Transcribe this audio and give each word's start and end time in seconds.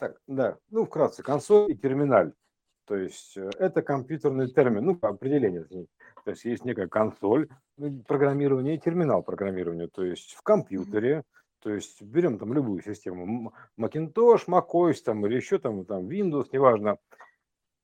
Так, 0.00 0.18
да, 0.26 0.56
ну, 0.70 0.86
вкратце, 0.86 1.22
консоль 1.22 1.72
и 1.72 1.76
терминаль. 1.76 2.32
То 2.86 2.96
есть 2.96 3.36
э, 3.36 3.50
это 3.58 3.82
компьютерный 3.82 4.50
термин, 4.50 4.86
ну, 4.86 4.98
определение. 5.02 5.64
То 6.24 6.30
есть 6.30 6.44
есть 6.46 6.64
некая 6.64 6.88
консоль 6.88 7.48
программирования 8.08 8.76
и 8.76 8.80
терминал 8.80 9.22
программирования. 9.22 9.88
То 9.88 10.02
есть 10.02 10.32
в 10.32 10.42
компьютере, 10.42 11.22
то 11.60 11.70
есть 11.70 12.00
берем 12.00 12.38
там 12.38 12.54
любую 12.54 12.82
систему, 12.82 13.52
Macintosh, 13.78 14.46
macOS 14.48 15.02
там, 15.04 15.26
или 15.26 15.36
еще 15.36 15.58
там, 15.58 15.84
там 15.84 16.08
Windows, 16.08 16.48
неважно. 16.50 16.96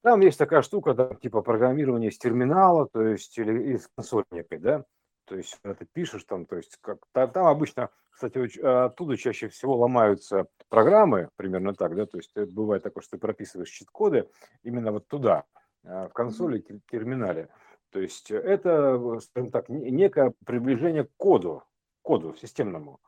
Там 0.02 0.20
есть 0.20 0.38
такая 0.38 0.62
штука, 0.62 0.94
да, 0.94 1.14
типа 1.14 1.42
программирования 1.42 2.10
с 2.10 2.18
терминала, 2.18 2.88
то 2.88 3.02
есть 3.02 3.36
или 3.36 3.74
из 3.74 3.88
консоли 3.94 4.24
некой, 4.30 4.58
да. 4.58 4.84
То 5.26 5.36
есть 5.36 5.58
ты 5.62 5.84
пишешь 5.84 6.24
там, 6.24 6.46
то 6.46 6.56
есть 6.56 6.78
как 6.80 6.98
там 7.12 7.46
обычно, 7.46 7.90
кстати, 8.10 8.58
оттуда 8.60 9.16
чаще 9.16 9.48
всего 9.48 9.76
ломаются 9.76 10.46
программы, 10.68 11.28
примерно 11.36 11.74
так, 11.74 11.94
да, 11.94 12.06
то 12.06 12.16
есть 12.16 12.34
бывает 12.34 12.82
такое, 12.82 13.02
что 13.02 13.16
ты 13.16 13.20
прописываешь 13.20 13.68
чит-коды 13.68 14.28
именно 14.62 14.92
вот 14.92 15.06
туда, 15.08 15.44
а, 15.84 16.08
в 16.08 16.12
консоли, 16.12 16.64
терминале. 16.90 17.48
То 17.90 18.00
есть 18.00 18.30
это, 18.30 19.20
скажем 19.20 19.50
так, 19.50 19.68
некое 19.68 20.32
приближение 20.44 21.04
к 21.04 21.10
коду, 21.16 21.62
коду 22.02 22.34
системному. 22.34 23.00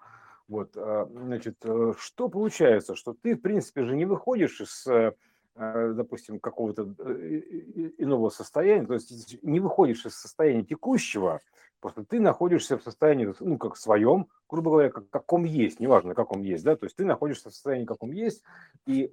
Вот, 0.46 0.76
а, 0.76 1.06
значит, 1.10 1.56
э, 1.64 1.92
что 1.98 2.28
получается, 2.28 2.94
что 2.94 3.14
ты, 3.14 3.34
в 3.36 3.40
принципе, 3.40 3.84
же 3.84 3.96
не 3.96 4.06
выходишь 4.06 4.60
из, 4.60 4.86
э, 4.86 5.12
э, 5.56 5.92
допустим, 5.94 6.40
какого-то 6.40 6.84
иного 7.98 8.30
состояния, 8.30 8.86
то 8.86 8.94
есть 8.94 9.42
не 9.42 9.60
выходишь 9.60 10.06
из 10.06 10.14
состояния 10.14 10.64
текущего, 10.64 11.42
просто 11.80 12.04
ты 12.04 12.20
находишься 12.20 12.78
в 12.78 12.82
состоянии, 12.82 13.32
ну, 13.40 13.58
как 13.58 13.74
в 13.74 13.78
своем, 13.78 14.28
грубо 14.48 14.70
говоря, 14.70 14.90
как, 14.90 15.08
каком 15.10 15.44
есть, 15.44 15.80
неважно, 15.80 16.14
каком 16.14 16.42
есть, 16.42 16.64
да, 16.64 16.76
то 16.76 16.84
есть 16.84 16.96
ты 16.96 17.04
находишься 17.04 17.50
в 17.50 17.52
состоянии, 17.52 17.84
каком 17.84 18.12
есть, 18.12 18.42
и 18.86 19.06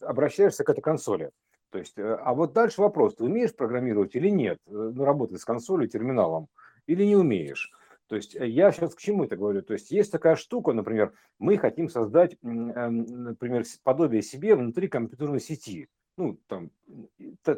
обращаешься 0.00 0.64
к 0.64 0.70
этой 0.70 0.80
консоли. 0.80 1.30
То 1.70 1.78
есть, 1.78 1.94
а 1.98 2.34
вот 2.34 2.52
дальше 2.52 2.82
вопрос, 2.82 3.16
ты 3.16 3.24
умеешь 3.24 3.54
программировать 3.54 4.14
или 4.14 4.28
нет, 4.28 4.58
ну, 4.66 5.04
работать 5.04 5.40
с 5.40 5.44
консолью, 5.44 5.88
терминалом, 5.88 6.48
или 6.86 7.04
не 7.04 7.16
умеешь. 7.16 7.72
То 8.12 8.16
есть 8.16 8.36
э, 8.36 8.46
я 8.46 8.72
сейчас 8.72 8.94
к 8.94 9.00
чему 9.00 9.24
это 9.24 9.36
говорю? 9.36 9.62
То 9.62 9.72
есть 9.72 9.90
есть 9.90 10.12
такая 10.12 10.36
штука, 10.36 10.74
например, 10.74 11.14
мы 11.38 11.56
хотим 11.56 11.88
создать, 11.88 12.36
эм, 12.42 13.04
например, 13.06 13.64
подобие 13.84 14.20
себе 14.20 14.54
внутри 14.54 14.88
компьютерной 14.88 15.40
сети. 15.40 15.88
Ну, 16.18 16.38
там, 16.46 16.70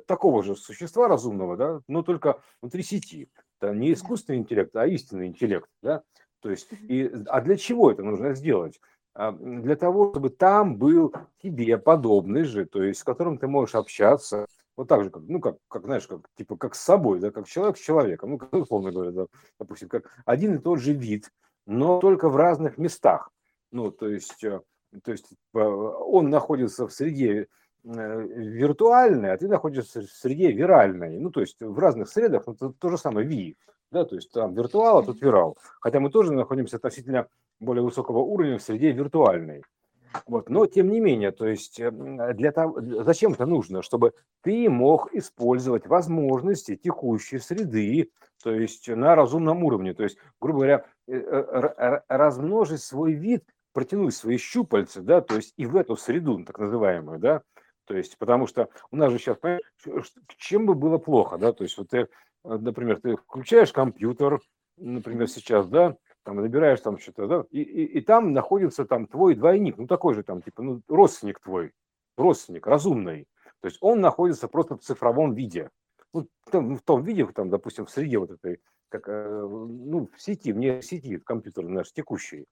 такого 0.06 0.44
же 0.44 0.54
существа 0.54 1.08
разумного, 1.08 1.56
да, 1.56 1.80
но 1.88 2.02
только 2.02 2.40
внутри 2.62 2.84
сети. 2.84 3.28
Это 3.64 3.74
не 3.74 3.92
искусственный 3.92 4.38
интеллект, 4.38 4.74
а 4.76 4.86
истинный 4.86 5.28
интеллект, 5.28 5.68
да. 5.82 6.02
То 6.40 6.50
есть, 6.50 6.68
и, 6.72 7.10
а 7.26 7.40
для 7.40 7.56
чего 7.56 7.90
это 7.90 8.02
нужно 8.02 8.34
сделать? 8.34 8.80
А, 9.14 9.32
для 9.32 9.76
того, 9.76 10.10
чтобы 10.10 10.30
там 10.30 10.76
был 10.76 11.14
тебе 11.42 11.78
подобный 11.78 12.44
же, 12.44 12.66
то 12.66 12.82
есть 12.82 13.00
с 13.00 13.04
которым 13.04 13.38
ты 13.38 13.46
можешь 13.46 13.74
общаться, 13.74 14.46
вот 14.76 14.88
так 14.88 15.04
же, 15.04 15.10
как, 15.10 15.22
ну, 15.26 15.40
как, 15.40 15.56
как, 15.68 15.84
знаешь, 15.84 16.06
как, 16.06 16.28
типа, 16.36 16.56
как 16.56 16.74
с 16.74 16.80
собой, 16.80 17.20
да, 17.20 17.30
как 17.30 17.46
человек 17.46 17.78
с 17.78 17.80
человеком, 17.80 18.30
ну, 18.30 18.38
как, 18.38 18.52
условно 18.52 18.92
говоря, 18.92 19.12
да, 19.12 19.26
допустим, 19.58 19.88
как 19.88 20.10
один 20.26 20.56
и 20.56 20.58
тот 20.58 20.80
же 20.80 20.92
вид, 20.92 21.30
но 21.66 22.00
только 22.00 22.28
в 22.28 22.36
разных 22.36 22.76
местах. 22.76 23.30
Ну, 23.70 23.90
то 23.90 24.08
есть, 24.08 24.44
э, 24.44 24.60
то 25.02 25.12
есть 25.12 25.32
э, 25.54 25.58
он 25.58 26.28
находится 26.28 26.86
в 26.86 26.92
среде 26.92 27.46
виртуальной, 27.84 29.32
а 29.32 29.36
ты 29.36 29.46
находишься 29.48 30.00
в 30.02 30.10
среде 30.10 30.52
виральной. 30.52 31.18
Ну, 31.18 31.30
то 31.30 31.40
есть 31.40 31.60
в 31.60 31.78
разных 31.78 32.08
средах, 32.08 32.44
ну, 32.46 32.54
то, 32.54 32.70
то 32.70 32.88
же 32.88 32.98
самое 32.98 33.26
ви, 33.26 33.56
да, 33.90 34.04
то 34.04 34.16
есть 34.16 34.32
там 34.32 34.54
виртуал, 34.54 34.98
а 34.98 35.02
тут 35.02 35.20
вирал. 35.20 35.56
Хотя 35.80 36.00
мы 36.00 36.10
тоже 36.10 36.32
находимся 36.32 36.76
относительно 36.76 37.28
более 37.60 37.82
высокого 37.84 38.18
уровня 38.18 38.58
в 38.58 38.62
среде 38.62 38.92
виртуальной. 38.92 39.62
Вот. 40.26 40.48
Но 40.48 40.66
тем 40.66 40.90
не 40.90 41.00
менее, 41.00 41.32
то 41.32 41.46
есть 41.46 41.80
для 41.80 42.52
того, 42.52 42.80
зачем 43.02 43.32
это 43.32 43.46
нужно? 43.46 43.82
Чтобы 43.82 44.12
ты 44.42 44.70
мог 44.70 45.12
использовать 45.12 45.86
возможности 45.86 46.76
текущей 46.76 47.38
среды, 47.38 48.10
то 48.42 48.52
есть 48.52 48.88
на 48.88 49.14
разумном 49.14 49.64
уровне. 49.64 49.94
То 49.94 50.04
есть, 50.04 50.18
грубо 50.40 50.58
говоря, 50.58 50.84
э, 51.08 51.16
э, 51.16 52.00
размножить 52.08 52.82
свой 52.82 53.12
вид, 53.12 53.44
протянуть 53.72 54.14
свои 54.14 54.36
щупальца, 54.36 55.02
да, 55.02 55.20
то 55.20 55.34
есть 55.34 55.52
и 55.56 55.66
в 55.66 55.74
эту 55.76 55.96
среду, 55.96 56.44
так 56.44 56.58
называемую, 56.58 57.18
да, 57.18 57.42
то 57.86 57.96
есть, 57.96 58.16
потому 58.18 58.46
что 58.46 58.68
у 58.90 58.96
нас 58.96 59.12
же 59.12 59.18
сейчас, 59.18 59.38
чем 60.38 60.66
бы 60.66 60.74
было 60.74 60.98
плохо, 60.98 61.38
да, 61.38 61.52
то 61.52 61.64
есть 61.64 61.76
вот 61.78 61.88
ты, 61.90 62.08
например, 62.42 63.00
ты 63.00 63.16
включаешь 63.16 63.72
компьютер, 63.72 64.40
например, 64.76 65.28
сейчас, 65.28 65.68
да, 65.68 65.96
там 66.24 66.36
набираешь 66.36 66.80
там 66.80 66.98
что-то, 66.98 67.26
да, 67.26 67.44
и, 67.50 67.60
и, 67.60 67.84
и 67.98 68.00
там 68.00 68.32
находится 68.32 68.84
там 68.84 69.06
твой 69.06 69.34
двойник, 69.34 69.76
ну 69.76 69.86
такой 69.86 70.14
же 70.14 70.22
там, 70.22 70.42
типа, 70.42 70.62
ну, 70.62 70.80
родственник 70.88 71.40
твой, 71.40 71.72
родственник, 72.16 72.66
разумный. 72.66 73.26
То 73.60 73.68
есть 73.68 73.78
он 73.80 74.00
находится 74.00 74.48
просто 74.48 74.76
в 74.76 74.80
цифровом 74.80 75.34
виде. 75.34 75.70
Ну, 76.12 76.28
там, 76.50 76.76
в 76.76 76.82
том 76.82 77.02
виде, 77.02 77.26
там, 77.26 77.50
допустим, 77.50 77.86
в 77.86 77.90
среде 77.90 78.18
вот 78.18 78.30
этой, 78.30 78.60
как, 78.88 79.08
э, 79.08 79.40
ну, 79.40 80.08
в 80.14 80.20
сети, 80.20 80.52
вне 80.52 80.80
сети, 80.82 81.16
в 81.16 81.24
компьютере 81.24 81.68
наш 81.68 81.92
текущий. 81.92 82.46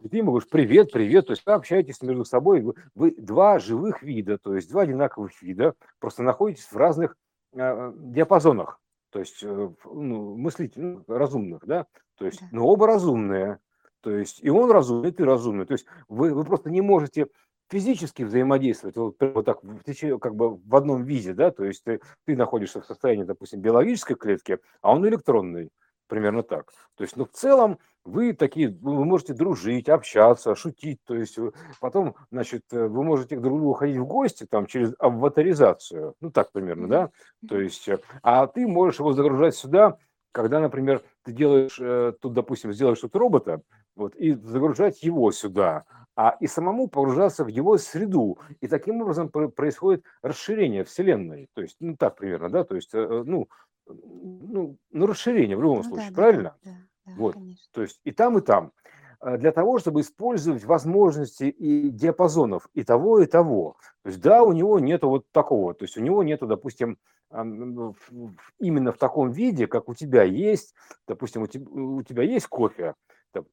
И 0.00 0.08
ты 0.08 0.18
ему 0.18 0.30
говоришь, 0.30 0.48
привет, 0.48 0.92
привет, 0.92 1.26
то 1.26 1.32
есть 1.32 1.44
вы 1.44 1.52
общаетесь 1.52 2.00
между 2.02 2.24
собой, 2.24 2.62
вы, 2.62 2.74
вы 2.94 3.14
два 3.16 3.58
живых 3.58 4.02
вида, 4.02 4.38
то 4.38 4.54
есть 4.54 4.70
два 4.70 4.82
одинаковых 4.82 5.42
вида, 5.42 5.74
просто 5.98 6.22
находитесь 6.22 6.70
в 6.70 6.76
разных 6.76 7.16
э, 7.52 7.92
диапазонах. 7.96 8.80
То 9.10 9.18
есть 9.18 9.42
э, 9.42 9.70
ну, 9.84 10.36
мыслительных, 10.36 11.02
разумных, 11.08 11.66
да, 11.66 11.86
то 12.16 12.26
есть, 12.26 12.40
да. 12.40 12.46
но 12.52 12.66
оба 12.66 12.86
разумные, 12.86 13.58
то 14.00 14.10
есть 14.10 14.38
и 14.42 14.50
он 14.50 14.70
разумный, 14.70 15.08
и 15.08 15.12
ты 15.12 15.24
разумный, 15.24 15.66
то 15.66 15.72
есть 15.72 15.86
вы, 16.08 16.32
вы 16.32 16.44
просто 16.44 16.70
не 16.70 16.80
можете 16.80 17.26
физически 17.68 18.22
взаимодействовать 18.22 18.96
вот, 18.96 19.16
вот 19.20 19.44
так 19.44 19.62
в 19.64 19.82
течение, 19.82 20.18
как 20.20 20.36
бы 20.36 20.56
в 20.56 20.76
одном 20.76 21.02
виде, 21.02 21.34
да, 21.34 21.50
то 21.50 21.64
есть 21.64 21.82
ты, 21.82 22.00
ты 22.24 22.36
находишься 22.36 22.80
в 22.80 22.86
состоянии, 22.86 23.24
допустим, 23.24 23.60
биологической 23.60 24.14
клетки, 24.14 24.58
а 24.80 24.94
он 24.94 25.06
электронный, 25.08 25.70
примерно 26.08 26.42
так. 26.42 26.72
То 26.96 27.04
есть, 27.04 27.16
ну, 27.16 27.24
в 27.24 27.30
целом, 27.30 27.78
вы 28.08 28.32
такие, 28.32 28.76
вы 28.80 29.04
можете 29.04 29.34
дружить, 29.34 29.88
общаться, 29.88 30.54
шутить, 30.54 30.98
то 31.04 31.14
есть 31.14 31.38
потом, 31.80 32.16
значит, 32.30 32.62
э, 32.72 32.86
вы 32.86 33.04
можете 33.04 33.36
к 33.36 33.40
другу 33.40 33.74
ходить 33.74 33.98
в 33.98 34.06
гости 34.06 34.46
там 34.48 34.66
через 34.66 34.94
аватаризацию, 34.98 36.14
ну 36.20 36.30
так 36.30 36.50
примерно, 36.52 36.88
да, 36.88 37.10
то 37.46 37.60
есть, 37.60 37.88
э, 37.88 37.98
а 38.22 38.46
ты 38.46 38.66
можешь 38.66 39.00
его 39.00 39.12
загружать 39.12 39.54
сюда, 39.54 39.98
когда, 40.32 40.60
например, 40.60 41.02
ты 41.22 41.32
делаешь, 41.32 41.78
э, 41.80 42.12
тут, 42.20 42.32
допустим, 42.32 42.72
сделаешь 42.72 43.00
тут 43.00 43.14
робота, 43.14 43.60
вот, 43.94 44.14
и 44.16 44.32
загружать 44.34 45.02
его 45.02 45.30
сюда, 45.32 45.84
а 46.16 46.36
и 46.40 46.46
самому 46.46 46.88
погружаться 46.88 47.44
в 47.44 47.48
его 47.48 47.78
среду. 47.78 48.38
И 48.60 48.68
таким 48.68 49.02
образом 49.02 49.28
происходит 49.28 50.04
расширение 50.22 50.84
Вселенной. 50.84 51.48
То 51.54 51.62
есть, 51.62 51.76
ну 51.80 51.96
так 51.96 52.16
примерно, 52.16 52.48
да, 52.48 52.64
то 52.64 52.74
есть, 52.74 52.92
ну, 52.92 53.48
ну, 53.88 54.76
ну 54.90 55.06
расширение 55.06 55.56
в 55.56 55.62
любом 55.62 55.78
ну, 55.78 55.84
случае, 55.84 56.10
да, 56.10 56.14
правильно? 56.14 56.56
Да, 56.64 56.70
да. 57.06 57.12
Вот. 57.16 57.34
Конечно. 57.34 57.68
То 57.72 57.82
есть 57.82 58.00
и 58.04 58.12
там, 58.12 58.38
и 58.38 58.40
там. 58.40 58.72
Э, 59.20 59.36
для 59.36 59.52
того, 59.52 59.78
чтобы 59.78 60.00
использовать 60.00 60.64
возможности 60.64 61.44
и 61.44 61.90
диапазонов 61.90 62.68
и 62.74 62.84
того, 62.84 63.20
и 63.20 63.26
того. 63.26 63.76
То 64.02 64.10
есть, 64.10 64.20
да, 64.20 64.42
у 64.42 64.52
него 64.52 64.78
нету 64.78 65.08
вот 65.08 65.26
такого. 65.32 65.74
То 65.74 65.84
есть, 65.84 65.96
у 65.96 66.00
него 66.00 66.22
нету, 66.22 66.46
допустим, 66.46 66.98
именно 67.30 68.92
в 68.92 68.96
таком 68.98 69.30
виде, 69.30 69.66
как 69.66 69.88
у 69.90 69.94
тебя 69.94 70.22
есть. 70.22 70.74
Допустим, 71.06 71.42
у 71.42 71.46
тебя, 71.46 71.66
у 71.70 72.02
тебя 72.02 72.22
есть 72.22 72.46
кофе, 72.46 72.94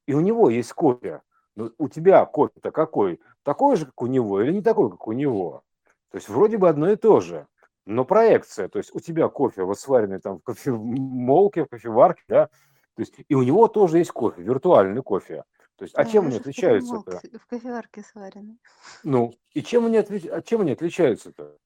и 0.07 0.13
у 0.13 0.21
него 0.21 0.49
есть 0.49 0.71
кофе. 0.71 1.21
Но 1.57 1.71
у 1.77 1.89
тебя 1.89 2.25
кофе-то 2.25 2.71
какой? 2.71 3.19
Такой 3.43 3.75
же, 3.75 3.85
как 3.85 4.01
у 4.01 4.07
него, 4.07 4.41
или 4.41 4.53
не 4.53 4.61
такой, 4.61 4.89
как 4.91 5.07
у 5.07 5.11
него? 5.11 5.63
То 6.11 6.17
есть, 6.17 6.29
вроде 6.29 6.57
бы 6.57 6.69
одно 6.69 6.89
и 6.89 6.95
то 6.95 7.19
же 7.19 7.47
но 7.85 8.03
проекция, 8.05 8.67
то 8.67 8.79
есть 8.79 8.93
у 8.93 8.99
тебя 8.99 9.27
кофе 9.27 9.63
вот 9.63 9.79
сваренный 9.79 10.19
там 10.19 10.39
в 10.39 10.43
кофемолке, 10.43 11.65
в 11.65 11.67
кофеварке, 11.67 12.23
да, 12.27 12.47
то 12.95 13.01
есть, 13.01 13.13
и 13.27 13.35
у 13.35 13.43
него 13.43 13.67
тоже 13.67 13.99
есть 13.99 14.11
кофе, 14.11 14.41
виртуальный 14.41 15.03
кофе. 15.03 15.43
То 15.75 15.83
есть, 15.83 15.93
а 15.95 16.05
чем 16.05 16.27
они 16.27 16.37
отличаются-то? 16.37 17.19
В 17.37 17.47
кофеварке 17.47 18.01
сваренный. 18.01 18.59
Ну, 19.03 19.33
и 19.53 19.61
чем 19.61 19.85
они, 19.85 19.97
отли... 19.97 20.25
а 20.29 20.41
чем 20.41 20.61
они 20.61 20.71
отличаются-то? 20.71 21.57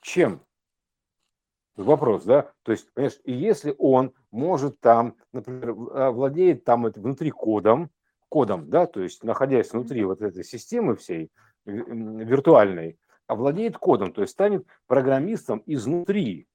Чем? 0.00 0.40
Вопрос, 1.74 2.24
да? 2.24 2.52
То 2.62 2.72
есть, 2.72 2.92
понимаешь, 2.92 3.18
и 3.24 3.32
если 3.32 3.74
он 3.78 4.12
может 4.30 4.78
там, 4.80 5.16
например, 5.32 5.74
а, 5.92 6.10
владеет 6.12 6.64
там 6.64 6.84
внутри 6.84 7.30
кодом, 7.30 7.90
кодом, 8.28 8.70
да, 8.70 8.86
то 8.86 9.02
есть 9.02 9.24
находясь 9.24 9.72
внутри 9.72 10.04
вот 10.04 10.22
этой 10.22 10.44
системы 10.44 10.94
всей 10.94 11.32
виртуальной, 11.64 12.96
овладеет 13.30 13.78
кодом, 13.78 14.12
то 14.12 14.22
есть 14.22 14.32
станет 14.32 14.66
программистом 14.86 15.62
изнутри, 15.66 16.46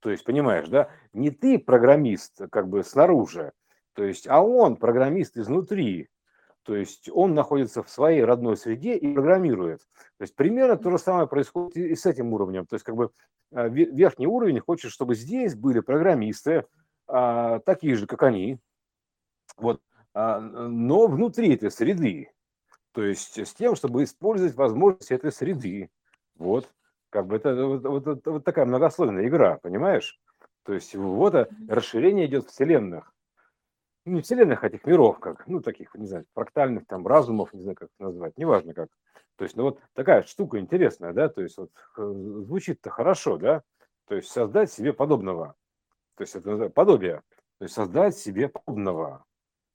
то 0.00 0.10
есть, 0.10 0.24
понимаешь, 0.24 0.68
да, 0.68 0.88
не 1.12 1.30
ты 1.30 1.58
программист 1.58 2.40
как 2.50 2.68
бы 2.68 2.82
снаружи, 2.82 3.52
то 3.94 4.02
есть, 4.02 4.26
а 4.28 4.42
он 4.42 4.76
программист 4.76 5.36
изнутри. 5.36 6.08
То 6.62 6.76
есть 6.76 7.08
он 7.12 7.34
находится 7.34 7.82
в 7.82 7.88
своей 7.88 8.22
родной 8.22 8.56
среде 8.56 8.94
и 8.94 9.12
программирует. 9.14 9.80
То 10.18 10.22
есть 10.22 10.34
примерно 10.36 10.76
то 10.76 10.90
же 10.90 10.98
самое 10.98 11.26
происходит 11.26 11.76
и 11.76 11.94
с 11.94 12.04
этим 12.06 12.32
уровнем. 12.32 12.66
То 12.66 12.76
есть 12.76 12.84
как 12.84 12.96
бы 12.96 13.10
а, 13.52 13.68
верхний 13.68 14.26
уровень 14.26 14.60
хочет, 14.60 14.92
чтобы 14.92 15.14
здесь 15.14 15.54
были 15.54 15.80
программисты, 15.80 16.66
а, 17.06 17.60
такие 17.60 17.96
же, 17.96 18.06
как 18.06 18.22
они, 18.22 18.58
вот, 19.56 19.80
а, 20.14 20.38
но 20.40 21.06
внутри 21.06 21.54
этой 21.54 21.70
среды. 21.70 22.30
то 22.92 23.02
есть 23.02 23.38
с 23.38 23.54
тем, 23.54 23.74
чтобы 23.74 24.04
использовать 24.04 24.54
возможности 24.54 25.12
этой 25.12 25.32
среды. 25.32 25.90
Вот, 26.40 26.72
как 27.10 27.26
бы 27.26 27.36
это 27.36 27.54
вот, 27.66 27.84
вот, 27.84 28.26
вот, 28.26 28.44
такая 28.44 28.64
многослойная 28.64 29.28
игра, 29.28 29.58
понимаешь? 29.58 30.18
То 30.64 30.72
есть 30.72 30.94
вот 30.94 31.34
расширение 31.68 32.24
идет 32.24 32.46
вселенных. 32.46 33.12
Ну, 34.06 34.14
не 34.14 34.22
вселенных, 34.22 34.64
а 34.64 34.68
этих 34.68 34.86
миров, 34.86 35.18
как, 35.18 35.46
ну, 35.46 35.60
таких, 35.60 35.94
не 35.94 36.06
знаю, 36.06 36.24
фрактальных 36.32 36.86
там 36.86 37.06
разумов, 37.06 37.52
не 37.52 37.60
знаю, 37.60 37.76
как 37.76 37.90
это 37.94 38.08
назвать, 38.08 38.38
неважно 38.38 38.72
как. 38.72 38.88
То 39.36 39.44
есть, 39.44 39.54
ну, 39.54 39.64
вот 39.64 39.80
такая 39.92 40.22
штука 40.22 40.58
интересная, 40.58 41.12
да, 41.12 41.28
то 41.28 41.42
есть, 41.42 41.58
вот 41.58 41.70
э, 41.98 42.12
звучит-то 42.46 42.88
хорошо, 42.88 43.36
да, 43.36 43.62
то 44.08 44.14
есть 44.14 44.30
создать 44.30 44.72
себе 44.72 44.94
подобного, 44.94 45.56
то 46.16 46.22
есть 46.22 46.34
это 46.34 46.70
подобие, 46.70 47.20
то 47.58 47.64
есть 47.64 47.74
создать 47.74 48.16
себе 48.16 48.48
подобного, 48.48 49.26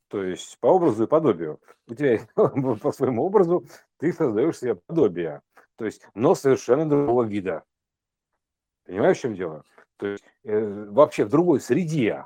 то 0.07 0.23
есть 0.23 0.57
по 0.59 0.67
образу 0.67 1.03
и 1.03 1.07
подобию. 1.07 1.59
У 1.87 1.93
тебя 1.93 2.19
по 2.81 2.91
своему 2.91 3.23
образу 3.23 3.65
ты 3.97 4.11
создаешь 4.11 4.57
себе 4.57 4.75
подобие, 4.75 5.43
то 5.77 5.85
есть, 5.85 6.01
но 6.13 6.35
совершенно 6.35 6.87
другого 6.87 7.23
вида. 7.23 7.63
Понимаешь, 8.85 9.17
в 9.17 9.21
чем 9.21 9.35
дело? 9.35 9.63
То 9.97 10.07
есть 10.07 10.23
э, 10.43 10.85
вообще 10.89 11.25
в 11.25 11.29
другой 11.29 11.59
среде. 11.59 12.25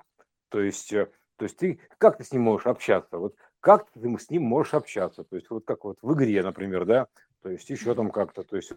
То 0.50 0.60
есть 0.60 0.92
э, 0.94 1.10
то 1.40 1.44
есть 1.44 1.58
ты, 1.58 1.80
как 1.98 2.18
ты 2.18 2.26
с 2.26 2.34
ним 2.34 2.42
можешь 2.42 2.68
общаться? 2.68 3.18
Вот 3.18 3.34
как 3.62 3.90
ты 3.92 4.18
с 4.18 4.30
ним 4.30 4.44
можешь 4.44 4.74
общаться? 4.74 5.24
То 5.24 5.38
есть 5.38 5.50
вот 5.50 5.66
как 5.66 5.86
вот 5.86 5.98
в 6.02 6.14
игре, 6.14 6.44
например, 6.44 6.86
да? 6.86 7.08
То 7.42 7.50
есть 7.50 7.70
еще 7.70 7.96
там 7.96 8.12
как-то. 8.12 8.44
То 8.44 8.58
есть 8.58 8.74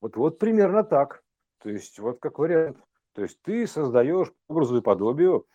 вот, 0.00 0.16
вот 0.16 0.38
примерно 0.38 0.84
так. 0.84 1.22
То 1.62 1.70
есть 1.70 1.98
вот 1.98 2.20
как 2.20 2.38
вариант. 2.38 2.76
То 3.14 3.22
есть 3.22 3.40
ты 3.40 3.66
создаешь 3.66 4.30
образу 4.46 4.76
и 4.76 4.82
подобию, 4.82 5.46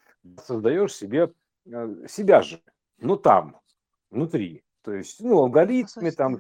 создаешь 0.44 0.96
себе 0.96 1.32
э, 1.66 2.08
себя 2.10 2.42
же, 2.42 2.60
ну 2.98 3.18
там, 3.18 3.60
внутри. 4.10 4.64
То 4.88 4.94
есть, 4.94 5.20
ну, 5.20 5.40
алгоритмами, 5.40 6.12
там, 6.12 6.40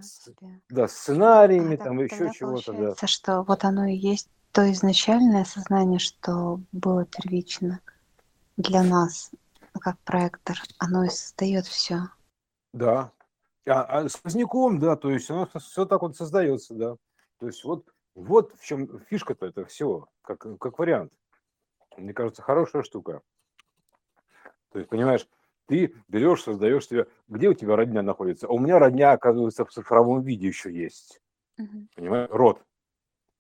да, 0.70 0.88
сценариями, 0.88 1.76
а, 1.76 1.84
там, 1.84 2.00
еще 2.00 2.32
чего-то, 2.34 2.72
да. 2.72 3.08
что 3.08 3.42
вот 3.44 3.66
оно 3.66 3.88
и 3.88 3.94
есть 3.94 4.30
то 4.54 4.72
изначальное 4.72 5.44
сознание, 5.44 6.00
что 6.00 6.62
было 6.72 7.06
первично 7.06 7.82
для 8.56 8.84
нас, 8.84 9.32
как 9.82 10.00
проектор, 10.00 10.56
оно 10.78 11.04
и 11.04 11.10
создает 11.10 11.66
все. 11.66 12.04
Да. 12.72 13.12
А, 13.66 13.82
а 13.82 14.08
сквозняком, 14.08 14.80
да, 14.80 14.96
то 14.96 15.12
есть 15.12 15.30
оно 15.30 15.50
все 15.60 15.86
так 15.86 16.02
вот 16.02 16.16
создается, 16.16 16.74
да. 16.74 16.96
То 17.40 17.48
есть 17.48 17.66
вот, 17.66 17.94
вот 18.16 18.54
в 18.58 18.64
чем 18.64 19.02
фишка-то 19.10 19.46
это 19.46 19.66
все, 19.66 20.08
как, 20.22 20.46
как 20.58 20.80
вариант. 20.80 21.12
Мне 21.98 22.14
кажется, 22.14 22.42
хорошая 22.42 22.84
штука. 22.84 23.22
То 24.72 24.80
есть, 24.80 24.90
понимаешь, 24.90 25.28
ты 25.68 25.94
берешь, 26.08 26.44
создаешь 26.44 26.88
себе, 26.88 27.08
где 27.28 27.50
у 27.50 27.54
тебя 27.54 27.75
родня 27.75 28.02
находится? 28.02 28.48
А 28.48 28.52
у 28.52 28.60
меня 28.60 28.80
родня, 28.80 29.12
оказывается, 29.12 29.66
в 29.66 29.72
цифровом 29.72 30.24
виде 30.24 30.48
еще 30.48 30.74
есть. 30.74 31.22
Угу. 31.58 31.88
Понимаешь, 31.96 32.30
род. 32.31 32.64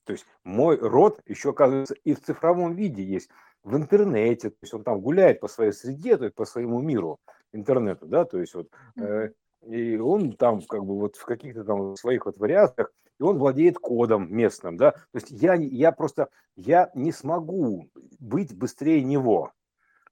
То 0.05 0.13
есть 0.13 0.25
мой 0.43 0.77
род 0.77 1.21
еще, 1.25 1.49
оказывается, 1.49 1.95
и 2.03 2.13
в 2.13 2.21
цифровом 2.21 2.75
виде 2.75 3.03
есть 3.03 3.29
в 3.63 3.75
интернете, 3.75 4.49
то 4.49 4.57
есть 4.61 4.73
он 4.73 4.83
там 4.83 5.01
гуляет 5.01 5.41
по 5.41 5.49
своей 5.49 5.73
среде, 5.73 6.17
то 6.17 6.23
есть 6.23 6.35
по 6.35 6.45
своему 6.45 6.81
миру 6.81 7.19
интернету, 7.51 8.05
да, 8.05 8.23
то 8.23 8.39
есть 8.39 8.53
вот, 8.53 8.69
э, 8.95 9.31
и 9.67 9.97
он 9.97 10.31
там 10.33 10.61
как 10.61 10.85
бы 10.85 10.97
вот 10.97 11.17
в 11.17 11.25
каких-то 11.25 11.65
там 11.65 11.97
своих 11.97 12.25
вот 12.25 12.37
вариациях, 12.37 12.93
и 13.19 13.23
он 13.23 13.37
владеет 13.37 13.79
кодом 13.79 14.33
местным, 14.33 14.77
да, 14.77 14.91
то 14.91 15.15
есть 15.15 15.31
я, 15.31 15.55
я 15.55 15.91
просто, 15.91 16.29
я 16.55 16.89
не 16.93 17.11
смогу 17.11 17.89
быть 18.19 18.55
быстрее 18.55 19.03
него, 19.03 19.51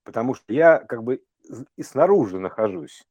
потому 0.04 0.34
что 0.34 0.52
я 0.52 0.78
как 0.78 1.02
бы 1.02 1.22
и 1.76 1.82
снаружи 1.82 2.38
нахожусь, 2.38 3.06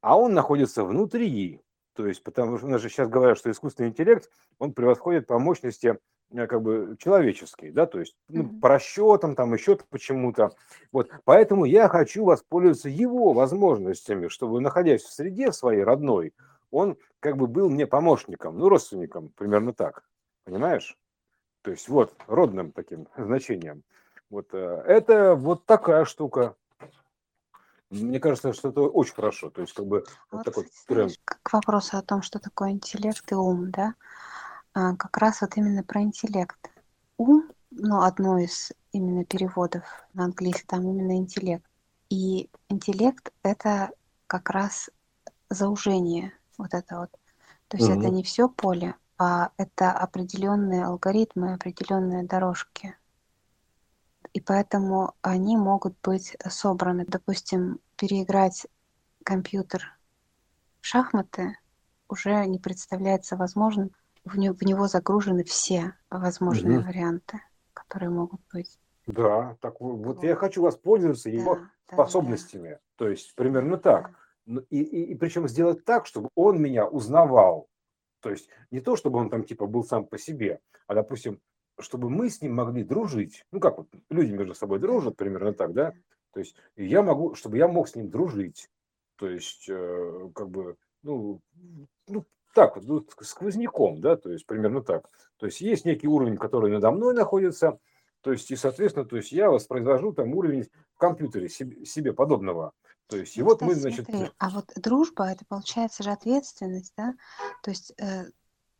а 0.00 0.18
он 0.18 0.34
находится 0.34 0.84
внутри, 0.84 1.60
то 1.94 2.06
есть 2.06 2.22
потому 2.22 2.58
что 2.58 2.66
у 2.66 2.70
нас 2.70 2.80
же 2.80 2.88
сейчас 2.88 3.08
говорят, 3.08 3.38
что 3.38 3.50
искусственный 3.50 3.90
интеллект, 3.90 4.30
он 4.58 4.72
превосходит 4.72 5.26
по 5.26 5.38
мощности 5.38 5.98
Э, 6.32 6.46
как 6.46 6.62
бы 6.62 6.96
человеческий, 6.98 7.70
да, 7.70 7.86
то 7.86 8.00
есть 8.00 8.16
ну, 8.28 8.48
по 8.60 8.68
расчетам, 8.68 9.34
там 9.34 9.52
еще 9.54 9.76
почему-то. 9.90 10.50
Вот, 10.90 11.10
поэтому 11.24 11.64
я 11.64 11.88
хочу 11.88 12.24
воспользоваться 12.24 12.88
его 12.88 13.32
возможностями, 13.32 14.28
чтобы, 14.28 14.60
находясь 14.60 15.02
в 15.02 15.12
среде 15.12 15.52
своей 15.52 15.82
родной, 15.82 16.32
он 16.70 16.96
как 17.20 17.36
бы 17.36 17.46
был 17.46 17.68
мне 17.68 17.86
помощником, 17.86 18.58
ну, 18.58 18.68
родственником, 18.68 19.30
примерно 19.36 19.74
так, 19.74 20.04
понимаешь? 20.44 20.96
То 21.62 21.70
есть 21.70 21.88
вот, 21.88 22.14
родным 22.26 22.72
таким 22.72 23.08
значением. 23.16 23.82
Вот 24.30 24.48
э, 24.52 24.82
это 24.86 25.34
вот 25.34 25.66
такая 25.66 26.04
штука. 26.04 26.56
Мне 27.92 28.20
кажется, 28.20 28.52
что 28.54 28.70
это 28.70 28.80
очень 28.80 29.14
хорошо. 29.14 29.50
То 29.50 29.60
есть, 29.60 29.74
как 29.74 29.86
бы 29.86 30.04
вот, 30.30 30.38
вот 30.38 30.44
такой 30.44 30.68
тренд. 30.86 31.14
К 31.24 31.52
вопросу 31.52 31.98
о 31.98 32.02
том, 32.02 32.22
что 32.22 32.38
такое 32.38 32.70
интеллект 32.70 33.30
и 33.30 33.34
ум, 33.34 33.70
да, 33.70 33.94
а, 34.72 34.96
как 34.96 35.16
раз 35.18 35.42
вот 35.42 35.56
именно 35.56 35.82
про 35.82 36.00
интеллект. 36.00 36.70
Ум, 37.18 37.50
ну, 37.70 38.02
одно 38.02 38.38
из 38.38 38.72
именно 38.92 39.24
переводов 39.24 39.84
на 40.14 40.24
английский, 40.24 40.64
там 40.66 40.82
именно 40.82 41.16
интеллект. 41.16 41.64
И 42.08 42.48
интеллект— 42.68 43.30
это 43.42 43.90
как 44.26 44.50
раз 44.50 44.90
заужение, 45.50 46.32
вот 46.56 46.72
это 46.72 47.00
вот. 47.00 47.10
То 47.68 47.76
есть 47.76 47.90
угу. 47.90 48.00
это 48.00 48.08
не 48.08 48.22
все 48.22 48.48
поле, 48.48 48.94
а 49.18 49.50
это 49.56 49.92
определенные 49.92 50.86
алгоритмы, 50.86 51.54
определенные 51.54 52.24
дорожки. 52.24 52.96
И 54.32 54.40
поэтому 54.40 55.14
они 55.20 55.56
могут 55.56 55.94
быть 56.02 56.36
собраны. 56.48 57.04
Допустим, 57.06 57.80
переиграть 57.96 58.66
компьютер 59.24 59.98
в 60.80 60.86
шахматы 60.86 61.56
уже 62.08 62.44
не 62.46 62.58
представляется 62.58 63.36
возможным, 63.36 63.90
в, 64.24 64.38
не, 64.38 64.52
в 64.52 64.62
него 64.62 64.86
загружены 64.86 65.44
все 65.44 65.94
возможные 66.10 66.78
угу. 66.78 66.86
варианты, 66.86 67.40
которые 67.72 68.10
могут 68.10 68.40
быть. 68.52 68.78
Да, 69.06 69.56
так 69.60 69.80
вот, 69.80 69.96
вот 70.04 70.22
я 70.22 70.36
хочу 70.36 70.62
воспользоваться 70.62 71.28
да, 71.28 71.36
его 71.36 71.54
да, 71.56 71.94
способностями. 71.94 72.70
Да. 72.70 72.80
То 72.96 73.08
есть 73.08 73.34
примерно 73.34 73.76
так. 73.76 74.10
Да. 74.10 74.16
Ну, 74.44 74.60
и, 74.70 74.80
и, 74.80 75.12
и 75.12 75.14
причем 75.14 75.48
сделать 75.48 75.84
так, 75.84 76.06
чтобы 76.06 76.30
он 76.34 76.60
меня 76.60 76.86
узнавал. 76.86 77.68
То 78.20 78.30
есть 78.30 78.48
не 78.70 78.80
то, 78.80 78.96
чтобы 78.96 79.18
он 79.18 79.30
там 79.30 79.44
типа 79.44 79.66
был 79.66 79.84
сам 79.84 80.06
по 80.06 80.18
себе, 80.18 80.60
а, 80.86 80.94
допустим, 80.94 81.40
чтобы 81.82 82.08
мы 82.08 82.30
с 82.30 82.40
ним 82.40 82.54
могли 82.54 82.84
дружить. 82.84 83.44
Ну, 83.52 83.60
как 83.60 83.78
вот 83.78 83.88
люди 84.10 84.32
между 84.32 84.54
собой 84.54 84.78
дружат, 84.78 85.16
примерно 85.16 85.52
так, 85.52 85.72
да? 85.72 85.92
То 86.32 86.40
есть 86.40 86.56
я 86.76 87.02
могу, 87.02 87.34
чтобы 87.34 87.58
я 87.58 87.68
мог 87.68 87.88
с 87.88 87.94
ним 87.94 88.08
дружить. 88.08 88.70
То 89.16 89.28
есть, 89.28 89.68
э, 89.68 90.30
как 90.34 90.48
бы, 90.48 90.76
ну, 91.02 91.40
ну, 92.08 92.24
так 92.54 92.76
вот, 92.76 92.84
ну, 92.86 93.06
сквозняком, 93.20 94.00
да, 94.00 94.16
то 94.16 94.30
есть 94.30 94.46
примерно 94.46 94.82
так. 94.82 95.08
То 95.36 95.46
есть 95.46 95.60
есть 95.60 95.84
некий 95.84 96.08
уровень, 96.08 96.36
который 96.36 96.70
надо 96.70 96.90
мной 96.90 97.14
находится, 97.14 97.78
то 98.22 98.32
есть 98.32 98.50
и, 98.50 98.56
соответственно, 98.56 99.04
то 99.04 99.16
есть 99.16 99.32
я 99.32 99.50
воспроизвожу 99.50 100.12
там 100.12 100.34
уровень 100.34 100.68
в 100.94 100.98
компьютере 100.98 101.48
себе, 101.48 101.84
себе 101.84 102.12
подобного. 102.12 102.72
То 103.08 103.16
есть, 103.16 103.36
и 103.36 103.40
ну, 103.40 103.46
вот 103.46 103.60
мы, 103.60 103.74
значит... 103.74 104.06
Смотри, 104.06 104.30
а 104.38 104.50
вот 104.50 104.70
дружба, 104.76 105.26
это 105.26 105.44
получается 105.44 106.02
же 106.02 106.10
ответственность, 106.10 106.94
да? 106.96 107.14
То 107.62 107.70
есть 107.70 107.92
э, 107.98 108.24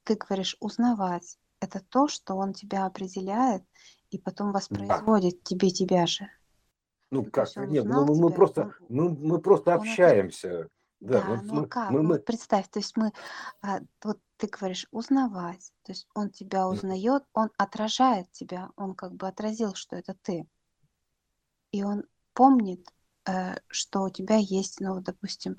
ты 0.04 0.14
говоришь 0.14 0.56
узнавать, 0.60 1.38
это 1.62 1.80
то, 1.80 2.08
что 2.08 2.34
он 2.34 2.52
тебя 2.52 2.86
определяет 2.86 3.62
и 4.10 4.18
потом 4.18 4.52
воспроизводит 4.52 5.34
да. 5.34 5.40
тебе 5.44 5.70
тебя 5.70 6.06
же. 6.06 6.28
Ну, 7.10 7.24
как? 7.24 7.54
Нет, 7.56 7.84
ну, 7.84 8.06
мы, 8.06 8.14
мы 8.16 8.30
просто, 8.30 8.62
он, 8.62 8.74
мы, 8.88 9.10
мы 9.10 9.38
просто 9.38 9.74
общаемся. 9.74 10.68
Да, 11.00 11.20
Да, 11.20 11.26
вот 11.26 11.42
ну 11.42 11.54
мы, 11.54 11.66
как? 11.66 11.90
мы, 11.90 12.06
Вот 12.06 12.24
представь, 12.24 12.68
то 12.68 12.78
есть 12.78 12.96
мы, 12.96 13.12
а, 13.60 13.80
вот 14.04 14.18
ты 14.36 14.46
говоришь, 14.46 14.86
узнавать, 14.92 15.72
то 15.82 15.92
есть 15.92 16.06
он 16.14 16.30
тебя 16.30 16.68
узнает, 16.68 17.24
он 17.32 17.50
отражает 17.58 18.30
тебя, 18.30 18.70
он 18.76 18.94
как 18.94 19.14
бы 19.14 19.26
отразил, 19.26 19.74
что 19.74 19.96
это 19.96 20.14
ты, 20.22 20.46
и 21.72 21.82
он 21.82 22.04
помнит, 22.34 22.88
э, 23.26 23.56
что 23.66 24.02
у 24.02 24.10
тебя 24.10 24.36
есть, 24.36 24.80
ну, 24.80 25.00
допустим, 25.00 25.58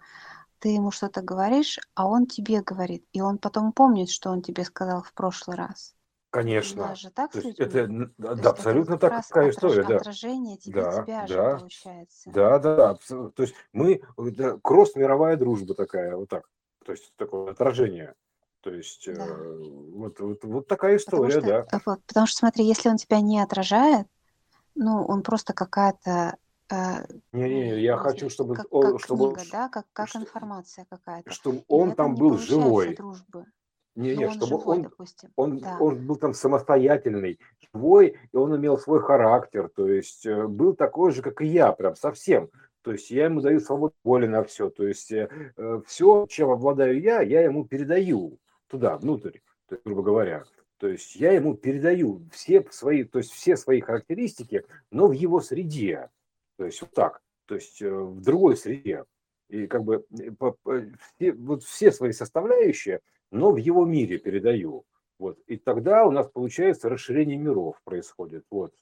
ты 0.64 0.70
ему 0.70 0.92
что-то 0.92 1.22
говоришь, 1.22 1.78
а 1.94 2.08
он 2.08 2.26
тебе 2.26 2.62
говорит, 2.62 3.06
и 3.12 3.20
он 3.20 3.38
потом 3.38 3.74
помнит, 3.74 4.10
что 4.10 4.30
он 4.30 4.42
тебе 4.42 4.64
сказал 4.64 5.04
в 5.04 5.14
прошлый 5.14 5.58
раз. 5.58 5.94
Конечно. 6.30 6.96
же 6.96 7.12
так 7.12 7.34
То 7.34 7.42
есть 7.42 7.60
это, 7.60 7.86
да, 8.18 8.36
да, 8.36 8.50
абсолютно 8.52 8.98
так, 8.98 9.28
такая 9.28 9.50
история, 9.50 9.84
да. 9.84 9.98
отражение 9.98 10.56
тебе 10.56 10.82
Да, 10.82 11.04
тебя 11.04 11.28
же 11.28 11.36
да, 11.36 11.58
получается. 11.58 12.32
да, 12.32 12.60
да, 12.60 12.94
То 12.96 13.44
есть 13.44 13.56
мы, 13.74 14.02
да, 14.18 14.58
кросс-мировая 14.64 15.36
дружба 15.36 15.76
такая, 15.76 16.16
вот 16.16 16.30
так. 16.30 16.50
То 16.86 16.94
есть 16.94 17.12
такое 17.18 17.52
отражение. 17.52 18.16
То 18.62 18.74
есть 18.74 19.06
Да. 19.06 19.26
э, 19.26 19.58
вот, 19.96 20.22
вот, 20.22 20.46
вот 20.46 20.68
такая 20.68 20.98
Потому 20.98 21.28
история, 21.28 21.42
что, 21.42 21.68
да. 21.70 21.82
вот, 21.86 22.00
потому 22.06 22.26
что 22.26 22.38
смотри, 22.38 22.64
если 22.64 22.88
он 22.88 22.96
тебя 22.96 23.20
не 23.20 23.42
отражает, 23.42 24.08
ну, 24.76 25.04
он 25.06 25.24
просто 25.24 25.52
какая-то, 25.52 26.38
э, 26.74 27.06
Не-не, 27.32 27.82
я 27.82 27.98
хочу, 27.98 28.30
чтобы, 28.30 28.56
как, 28.56 28.68
он- 28.72 28.94
как 28.94 29.02
чтобы, 29.02 29.34
книга, 29.34 29.50
да, 29.52 29.70
как, 29.70 29.86
как 29.94 30.16
информация 30.16 30.86
какая-то. 30.90 31.32
чтобы 31.32 31.58
И 31.58 31.64
он 31.68 31.96
там 31.96 32.16
был 32.16 32.38
живой. 32.38 32.96
дружбы. 32.96 33.46
Не, 33.96 34.16
не, 34.16 34.30
чтобы 34.30 34.48
живой, 34.60 34.78
он, 34.78 34.84
допустим. 34.84 35.30
Он, 35.36 35.60
да. 35.60 35.78
он 35.80 36.08
был 36.08 36.16
там 36.16 36.34
самостоятельный, 36.34 37.40
живой, 37.74 38.18
и 38.32 38.36
он 38.36 38.56
имел 38.56 38.78
свой 38.80 39.02
характер, 39.02 39.70
то 39.76 39.88
есть 39.88 40.26
э, 40.26 40.48
был 40.48 40.74
такой 40.76 41.12
же, 41.12 41.22
как 41.22 41.42
и 41.42 41.46
я, 41.46 41.72
прям 41.72 41.96
совсем. 41.96 42.50
То 42.82 42.92
есть 42.92 43.12
я 43.12 43.26
ему 43.26 43.42
даю 43.42 43.60
свободу 43.60 43.94
воли 44.04 44.28
на 44.28 44.44
все. 44.44 44.70
То 44.70 44.86
есть 44.86 45.12
э, 45.12 45.30
все, 45.86 46.26
чем 46.28 46.50
обладаю 46.50 47.00
я, 47.00 47.22
я 47.22 47.42
ему 47.42 47.66
передаю 47.66 48.40
туда, 48.68 48.98
внутрь, 48.98 49.40
то 49.68 49.76
есть, 49.76 49.86
грубо 49.86 50.02
говоря. 50.02 50.44
То 50.78 50.88
есть 50.90 51.16
я 51.16 51.32
ему 51.32 51.56
передаю 51.56 52.24
все 52.32 52.66
свои, 52.72 53.06
то 53.06 53.20
есть 53.20 53.32
все 53.32 53.56
свои 53.56 53.80
характеристики, 53.80 54.66
но 54.92 55.08
в 55.08 55.14
его 55.14 55.40
среде. 55.40 56.10
То 56.64 56.68
есть 56.68 56.82
вот 56.82 56.92
так. 56.92 57.22
То 57.46 57.56
есть 57.56 57.82
э, 57.82 57.94
в 57.94 58.22
другой 58.22 58.56
среде. 58.56 59.04
И 59.50 59.68
как 59.68 59.84
бы 59.84 60.06
э, 60.18 60.92
все, 61.18 61.34
вот 61.34 61.64
все 61.64 61.92
свои 61.92 62.14
составляющие, 62.14 63.02
но 63.32 63.52
в 63.52 63.58
его 63.58 63.84
мире 63.84 64.18
передаю. 64.18 64.86
Вот. 65.20 65.38
И 65.48 65.58
тогда 65.58 66.06
у 66.06 66.12
нас 66.12 66.30
получается 66.32 66.88
расширение 66.88 67.36
миров 67.36 67.82
происходит. 67.84 68.46
Вот. 68.50 68.74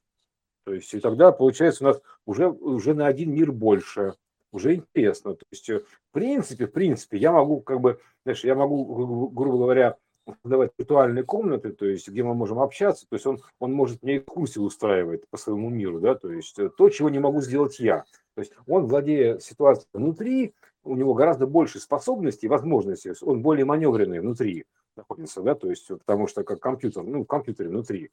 То 0.63 0.75
есть, 0.75 0.93
и 0.93 0.99
тогда 0.99 1.31
получается 1.31 1.83
у 1.83 1.87
нас 1.87 1.99
уже, 2.27 2.49
уже 2.49 2.93
на 2.93 3.07
один 3.07 3.33
мир 3.33 3.51
больше, 3.51 4.13
уже 4.51 4.75
интересно. 4.75 5.33
То 5.33 5.45
есть, 5.49 5.67
в 5.67 6.11
принципе, 6.11 6.67
в 6.67 6.71
принципе, 6.71 7.17
я 7.17 7.31
могу, 7.31 7.61
как 7.61 7.81
бы, 7.81 7.99
знаешь, 8.25 8.43
я 8.43 8.53
могу, 8.53 9.27
грубо 9.29 9.57
говоря, 9.57 9.97
создавать 10.41 10.71
виртуальные 10.77 11.23
комнаты, 11.23 11.71
то 11.71 11.85
есть, 11.85 12.07
где 12.07 12.23
мы 12.23 12.33
можем 12.33 12.59
общаться, 12.59 13.05
то 13.09 13.15
есть 13.15 13.25
он, 13.25 13.39
он 13.59 13.73
может 13.73 14.03
мне 14.03 14.17
экскурсии 14.17 14.59
устраивать 14.59 15.27
по 15.29 15.37
своему 15.37 15.69
миру, 15.69 15.99
да, 15.99 16.15
то 16.15 16.31
есть 16.31 16.57
то, 16.77 16.89
чего 16.89 17.09
не 17.09 17.19
могу 17.19 17.41
сделать 17.41 17.79
я. 17.79 18.03
То 18.35 18.41
есть 18.41 18.53
он, 18.67 18.85
владея 18.85 19.39
ситуацией 19.39 19.89
внутри, 19.93 20.53
у 20.83 20.95
него 20.95 21.13
гораздо 21.13 21.47
больше 21.47 21.79
способностей 21.79 22.47
возможностей, 22.47 23.13
он 23.21 23.41
более 23.41 23.65
маневренный 23.65 24.19
внутри 24.19 24.65
находится, 24.95 25.41
да, 25.41 25.55
то 25.55 25.69
есть 25.69 25.87
потому 25.87 26.27
что 26.27 26.43
как 26.43 26.59
компьютер, 26.59 27.03
ну, 27.03 27.23
в 27.23 27.27
компьютере 27.27 27.69
внутри. 27.69 28.11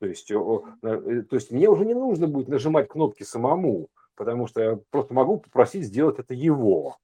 То 0.00 0.06
есть, 0.06 0.30
э, 0.30 0.34
то 0.34 1.26
есть 1.32 1.50
мне 1.50 1.68
уже 1.68 1.84
не 1.84 1.94
нужно 1.94 2.28
будет 2.28 2.48
нажимать 2.48 2.88
кнопки 2.88 3.24
самому, 3.24 3.88
потому 4.14 4.46
что 4.46 4.60
я 4.60 4.78
просто 4.90 5.14
могу 5.14 5.38
попросить 5.38 5.84
сделать 5.84 6.18
это 6.18 6.34
его. 6.34 6.96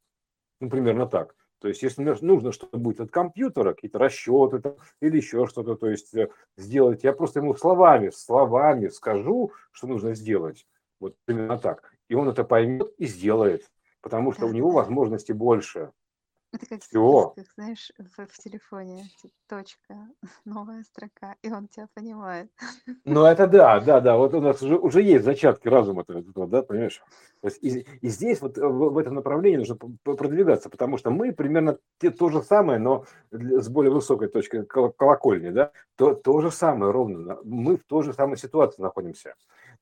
Ну, 0.60 0.70
примерно 0.70 1.06
так. 1.06 1.34
То 1.64 1.68
есть, 1.68 1.82
если 1.82 2.02
нужно 2.02 2.52
что-то 2.52 2.76
будет 2.76 3.00
от 3.00 3.10
компьютера, 3.10 3.72
какие-то 3.72 3.98
расчеты 3.98 4.58
там, 4.58 4.76
или 5.00 5.16
еще 5.16 5.46
что-то, 5.46 5.76
то 5.76 5.88
есть 5.88 6.14
э, 6.14 6.28
сделать, 6.58 7.04
я 7.04 7.14
просто 7.14 7.40
ему 7.40 7.54
словами, 7.54 8.10
словами 8.10 8.88
скажу, 8.88 9.50
что 9.72 9.86
нужно 9.86 10.14
сделать. 10.14 10.66
Вот 11.00 11.14
примерно 11.24 11.56
так. 11.56 11.94
И 12.10 12.14
он 12.14 12.28
это 12.28 12.44
поймет 12.44 12.92
и 12.98 13.06
сделает, 13.06 13.64
потому 14.02 14.32
что 14.32 14.44
у 14.44 14.52
него 14.52 14.72
возможности 14.72 15.32
больше. 15.32 15.90
Это 16.54 16.66
как 16.66 16.82
Все. 16.82 17.32
как 17.34 17.46
знаешь, 17.56 17.90
в, 17.98 18.26
в 18.26 18.38
телефоне, 18.38 19.10
типа, 19.20 19.34
точка, 19.48 20.08
новая 20.44 20.84
строка, 20.84 21.34
и 21.42 21.50
он 21.50 21.66
тебя 21.66 21.88
понимает. 21.94 22.48
Ну, 23.04 23.24
это 23.24 23.48
да, 23.48 23.80
да, 23.80 24.00
да. 24.00 24.16
Вот 24.16 24.34
у 24.34 24.40
нас 24.40 24.62
уже, 24.62 24.76
уже 24.76 25.02
есть 25.02 25.24
зачатки 25.24 25.66
разума, 25.66 26.04
да, 26.06 26.62
понимаешь? 26.62 27.02
То 27.40 27.48
есть 27.48 27.58
и, 27.62 27.86
и 28.00 28.08
здесь 28.08 28.40
вот 28.40 28.56
в, 28.56 28.90
в 28.90 28.98
этом 28.98 29.16
направлении 29.16 29.56
нужно 29.58 29.76
продвигаться, 30.04 30.70
потому 30.70 30.96
что 30.96 31.10
мы 31.10 31.32
примерно 31.32 31.78
те, 31.98 32.10
то 32.10 32.28
же 32.28 32.40
самое, 32.40 32.78
но 32.78 33.04
с 33.32 33.68
более 33.68 33.92
высокой 33.92 34.28
точкой 34.28 34.64
колокольни, 34.64 35.50
да, 35.50 35.72
то, 35.96 36.14
то 36.14 36.40
же 36.40 36.52
самое 36.52 36.92
ровно. 36.92 37.38
Мы 37.42 37.76
в 37.78 37.84
той 37.84 38.04
же 38.04 38.12
самой 38.12 38.36
ситуации 38.36 38.80
находимся. 38.80 39.34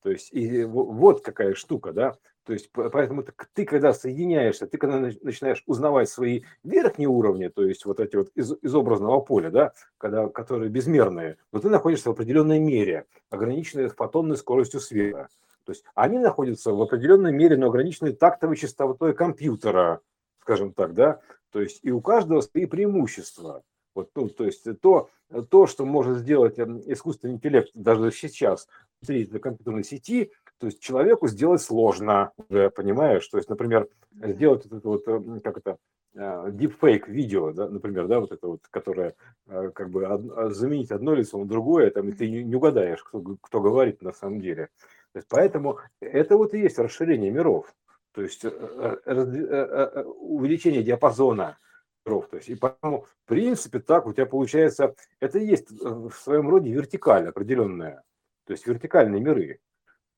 То 0.03 0.11
есть 0.11 0.33
и 0.33 0.65
вот 0.65 1.23
какая 1.23 1.55
штука, 1.55 1.93
да. 1.93 2.17
То 2.45 2.53
есть 2.53 2.71
поэтому 2.73 3.25
ты, 3.55 3.65
когда 3.65 3.93
соединяешься, 3.93 4.67
ты 4.67 4.77
когда 4.77 4.99
начинаешь 4.99 5.63
узнавать 5.67 6.09
свои 6.09 6.43
верхние 6.65 7.09
уровни, 7.09 7.49
то 7.49 7.65
есть 7.65 7.85
вот 7.85 8.01
эти 8.01 8.17
вот 8.17 8.31
из, 8.35 8.53
из 8.61 8.75
образного 8.75 9.21
поля, 9.21 9.51
да, 9.51 9.73
когда, 9.99 10.29
которые 10.29 10.69
безмерные, 10.69 11.37
но 11.53 11.61
ты 11.61 11.69
находишься 11.69 12.09
в 12.09 12.13
определенной 12.13 12.59
мере, 12.59 13.07
ограниченной 13.31 13.89
фотонной 13.89 14.37
скоростью 14.37 14.81
света. 14.81 15.29
То 15.65 15.71
есть 15.71 15.85
они 15.95 16.19
находятся 16.19 16.73
в 16.73 16.83
определенной 16.83 17.33
мере, 17.33 17.57
но 17.57 17.69
ограниченной 17.69 18.13
тактовой 18.13 18.57
частотой 18.57 19.15
компьютера, 19.15 20.01
скажем 20.41 20.73
так, 20.73 20.95
да. 20.95 21.21
То 21.53 21.61
есть 21.61 21.81
и 21.83 21.93
у 21.93 22.01
каждого 22.01 22.41
свои 22.41 22.67
преимущества. 22.67 23.63
Вот, 23.95 24.11
ну, 24.15 24.29
то 24.29 24.45
есть 24.45 24.67
то, 24.81 25.11
то, 25.51 25.67
что 25.67 25.85
может 25.85 26.19
сделать 26.19 26.59
эм, 26.59 26.81
искусственный 26.87 27.35
интеллект 27.35 27.71
даже 27.75 28.11
сейчас 28.11 28.67
внутри 29.01 29.27
компьютерной 29.27 29.85
сети, 29.85 30.33
то 30.63 30.67
есть 30.67 30.79
человеку 30.79 31.27
сделать 31.27 31.61
сложно, 31.61 32.31
уже 32.49 32.71
понимаешь, 32.71 33.27
то 33.27 33.37
есть, 33.37 33.49
например, 33.49 33.89
сделать 34.13 34.65
это 34.65 34.81
вот, 34.85 35.09
эм, 35.09 35.41
как 35.41 35.59
это, 35.59 35.77
э, 36.15 36.51
deepfake 36.51 37.11
видео, 37.11 37.51
да, 37.53 37.69
например, 37.69 38.07
да, 38.07 38.21
вот 38.21 38.31
это 38.31 38.47
вот, 38.47 38.61
которое 38.71 39.17
э, 39.49 39.73
как 39.75 39.91
бы 39.91 40.07
а, 40.07 40.51
заменить 40.51 40.93
одно 40.93 41.15
лицо 41.15 41.37
на 41.37 41.47
другое, 41.47 41.91
там, 41.91 42.09
и 42.09 42.13
ты 42.13 42.31
не 42.31 42.55
угадаешь, 42.55 43.03
кто, 43.03 43.37
кто 43.41 43.61
говорит 43.61 44.03
на 44.03 44.13
самом 44.13 44.41
деле. 44.41 44.69
То 45.13 45.19
есть, 45.19 45.27
поэтому 45.29 45.81
это 45.99 46.37
вот 46.37 46.55
и 46.55 46.61
есть 46.61 46.79
расширение 46.79 47.33
миров, 47.33 47.75
то 48.13 48.23
есть 48.23 48.45
э, 48.45 50.05
увеличение 50.21 50.85
диапазона 50.85 51.59
миров. 52.07 52.29
То 52.29 52.37
есть, 52.37 52.51
и 52.51 52.55
поэтому, 52.55 53.03
в 53.03 53.17
принципе, 53.27 53.81
так 53.81 54.07
у 54.07 54.13
тебя 54.13 54.27
получается, 54.27 54.95
это 55.19 55.41
и 55.41 55.45
есть 55.45 55.73
в 55.73 56.13
своем 56.13 56.49
роде 56.49 56.71
вертикаль 56.71 57.27
определенная, 57.27 58.05
то 58.47 58.53
есть 58.53 58.65
вертикальные 58.65 59.21
миры. 59.21 59.59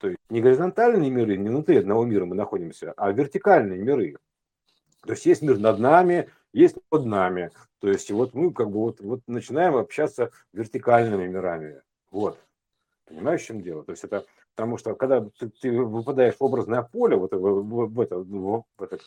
То 0.05 0.11
есть 0.11 0.21
не 0.29 0.43
горизонтальные 0.43 1.11
миры, 1.11 1.39
не 1.39 1.49
внутри 1.49 1.79
одного 1.79 2.05
мира 2.05 2.27
мы 2.27 2.35
находимся, 2.35 2.93
а 2.99 3.11
вертикальные 3.11 3.79
миры. 3.81 4.19
То 5.01 5.13
есть 5.13 5.25
есть 5.25 5.41
мир 5.41 5.59
над 5.59 5.79
нами, 5.79 6.29
есть 6.53 6.77
под 6.91 7.07
нами. 7.07 7.51
То 7.81 7.89
есть 7.89 8.11
вот 8.11 8.35
мы 8.35 8.53
как 8.53 8.71
бы 8.71 8.81
вот, 8.81 9.01
вот 9.01 9.23
начинаем 9.27 9.77
общаться 9.77 10.31
вертикальными 10.53 11.27
мирами. 11.27 11.81
Вот. 12.11 12.39
Понимаешь, 13.07 13.41
в 13.41 13.47
чем 13.47 13.63
дело? 13.63 13.83
То 13.83 13.93
есть 13.93 14.05
это 14.05 14.27
потому 14.55 14.77
что 14.77 14.95
когда 14.95 15.23
ты, 15.39 15.49
ты 15.49 15.73
выпадаешь 15.73 16.37
в 16.39 16.45
образное 16.45 16.83
поле, 16.83 17.17
вот 17.17 17.33
в, 17.33 17.39
в, 17.39 17.95
в 17.95 18.01
это, 18.03 18.19
в, 18.19 18.65
в, 18.77 18.83
это, 18.83 18.99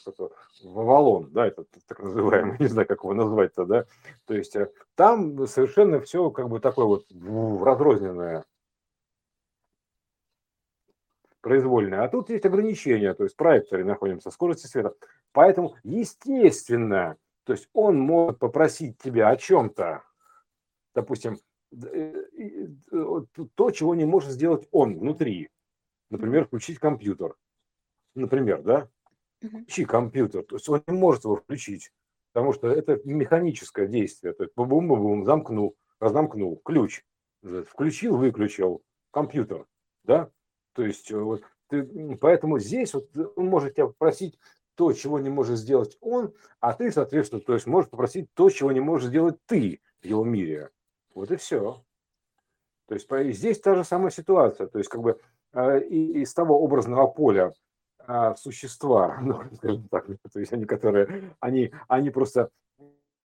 в 0.64 0.80
Авалон, 0.80 1.30
да, 1.32 1.46
это 1.46 1.64
так 1.88 2.00
называемый, 2.00 2.58
не 2.60 2.66
знаю, 2.66 2.88
как 2.88 3.04
его 3.04 3.14
назвать-то, 3.14 3.66
да, 3.66 3.86
то 4.26 4.34
есть 4.34 4.58
там 4.96 5.46
совершенно 5.46 6.02
все 6.02 6.32
как 6.32 6.50
бы 6.50 6.60
такое 6.60 6.86
вот 6.86 7.06
разрозненное 7.62 8.46
произвольная. 11.42 12.04
А 12.04 12.10
тут 12.10 12.30
есть 12.30 12.46
ограничения, 12.46 13.14
то 13.14 13.24
есть 13.24 13.36
в 13.36 13.38
проекторе 13.38 13.84
находимся, 13.84 14.32
скорости 14.32 14.68
света. 14.68 14.94
Поэтому, 15.32 15.76
естественно, 15.84 17.18
то 17.44 17.54
есть 17.54 17.70
он 17.74 18.00
может 18.00 18.40
попросить 18.40 18.98
тебя 18.98 19.30
о 19.30 19.38
чем-то, 19.38 20.04
допустим, 20.94 21.38
э, 21.72 22.24
э, 22.38 23.22
то, 23.56 23.72
чего 23.72 23.96
не 23.96 24.06
может 24.06 24.32
сделать 24.32 24.68
он 24.72 24.98
внутри. 24.98 25.50
Например, 26.10 26.46
включить 26.46 26.80
компьютер. 26.80 27.36
Например, 28.16 28.62
да? 28.62 28.90
Включи 29.40 29.86
компьютер. 29.86 30.44
То 30.44 30.56
есть 30.56 30.68
он 30.68 30.84
не 30.88 30.98
может 30.98 31.24
его 31.26 31.36
включить, 31.36 31.92
потому 32.34 32.54
что 32.54 32.68
это 32.68 33.00
механическое 33.04 33.88
действие. 33.88 34.34
То 34.34 34.44
есть 34.44 34.56
бум-бум-бум, 34.56 35.24
замкнул, 35.24 35.76
разомкнул, 36.00 36.60
ключ. 36.64 37.04
Включил, 37.44 38.18
выключил 38.18 38.82
компьютер. 39.12 39.68
Да? 40.04 40.32
То 40.78 40.86
есть 40.86 41.10
э, 41.10 41.18
вот, 41.18 41.42
ты, 41.70 41.84
поэтому 42.22 42.60
здесь 42.60 42.94
вот 42.94 43.10
он 43.36 43.48
может 43.48 43.74
тебя 43.74 43.88
попросить 43.88 44.38
то, 44.76 44.94
чего 44.94 45.18
не 45.18 45.30
может 45.30 45.58
сделать 45.58 45.98
он, 46.02 46.36
а 46.60 46.74
ты, 46.74 46.92
соответственно, 46.92 47.42
то 47.42 47.56
есть 47.56 47.66
можешь 47.66 47.90
попросить 47.90 48.32
то, 48.36 48.48
чего 48.52 48.72
не 48.72 48.80
можешь 48.80 49.08
сделать 49.08 49.38
ты 49.48 49.82
в 50.04 50.06
его 50.06 50.24
мире. 50.24 50.70
Вот 51.16 51.32
и 51.32 51.36
все. 51.36 51.84
То 52.88 52.94
есть 52.94 53.10
здесь 53.40 53.60
та 53.60 53.74
же 53.74 53.84
самая 53.84 54.12
ситуация. 54.12 54.68
То 54.68 54.78
есть 54.78 54.88
как 54.88 55.02
бы 55.02 55.20
а, 55.52 55.78
из 55.78 56.32
того 56.36 56.62
образного 56.62 57.08
поля 57.08 57.54
а, 57.98 58.36
существа, 58.36 59.18
ну, 59.22 59.42
скажем 59.56 59.88
так, 59.90 60.06
то 60.32 60.40
есть 60.40 60.54
они, 60.54 60.66
которые, 60.66 61.36
они, 61.40 61.74
они 61.88 62.12
просто 62.12 62.52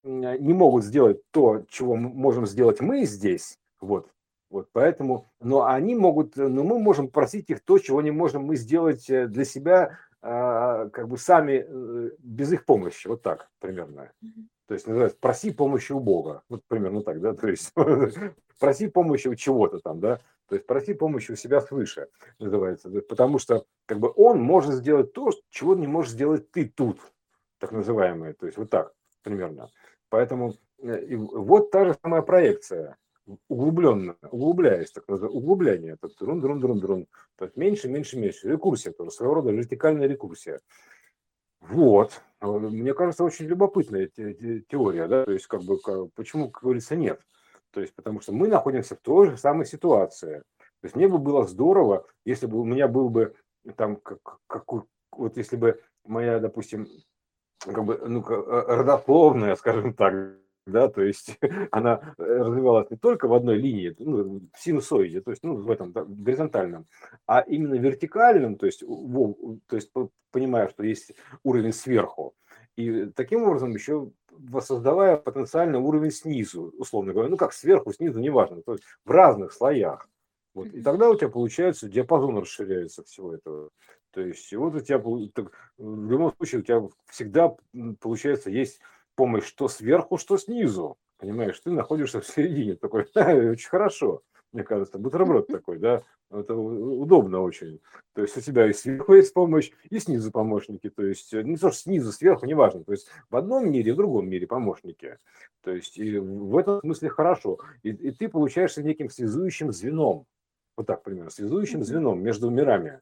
не 0.04 0.52
могут 0.52 0.84
сделать 0.84 1.20
то, 1.32 1.64
чего 1.68 1.96
можем 1.96 2.46
сделать 2.46 2.80
мы 2.80 3.06
здесь, 3.06 3.58
вот, 3.80 4.08
вот 4.50 4.68
поэтому, 4.72 5.30
но 5.40 5.64
они 5.64 5.94
могут, 5.94 6.36
но 6.36 6.64
мы 6.64 6.78
можем 6.80 7.08
просить 7.08 7.50
их 7.50 7.60
то, 7.60 7.78
чего 7.78 8.02
не 8.02 8.10
можем 8.10 8.42
мы 8.42 8.56
сделать 8.56 9.08
э, 9.08 9.28
для 9.28 9.44
себя, 9.44 9.98
а, 10.22 10.88
как 10.88 11.08
бы 11.08 11.16
сами 11.16 11.64
э, 11.66 12.10
без 12.18 12.52
их 12.52 12.64
помощи, 12.64 13.06
вот 13.06 13.22
так 13.22 13.48
примерно. 13.60 14.12
То 14.66 14.74
есть 14.74 14.86
называется 14.86 15.16
проси 15.18 15.52
помощи 15.52 15.92
у 15.92 16.00
Бога, 16.00 16.42
вот 16.48 16.62
примерно 16.66 17.02
так, 17.02 17.20
да, 17.20 17.32
то 17.34 17.48
есть 17.48 17.72
проси 18.58 18.88
помощи 18.88 19.28
у 19.28 19.34
чего-то 19.36 19.78
там, 19.78 20.00
да, 20.00 20.20
то 20.48 20.56
есть 20.56 20.66
проси 20.66 20.94
помощи 20.94 21.30
у 21.30 21.36
себя 21.36 21.60
свыше, 21.60 22.08
называется, 22.40 22.90
потому 23.02 23.38
что 23.38 23.64
как 23.86 24.00
бы 24.00 24.12
он 24.16 24.42
может 24.42 24.74
сделать 24.74 25.12
то, 25.12 25.30
чего 25.48 25.76
не 25.76 25.86
можешь 25.86 26.12
сделать 26.12 26.50
ты 26.50 26.68
тут, 26.68 27.00
так 27.58 27.70
называемое, 27.70 28.34
то 28.34 28.46
есть 28.46 28.58
вот 28.58 28.68
так 28.68 28.92
примерно. 29.22 29.70
Поэтому 30.08 30.54
э, 30.82 31.16
вот 31.16 31.70
та 31.70 31.84
же 31.84 31.96
самая 32.02 32.22
проекция 32.22 32.96
углубленно, 33.48 34.16
углубляясь, 34.30 34.90
так 34.90 35.08
называемое, 35.08 35.40
углубление, 35.40 35.92
это 36.00 36.08
друн, 36.18 36.40
друн, 36.40 36.60
друн, 36.60 36.80
друн, 36.80 37.06
то 37.36 37.44
есть 37.44 37.56
меньше, 37.56 37.88
меньше, 37.88 38.18
меньше, 38.18 38.48
рекурсия 38.48 38.92
тоже, 38.92 39.10
своего 39.10 39.34
рода 39.34 39.50
вертикальная 39.50 40.06
рекурсия. 40.06 40.60
Вот, 41.60 42.22
мне 42.40 42.94
кажется, 42.94 43.24
очень 43.24 43.46
любопытная 43.46 44.08
теория, 44.08 45.06
да, 45.06 45.24
то 45.24 45.32
есть 45.32 45.46
как 45.46 45.62
бы, 45.62 45.78
почему, 46.14 46.50
как 46.50 46.62
говорится, 46.62 46.96
нет, 46.96 47.20
то 47.70 47.80
есть 47.80 47.94
потому 47.94 48.20
что 48.20 48.32
мы 48.32 48.48
находимся 48.48 48.96
в 48.96 49.00
той 49.00 49.30
же 49.30 49.36
самой 49.36 49.66
ситуации, 49.66 50.42
то 50.58 50.84
есть 50.84 50.96
мне 50.96 51.08
бы 51.08 51.18
было 51.18 51.46
здорово, 51.46 52.06
если 52.24 52.46
бы 52.46 52.58
у 52.58 52.64
меня 52.64 52.88
был 52.88 53.10
бы 53.10 53.34
там 53.76 53.96
как, 53.96 54.38
какой, 54.46 54.82
вот 55.12 55.36
если 55.36 55.56
бы 55.56 55.82
моя, 56.06 56.38
допустим, 56.38 56.88
как 57.58 57.84
бы, 57.84 57.98
ну, 58.08 58.24
родословная, 58.24 59.54
скажем 59.56 59.92
так, 59.92 60.14
да, 60.70 60.88
то 60.88 61.02
есть 61.02 61.38
она 61.70 62.14
развивалась 62.18 62.90
не 62.90 62.96
только 62.96 63.28
в 63.28 63.34
одной 63.34 63.56
линии, 63.56 63.94
ну, 63.98 64.40
в 64.52 64.62
синусоиде, 64.62 65.20
то 65.20 65.30
есть, 65.30 65.42
ну, 65.42 65.56
в 65.56 65.70
этом 65.70 65.92
да, 65.92 66.04
горизонтальном, 66.04 66.86
а 67.26 67.40
именно 67.40 67.74
вертикальном, 67.74 68.56
то 68.56 68.66
есть, 68.66 68.82
в, 68.82 69.58
то 69.66 69.76
есть, 69.76 69.92
понимая, 70.30 70.68
что 70.68 70.82
есть 70.82 71.12
уровень 71.42 71.72
сверху, 71.72 72.34
и 72.76 73.06
таким 73.14 73.42
образом 73.42 73.72
еще 73.72 74.10
воссоздавая 74.30 75.16
потенциальный 75.16 75.78
уровень 75.78 76.10
снизу, 76.10 76.72
условно 76.78 77.12
говоря, 77.12 77.28
ну 77.28 77.36
как 77.36 77.52
сверху, 77.52 77.92
снизу, 77.92 78.20
неважно, 78.20 78.62
то 78.62 78.72
есть 78.72 78.84
в 79.04 79.10
разных 79.10 79.52
слоях. 79.52 80.08
Вот. 80.54 80.68
И 80.68 80.82
тогда 80.82 81.10
у 81.10 81.14
тебя 81.14 81.28
получается 81.28 81.88
диапазон 81.88 82.38
расширяется 82.38 83.04
всего 83.04 83.34
этого. 83.34 83.70
То 84.12 84.20
есть 84.22 84.52
вот 84.54 84.74
у 84.74 84.80
тебя 84.80 84.98
в 84.98 86.10
любом 86.10 86.34
случае 86.36 86.60
у 86.60 86.64
тебя 86.64 86.82
всегда 87.06 87.54
получается 88.00 88.50
есть 88.50 88.80
помощь 89.14 89.44
что 89.44 89.68
сверху, 89.68 90.18
что 90.18 90.38
снизу. 90.38 90.96
Понимаешь, 91.18 91.60
ты 91.60 91.70
находишься 91.70 92.20
в 92.20 92.26
середине 92.26 92.76
такой, 92.76 93.02
очень 93.14 93.68
хорошо 93.68 94.22
мне 94.52 94.64
кажется, 94.64 94.98
бутерброд 94.98 95.46
такой, 95.46 95.78
да, 95.78 96.02
это 96.30 96.54
удобно 96.54 97.40
очень. 97.40 97.80
То 98.14 98.22
есть 98.22 98.36
у 98.36 98.40
тебя 98.40 98.68
и 98.68 98.72
сверху 98.72 99.14
есть 99.14 99.32
помощь, 99.32 99.70
и 99.88 99.98
снизу 99.98 100.30
помощники, 100.30 100.90
то 100.90 101.04
есть 101.04 101.32
не 101.32 101.56
то, 101.56 101.70
что 101.70 101.82
снизу, 101.82 102.12
сверху, 102.12 102.46
неважно, 102.46 102.84
то 102.84 102.92
есть 102.92 103.08
в 103.30 103.36
одном 103.36 103.70
мире, 103.70 103.92
в 103.92 103.96
другом 103.96 104.28
мире 104.28 104.46
помощники. 104.46 105.18
То 105.62 105.72
есть 105.72 105.98
и 105.98 106.18
в 106.18 106.56
этом 106.56 106.80
смысле 106.80 107.10
хорошо. 107.10 107.58
И, 107.82 107.90
и 107.90 108.10
ты 108.10 108.28
получаешься 108.28 108.82
неким 108.82 109.08
связующим 109.08 109.72
звеном, 109.72 110.26
вот 110.76 110.86
так 110.86 111.02
примерно, 111.02 111.30
связующим 111.30 111.84
звеном 111.84 112.22
между 112.22 112.50
мирами. 112.50 113.00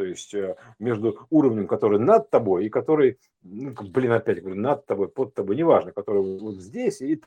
То 0.00 0.06
есть 0.06 0.32
э, 0.32 0.56
между 0.78 1.26
уровнем, 1.28 1.66
который 1.66 1.98
над 1.98 2.30
тобой, 2.30 2.64
и 2.64 2.70
который, 2.70 3.18
ну, 3.42 3.74
блин, 3.82 4.12
опять 4.12 4.40
говорю, 4.40 4.58
над 4.58 4.86
тобой, 4.86 5.08
под 5.08 5.34
тобой, 5.34 5.56
неважно, 5.56 5.92
который 5.92 6.22
вот 6.38 6.54
здесь 6.54 7.02
и 7.02 7.22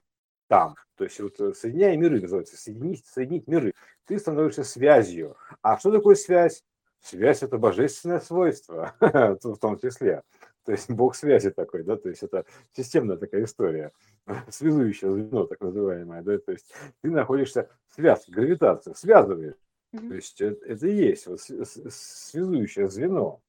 там. 0.47 0.73
То 0.97 1.03
есть 1.03 1.19
вот 1.19 1.39
э, 1.39 1.53
соединяя 1.53 1.95
миры 1.95 2.19
называется, 2.19 2.57
соединить, 2.57 3.05
соединить 3.05 3.47
миры. 3.47 3.75
Ты 4.07 4.17
становишься 4.17 4.63
связью. 4.63 5.37
А 5.61 5.77
что 5.77 5.91
такое 5.91 6.15
связь? 6.15 6.63
Связь– 6.99 7.43
это 7.43 7.59
божественное 7.59 8.19
свойство, 8.19 8.95
в 8.99 9.57
том 9.57 9.77
числе. 9.77 10.23
То 10.65 10.71
есть 10.71 10.89
бог 10.89 11.15
связи 11.15 11.51
такой, 11.51 11.83
да, 11.83 11.95
то 11.95 12.09
есть 12.09 12.23
это 12.23 12.43
системная 12.75 13.17
такая 13.17 13.43
история, 13.43 13.91
связующее 14.49 15.11
звено, 15.11 15.45
так 15.45 15.61
называемое, 15.61 16.23
да, 16.23 16.39
то 16.39 16.53
есть 16.53 16.73
ты 17.03 17.11
находишься 17.11 17.69
в 17.89 17.93
связке, 17.93 18.31
гравитацию, 18.31 18.95
связываешь. 18.95 19.53
Mm-hmm. 19.93 20.07
То 20.09 20.15
есть 20.15 20.41
это, 20.41 20.65
это 20.65 20.87
и 20.87 20.95
есть 20.95 21.27
вот 21.27 21.39
связующее 21.41 22.89
звено. 22.89 23.41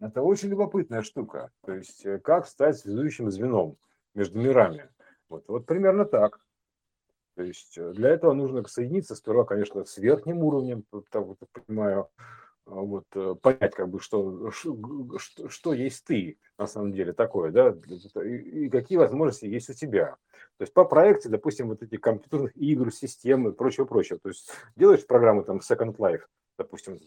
Это 0.00 0.22
очень 0.22 0.48
любопытная 0.48 1.02
штука. 1.02 1.50
То 1.64 1.74
есть 1.74 2.04
э, 2.04 2.18
как 2.18 2.46
стать 2.46 2.78
связующим 2.78 3.30
звеном 3.30 3.76
между 4.14 4.38
мирами. 4.38 4.88
Вот, 5.28 5.44
вот 5.48 5.66
примерно 5.66 6.04
так. 6.04 6.40
То 7.36 7.42
есть 7.42 7.78
э, 7.78 7.92
для 7.92 8.10
этого 8.10 8.32
нужно 8.32 8.66
соединиться 8.66 9.14
сперва, 9.14 9.44
конечно, 9.44 9.84
с 9.84 9.96
верхним 9.98 10.42
уровнем, 10.42 10.84
так 11.10 11.24
вот 11.24 11.38
понимаю, 11.52 12.08
вот, 12.68 13.04
э, 13.14 13.34
понять, 13.40 13.74
как 13.74 13.88
бы, 13.88 14.00
что, 14.00 14.50
что, 14.50 15.48
что 15.48 15.72
есть 15.72 16.04
ты 16.04 16.38
на 16.58 16.66
самом 16.66 16.92
деле 16.92 17.12
такое, 17.12 17.50
да, 17.50 17.74
и, 18.22 18.68
какие 18.68 18.98
возможности 18.98 19.46
есть 19.46 19.70
у 19.70 19.74
тебя. 19.74 20.16
То 20.58 20.62
есть 20.62 20.72
по 20.72 20.84
проекции, 20.84 21.28
допустим, 21.28 21.68
вот 21.68 21.82
эти 21.82 21.96
компьютерных 21.96 22.56
игр, 22.56 22.92
системы, 22.92 23.52
прочего, 23.52 23.84
прочего. 23.84 24.18
То 24.18 24.28
есть 24.28 24.50
делаешь 24.76 25.06
программу 25.06 25.44
там 25.44 25.58
Second 25.58 25.96
Life, 25.96 26.22
допустим, 26.58 26.98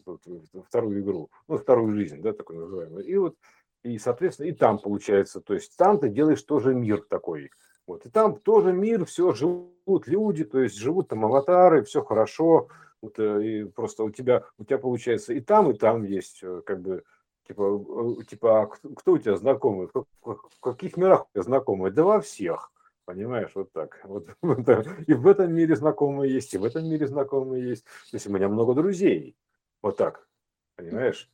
вторую 0.68 1.02
игру, 1.02 1.30
ну, 1.48 1.58
вторую 1.58 1.92
жизнь, 1.92 2.22
да, 2.22 2.34
такой 2.34 2.58
называемый. 2.58 3.04
И 3.06 3.16
вот, 3.18 3.36
и, 3.84 3.98
соответственно, 3.98 4.48
и 4.48 4.54
там 4.54 4.80
получается, 4.80 5.42
то 5.42 5.54
есть 5.54 5.76
там 5.78 6.00
ты 6.00 6.10
делаешь 6.10 6.42
тоже 6.44 6.74
мир 6.74 7.02
такой, 7.02 7.52
вот. 7.88 8.06
И 8.06 8.10
там 8.10 8.40
тоже 8.40 8.72
мир, 8.72 9.06
все, 9.06 9.34
живут 9.34 10.08
люди, 10.08 10.44
то 10.44 10.60
есть 10.60 10.78
живут 10.78 11.10
там 11.10 11.26
аватары, 11.26 11.84
все 11.84 12.04
хорошо. 12.04 12.68
Вот, 13.02 13.20
э, 13.20 13.44
и 13.44 13.64
просто 13.66 14.04
у 14.04 14.12
тебя, 14.12 14.46
у 14.58 14.64
тебя 14.64 14.78
получается 14.78 15.34
и 15.34 15.42
там, 15.42 15.72
и 15.72 15.74
там 15.74 16.04
есть 16.04 16.40
э, 16.44 16.62
как 16.66 16.82
бы 16.82 17.04
типа, 17.48 18.20
э, 18.20 18.24
типа 18.26 18.62
а 18.62 18.68
кто 18.68 19.14
у 19.14 19.18
тебя 19.18 19.36
знакомый, 19.36 19.90
в 20.22 20.60
каких 20.62 20.98
мирах 20.98 21.26
у 21.26 21.30
тебя 21.34 21.44
знакомые? 21.44 21.92
Да 21.92 22.04
во 22.04 22.22
всех. 22.22 22.72
Понимаешь, 23.06 23.52
вот 23.56 23.72
так. 23.72 24.00
Вот, 24.04 24.30
и 25.08 25.14
в 25.14 25.28
этом 25.28 25.54
мире 25.54 25.76
знакомые 25.76 26.34
есть, 26.34 26.54
и 26.54 26.58
в 26.58 26.64
этом 26.64 26.86
мире 26.86 27.08
знакомые 27.08 27.70
есть. 27.70 27.84
То 27.84 28.16
есть 28.16 28.28
у 28.28 28.32
меня 28.32 28.48
много 28.48 28.74
друзей. 28.74 29.36
Вот 29.82 29.98
так. 29.98 30.28
Понимаешь? 30.76 31.30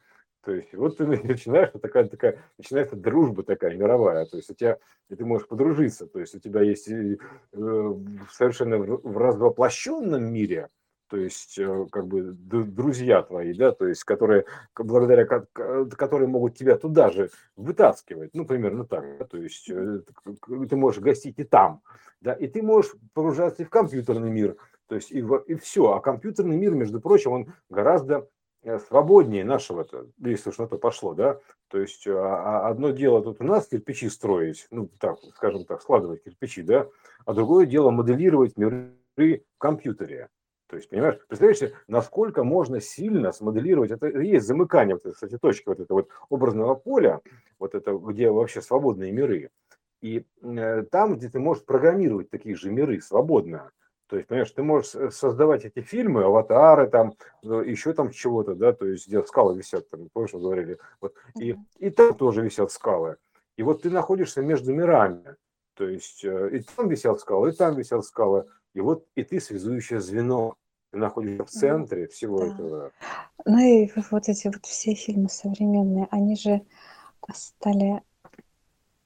То 0.47 0.53
есть 0.53 0.73
вот 0.73 0.97
ты 0.97 1.05
начинаешь, 1.05 1.71
такая, 1.81 2.07
такая, 2.07 2.41
начинается 2.57 2.95
дружба 2.95 3.43
такая 3.43 3.75
мировая, 3.75 4.25
то 4.25 4.37
есть 4.37 4.49
у 4.49 4.53
тебя, 4.53 4.77
и 5.09 5.15
ты 5.15 5.25
можешь 5.25 5.47
подружиться, 5.47 6.07
то 6.07 6.19
есть 6.19 6.35
у 6.35 6.39
тебя 6.39 6.61
есть 6.61 6.87
э, 6.87 7.17
совершенно 8.31 8.77
в 8.77 9.17
развоплощенном 9.17 10.23
мире, 10.23 10.69
то 11.09 11.17
есть 11.17 11.57
э, 11.57 11.85
как 11.91 12.07
бы 12.07 12.33
друзья 12.33 13.21
твои, 13.23 13.53
да, 13.53 13.71
то 13.71 13.87
есть 13.87 14.03
которые, 14.03 14.45
благодаря 14.75 15.25
которые 15.25 16.27
могут 16.27 16.57
тебя 16.57 16.77
туда 16.77 17.09
же 17.09 17.29
вытаскивать, 17.55 18.31
ну, 18.33 18.45
примерно 18.45 18.85
так, 18.85 19.17
да, 19.19 19.25
то 19.25 19.37
есть 19.37 19.69
э, 19.69 20.01
ты 20.69 20.75
можешь 20.75 21.01
гостить 21.01 21.39
и 21.39 21.43
там, 21.43 21.81
да, 22.21 22.33
и 22.33 22.47
ты 22.47 22.61
можешь 22.61 22.93
погружаться 23.13 23.63
и 23.63 23.65
в 23.65 23.69
компьютерный 23.69 24.31
мир, 24.31 24.57
то 24.87 24.95
есть 24.95 25.11
и, 25.11 25.25
и 25.47 25.55
все, 25.55 25.93
а 25.93 26.01
компьютерный 26.01 26.57
мир, 26.57 26.73
между 26.73 27.01
прочим, 27.01 27.31
он 27.31 27.53
гораздо 27.69 28.27
Э, 28.67 28.79
свободнее 28.79 29.45
нашего-то, 29.45 30.07
если 30.19 30.49
уж 30.49 30.57
на 30.57 30.67
то 30.67 30.77
пошло, 30.77 31.13
да. 31.13 31.39
То 31.69 31.79
есть 31.79 32.05
а, 32.07 32.65
а 32.65 32.69
одно 32.69 32.89
дело 32.89 33.23
тут 33.23 33.39
у 33.39 33.45
нас 33.45 33.67
кирпичи 33.67 34.09
строить, 34.09 34.67
ну, 34.71 34.89
так, 34.99 35.19
скажем 35.35 35.63
так, 35.63 35.81
складывать 35.81 36.23
кирпичи, 36.23 36.63
да, 36.63 36.87
а 37.25 37.33
другое 37.33 37.65
дело 37.65 37.91
моделировать 37.91 38.57
миры 38.57 38.91
в 39.15 39.57
компьютере. 39.57 40.27
То 40.67 40.75
есть, 40.75 40.89
понимаешь, 40.89 41.17
представляешь, 41.27 41.73
насколько 41.87 42.43
можно 42.43 42.81
сильно 42.81 43.31
смоделировать, 43.31 43.91
это 43.91 44.07
есть 44.07 44.45
замыкание, 44.45 44.99
вот, 45.01 45.13
кстати, 45.13 45.37
точки 45.37 45.67
вот 45.67 45.79
этого 45.79 45.99
вот 45.99 46.09
образного 46.29 46.75
поля, 46.75 47.21
вот 47.57 47.73
это, 47.73 47.93
где 47.93 48.29
вообще 48.29 48.61
свободные 48.61 49.11
миры. 49.11 49.49
И 50.01 50.25
э, 50.41 50.83
там, 50.91 51.17
где 51.17 51.29
ты 51.29 51.39
можешь 51.39 51.63
программировать 51.63 52.29
такие 52.29 52.55
же 52.55 52.69
миры 52.69 52.99
свободно, 53.01 53.71
то 54.07 54.15
есть, 54.15 54.27
понимаешь, 54.27 54.51
ты 54.51 54.63
можешь 54.63 55.13
создавать 55.13 55.65
эти 55.65 55.81
фильмы, 55.81 56.23
аватары, 56.23 56.89
там, 56.89 57.13
еще 57.41 57.93
там 57.93 58.11
чего-то, 58.11 58.55
да, 58.55 58.73
то 58.73 58.85
есть, 58.85 59.07
где 59.07 59.23
скалы 59.23 59.57
висят, 59.57 59.89
там, 59.89 60.07
помнишь, 60.13 60.33
мы 60.33 60.39
говорили, 60.41 60.79
вот, 61.01 61.15
и, 61.39 61.55
и 61.77 61.89
там 61.89 62.13
тоже 62.15 62.41
висят 62.41 62.71
скалы. 62.71 63.17
И 63.57 63.63
вот 63.63 63.81
ты 63.81 63.89
находишься 63.89 64.41
между 64.41 64.73
мирами, 64.73 65.35
то 65.75 65.87
есть, 65.87 66.23
э, 66.23 66.49
и 66.51 66.59
там 66.59 66.89
висят 66.89 67.19
скалы, 67.19 67.49
и 67.49 67.53
там 67.53 67.75
висят 67.75 68.05
скалы, 68.05 68.45
и 68.77 68.81
вот, 68.81 69.07
и 69.15 69.23
ты 69.23 69.39
связующее 69.39 69.99
звено, 69.99 70.55
ты 70.91 70.99
находишься 70.99 71.45
в 71.45 71.49
центре 71.49 72.07
всего 72.07 72.39
да. 72.39 72.45
этого. 72.45 72.91
Ну 73.45 73.59
и 73.59 73.91
вот 74.11 74.29
эти 74.29 74.47
вот 74.47 74.65
все 74.65 74.93
фильмы 74.93 75.29
современные, 75.29 76.07
они 76.11 76.37
же 76.37 76.61
стали 77.33 78.01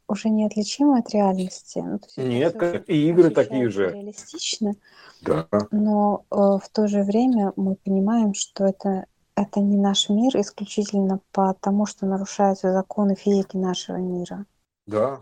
уже 0.08 0.30
неотличимы 0.30 1.00
от 1.00 1.10
реальности. 1.12 1.80
Ну, 1.80 2.00
есть 2.04 2.18
Нет, 2.18 2.58
как 2.58 2.90
и 2.90 3.10
игры 3.10 3.30
такие 3.30 3.70
же. 3.70 3.92
Реалистично. 3.92 4.76
Да. 5.22 5.48
Но 5.72 6.26
э, 6.30 6.36
в 6.36 6.70
то 6.72 6.88
же 6.88 7.04
время 7.04 7.54
мы 7.56 7.76
понимаем, 7.76 8.34
что 8.34 8.66
это 8.66 9.06
это 9.36 9.62
не 9.62 9.78
наш 9.78 10.10
мир 10.10 10.36
исключительно 10.36 11.22
потому, 11.32 11.86
что 11.86 12.06
нарушаются 12.06 12.74
законы 12.74 13.16
физики 13.16 13.56
нашего 13.56 13.96
мира. 13.96 14.46
Да. 14.86 15.22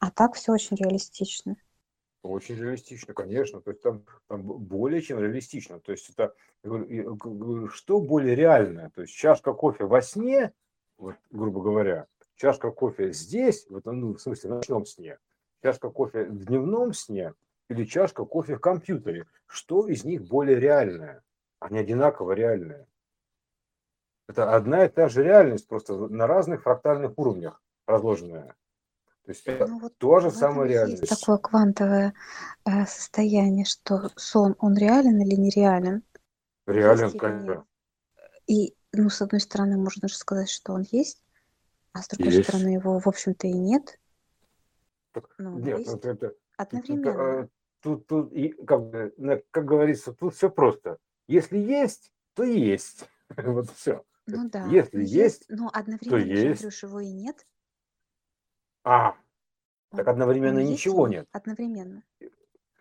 А 0.00 0.10
так 0.10 0.34
все 0.34 0.52
очень 0.52 0.76
реалистично. 0.76 1.56
Очень 2.22 2.56
реалистично, 2.56 3.14
конечно. 3.14 3.60
То 3.60 3.70
есть 3.72 3.82
там, 3.82 4.04
там 4.28 4.42
более 4.42 5.02
чем 5.02 5.18
реалистично. 5.18 5.80
То 5.80 5.92
есть 5.92 6.08
это 6.10 6.34
что 7.72 8.00
более 8.00 8.36
реальное? 8.36 8.90
То 8.90 9.02
есть 9.02 9.14
чашка 9.14 9.52
кофе 9.52 9.84
во 9.84 10.00
сне, 10.02 10.52
вот, 10.98 11.16
грубо 11.30 11.60
говоря, 11.60 12.06
чашка 12.36 12.70
кофе 12.70 13.12
здесь, 13.12 13.66
в, 13.68 13.76
этом, 13.76 14.00
ну, 14.00 14.14
в 14.14 14.20
смысле 14.20 14.50
в 14.50 14.54
ночном 14.54 14.86
сне, 14.86 15.18
чашка 15.62 15.90
кофе 15.90 16.24
в 16.24 16.44
дневном 16.44 16.92
сне 16.92 17.34
или 17.68 17.84
чашка 17.84 18.24
кофе 18.24 18.54
в 18.56 18.60
компьютере, 18.60 19.26
что 19.46 19.88
из 19.88 20.04
них 20.04 20.22
более 20.22 20.60
реальное? 20.60 21.22
Они 21.58 21.78
одинаково 21.78 22.32
реальные. 22.32 22.86
Это 24.28 24.54
одна 24.54 24.84
и 24.84 24.88
та 24.88 25.08
же 25.08 25.24
реальность, 25.24 25.66
просто 25.66 25.96
на 25.96 26.28
разных 26.28 26.62
фрактальных 26.62 27.18
уровнях 27.18 27.60
разложенная. 27.86 28.54
То 29.24 29.30
есть 29.30 29.46
это 29.46 29.66
ну, 29.66 29.78
вот 29.78 29.96
то 29.98 30.18
же 30.18 30.30
самое 30.30 30.68
реальность. 30.68 31.02
Есть 31.02 31.20
такое 31.20 31.38
квантовое 31.38 32.12
э, 32.64 32.86
состояние, 32.86 33.64
что 33.64 34.10
сон, 34.16 34.56
он 34.58 34.76
реален 34.76 35.20
или 35.20 35.36
нереален? 35.36 36.02
Реален, 36.66 37.16
конечно. 37.16 37.64
И, 38.48 38.74
ну, 38.92 39.08
с 39.10 39.22
одной 39.22 39.40
стороны, 39.40 39.76
можно 39.76 40.08
же 40.08 40.16
сказать, 40.16 40.50
что 40.50 40.72
он 40.72 40.84
есть, 40.90 41.22
а 41.92 42.02
с 42.02 42.08
другой 42.08 42.32
есть. 42.34 42.48
стороны, 42.48 42.70
его, 42.70 42.98
в 42.98 43.06
общем-то, 43.06 43.46
и 43.46 43.52
нет. 43.52 44.00
Так, 45.12 45.28
ну, 45.38 45.58
нет, 45.58 45.78
есть. 45.78 45.94
это, 45.94 46.10
это, 46.10 46.34
Одновременно. 46.56 47.10
Это, 47.10 47.48
тут, 47.80 48.06
тут, 48.06 48.32
и, 48.32 48.48
как, 48.48 48.90
как 49.50 49.64
говорится, 49.64 50.12
тут 50.12 50.34
все 50.34 50.50
просто. 50.50 50.98
Если 51.28 51.58
есть, 51.58 52.10
то 52.34 52.42
есть. 52.42 53.08
вот 53.36 53.70
все. 53.70 54.04
Ну 54.26 54.48
да, 54.48 54.66
Если 54.66 55.00
есть, 55.00 55.12
есть, 55.12 55.44
но 55.48 55.68
то 55.68 55.78
одновременно 55.78 56.20
же, 56.20 56.28
есть. 56.28 56.64
Андрюш, 56.64 56.82
его 56.82 57.00
и 57.00 57.12
нет. 57.12 57.46
А, 58.84 59.14
так 59.90 60.08
одновременно 60.08 60.58
есть 60.58 60.70
ничего 60.70 61.06
ли? 61.06 61.16
нет. 61.16 61.28
Одновременно. 61.32 62.02
И, 62.20 62.30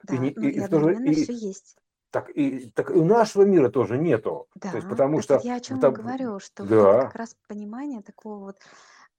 Да, 0.04 0.14
ну 0.16 0.24
и, 0.24 0.30
и 0.30 0.52
и 0.52 0.60
же 0.60 0.66
одновременно 0.66 1.12
все 1.14 1.34
и 1.34 1.36
есть. 1.36 1.78
так 2.10 2.30
и 2.30 2.70
так 2.72 2.90
и 2.92 2.94
у 2.94 3.06
нашего 3.06 3.44
мира 3.44 3.70
тоже 3.70 3.98
нету. 3.98 4.48
То 4.60 4.68
есть 4.78 4.88
Да, 4.88 4.90
потому 4.90 5.22
что 5.22 5.36
вот 5.36 5.46
я 5.46 5.56
о 5.56 5.60
чем 5.60 5.78
и 5.78 5.82
там, 5.82 5.94
говорю, 5.94 6.40
что 6.40 6.64
вот 6.64 6.72
это 6.72 6.84
как 6.84 7.16
да, 7.16 7.20
раз 7.20 7.36
понимание 7.48 8.02
такого 8.02 8.40
вот 8.40 8.58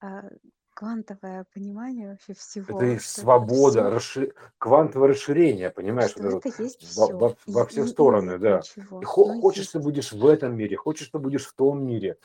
а, 0.01 0.23
квантовое 0.73 1.45
понимание 1.53 2.09
вообще 2.11 2.33
это 2.33 2.41
всего, 2.41 2.81
и 2.81 2.85
это 2.85 2.93
вот 2.95 3.01
свобода, 3.03 3.99
все, 3.99 4.21
расши- 4.21 4.33
квантовое 4.57 5.09
расширение, 5.09 5.69
понимаешь, 5.71 6.11
что 6.11 6.23
вот 6.23 6.45
это 6.45 6.49
это 6.49 6.63
есть 6.63 6.81
вот 6.81 6.89
во, 6.97 7.05
все, 7.05 7.17
во- 7.17 7.37
и, 7.45 7.51
во 7.53 7.65
все 7.65 7.81
и, 7.81 7.83
и 7.83 7.87
стороны, 7.87 8.31
нет 8.31 8.41
да. 8.41 8.61
И 9.01 9.05
хо- 9.05 9.41
хочешь 9.41 9.67
ты 9.69 9.77
есть. 9.77 9.85
будешь 9.85 10.11
в 10.11 10.25
этом 10.27 10.55
мире, 10.57 10.75
хочешь 10.75 11.07
ты 11.07 11.19
будешь 11.19 11.45
в 11.47 11.53
том 11.53 11.85
мире. 11.85 12.17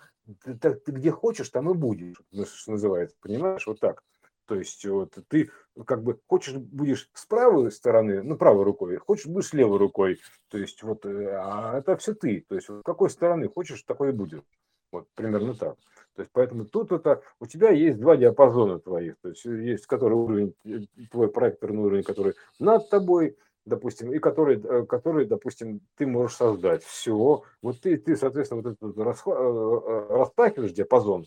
Ты, 0.44 0.54
так- 0.58 0.82
ты 0.84 0.92
где 0.92 1.10
хочешь, 1.10 1.48
там 1.50 1.70
и 1.70 1.74
будешь, 1.74 2.16
ну, 2.32 2.44
что 2.44 2.72
называется, 2.72 3.16
понимаешь, 3.20 3.66
вот 3.66 3.80
так. 3.80 4.02
То 4.48 4.54
есть 4.54 4.84
вот 4.86 5.12
ты 5.28 5.50
как 5.86 6.02
бы 6.02 6.18
хочешь 6.26 6.54
будешь 6.54 7.10
с 7.12 7.26
правой 7.26 7.70
стороны, 7.70 8.22
ну 8.22 8.36
правой 8.36 8.64
рукой, 8.64 8.96
хочешь 8.96 9.26
будешь 9.26 9.52
левой 9.52 9.78
рукой, 9.78 10.20
то 10.48 10.56
есть 10.56 10.82
вот, 10.82 11.04
э, 11.04 11.36
а 11.36 11.78
это 11.78 11.98
все 11.98 12.14
ты, 12.14 12.44
то 12.48 12.54
есть 12.54 12.70
вот 12.70 12.80
с 12.80 12.82
какой 12.82 13.10
стороны 13.10 13.48
хочешь, 13.48 13.82
такой 13.82 14.08
и 14.08 14.12
будет, 14.12 14.42
вот 14.90 15.06
примерно 15.14 15.54
так. 15.54 15.76
То 16.16 16.22
есть 16.22 16.30
поэтому 16.32 16.64
тут 16.64 16.92
это 16.92 17.20
у 17.40 17.46
тебя 17.46 17.70
есть 17.70 18.00
два 18.00 18.16
диапазона 18.16 18.80
твоих, 18.80 19.16
то 19.20 19.28
есть 19.28 19.44
есть 19.44 19.86
который 19.86 20.14
уровень 20.14 20.54
э, 20.64 20.80
твой 21.10 21.28
проекторный 21.28 21.82
уровень, 21.82 22.02
который 22.02 22.32
над 22.58 22.88
тобой, 22.88 23.36
допустим, 23.66 24.14
и 24.14 24.18
который, 24.18 24.58
э, 24.64 24.86
который, 24.86 25.26
допустим, 25.26 25.82
ты 25.98 26.06
можешь 26.06 26.36
создать. 26.38 26.82
Все, 26.84 27.42
вот 27.60 27.80
ты, 27.82 27.98
ты, 27.98 28.16
соответственно, 28.16 28.62
вот 28.62 28.72
этот 28.72 28.96
расхва- 28.96 30.08
распахиваешь 30.08 30.72
диапазон. 30.72 31.26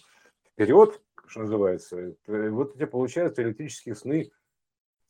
Вперед, 0.53 0.99
что 1.31 1.41
называется, 1.41 2.13
э, 2.27 2.49
вот 2.49 2.71
у 2.71 2.73
тебя 2.75 2.87
получаются 2.87 3.41
электрические 3.41 3.95
сны 3.95 4.29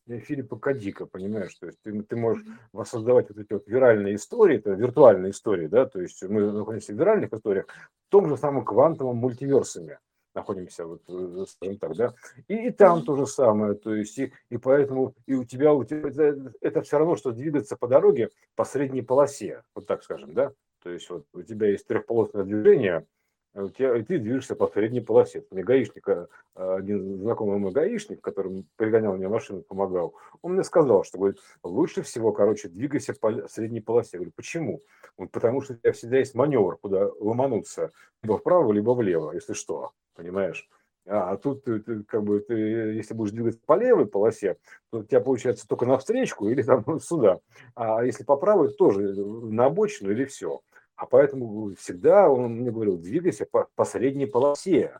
э, 0.08 0.20
Филиппа 0.20 0.58
Кадика, 0.58 1.06
понимаешь, 1.08 1.54
то 1.56 1.66
есть 1.66 1.80
ты, 1.82 2.04
ты 2.04 2.16
можешь 2.16 2.46
воссоздавать 2.72 3.30
вот 3.30 3.40
эти 3.40 3.54
вот 3.54 3.68
виральные 3.68 4.16
истории, 4.16 4.58
это 4.58 4.72
виртуальные 4.72 5.32
истории, 5.32 5.68
да, 5.68 5.86
то 5.86 6.00
есть 6.00 6.22
мы 6.24 6.52
находимся 6.52 6.94
в 6.94 6.96
виральных 6.96 7.34
историях, 7.34 7.66
в 8.08 8.12
том 8.12 8.30
же 8.30 8.38
самом 8.38 8.64
квантовом 8.64 9.18
мультиверсуме 9.18 10.00
находимся, 10.34 10.86
вот, 10.86 11.02
э, 11.10 11.46
скажем 11.48 11.78
так, 11.80 11.96
да, 11.96 12.14
и, 12.48 12.68
и 12.68 12.72
там 12.72 13.04
то 13.04 13.16
же 13.16 13.26
самое, 13.26 13.74
то 13.74 13.94
есть 13.96 14.18
и, 14.20 14.32
и 14.50 14.58
поэтому 14.58 15.16
и 15.26 15.34
у 15.34 15.44
тебя, 15.44 15.74
у 15.74 15.84
тебя 15.84 16.08
это, 16.08 16.54
это 16.62 16.82
все 16.84 17.00
равно, 17.00 17.16
что 17.16 17.32
двигаться 17.32 17.76
по 17.76 17.88
дороге 17.88 18.30
по 18.56 18.64
средней 18.64 19.02
полосе, 19.02 19.64
вот 19.74 19.88
так 19.88 20.04
скажем, 20.04 20.34
да, 20.34 20.54
то 20.84 20.92
есть 20.92 21.10
вот 21.10 21.26
у 21.34 21.42
тебя 21.42 21.68
есть 21.68 21.88
трехполосное 21.88 22.44
движение, 22.44 23.06
тебя, 23.54 23.94
ты 24.04 24.18
движешься 24.18 24.56
по 24.56 24.68
средней 24.68 25.02
полосе. 25.02 25.46
Мне 25.52 25.64
гаишник, 25.64 26.08
э, 26.08 26.28
один 26.56 27.18
знакомый 27.18 27.60
мой 27.60 27.72
гаишник, 27.72 28.22
который 28.22 28.66
пригонял 28.78 29.16
мне 29.16 29.28
машину, 29.28 29.62
помогал, 29.62 30.16
он 30.42 30.54
мне 30.54 30.64
сказал, 30.64 31.04
что 31.04 31.18
говорит, 31.18 31.40
лучше 31.64 32.02
всего, 32.02 32.32
короче, 32.32 32.70
двигайся 32.70 33.14
по 33.14 33.48
средней 33.48 33.82
полосе. 33.82 34.10
Я 34.14 34.20
говорю, 34.20 34.34
почему? 34.36 34.82
Он, 35.18 35.28
потому 35.28 35.62
что 35.62 35.74
у 35.74 35.76
тебя 35.76 35.92
всегда 35.92 36.18
есть 36.18 36.36
маневр, 36.36 36.78
куда 36.78 37.10
ломануться, 37.20 37.92
либо 38.24 38.38
вправо, 38.38 38.72
либо 38.72 38.92
влево, 38.92 39.32
если 39.34 39.54
что, 39.54 39.92
понимаешь? 40.16 40.70
А, 41.08 41.32
а 41.32 41.38
тут 41.38 41.64
ты, 41.64 42.04
как 42.04 42.24
бы 42.24 42.40
ты, 42.40 42.54
если 42.54 43.14
будешь 43.14 43.32
двигаться 43.32 43.60
по 43.66 43.78
левой 43.78 44.06
полосе, 44.06 44.58
то 44.92 45.00
у 45.00 45.04
тебя 45.04 45.20
получается 45.20 45.68
только 45.68 45.86
на 45.86 45.98
встречку 45.98 46.48
или 46.48 46.62
там 46.62 46.84
сюда. 47.00 47.40
А 47.76 48.04
если 48.04 48.24
по 48.24 48.38
правой, 48.38 48.72
тоже 48.74 49.14
на 49.16 49.66
обочину 49.66 50.12
или 50.12 50.26
все. 50.26 50.62
А 51.02 51.08
поэтому 51.08 51.74
всегда 51.74 52.30
он 52.30 52.58
мне 52.58 52.70
говорил, 52.70 52.96
двигайся 52.96 53.48
по, 53.50 53.68
по 53.74 53.86
средней 53.86 54.28
полосе. 54.28 55.00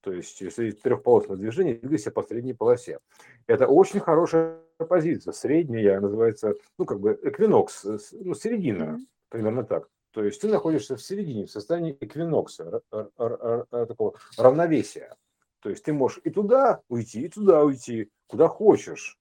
То 0.00 0.10
есть, 0.10 0.40
если 0.40 0.70
трехполосное 0.70 1.36
движение, 1.36 1.74
двигайся 1.74 2.10
по 2.10 2.22
средней 2.22 2.54
полосе. 2.54 2.98
Это 3.46 3.66
очень 3.66 4.00
хорошая 4.00 4.62
позиция. 4.88 5.32
Средняя 5.32 6.00
называется, 6.00 6.54
ну, 6.78 6.86
как 6.86 7.00
бы 7.00 7.18
эквинокс, 7.22 7.84
э, 7.84 7.98
ну, 8.12 8.32
середина, 8.32 8.92
Мгм. 8.92 9.06
примерно 9.28 9.64
так. 9.64 9.90
То 10.12 10.24
есть 10.24 10.40
ты 10.40 10.48
находишься 10.48 10.96
в 10.96 11.02
середине, 11.02 11.44
в 11.44 11.50
состоянии 11.50 11.94
эквинокса, 12.00 12.80
р- 12.90 13.66
такого 13.86 14.14
равновесия. 14.38 15.14
То 15.60 15.68
есть 15.68 15.84
ты 15.84 15.92
можешь 15.92 16.20
и 16.24 16.30
туда 16.30 16.80
уйти, 16.88 17.26
и 17.26 17.28
туда 17.28 17.62
уйти, 17.64 18.08
куда 18.28 18.48
хочешь. 18.48 19.18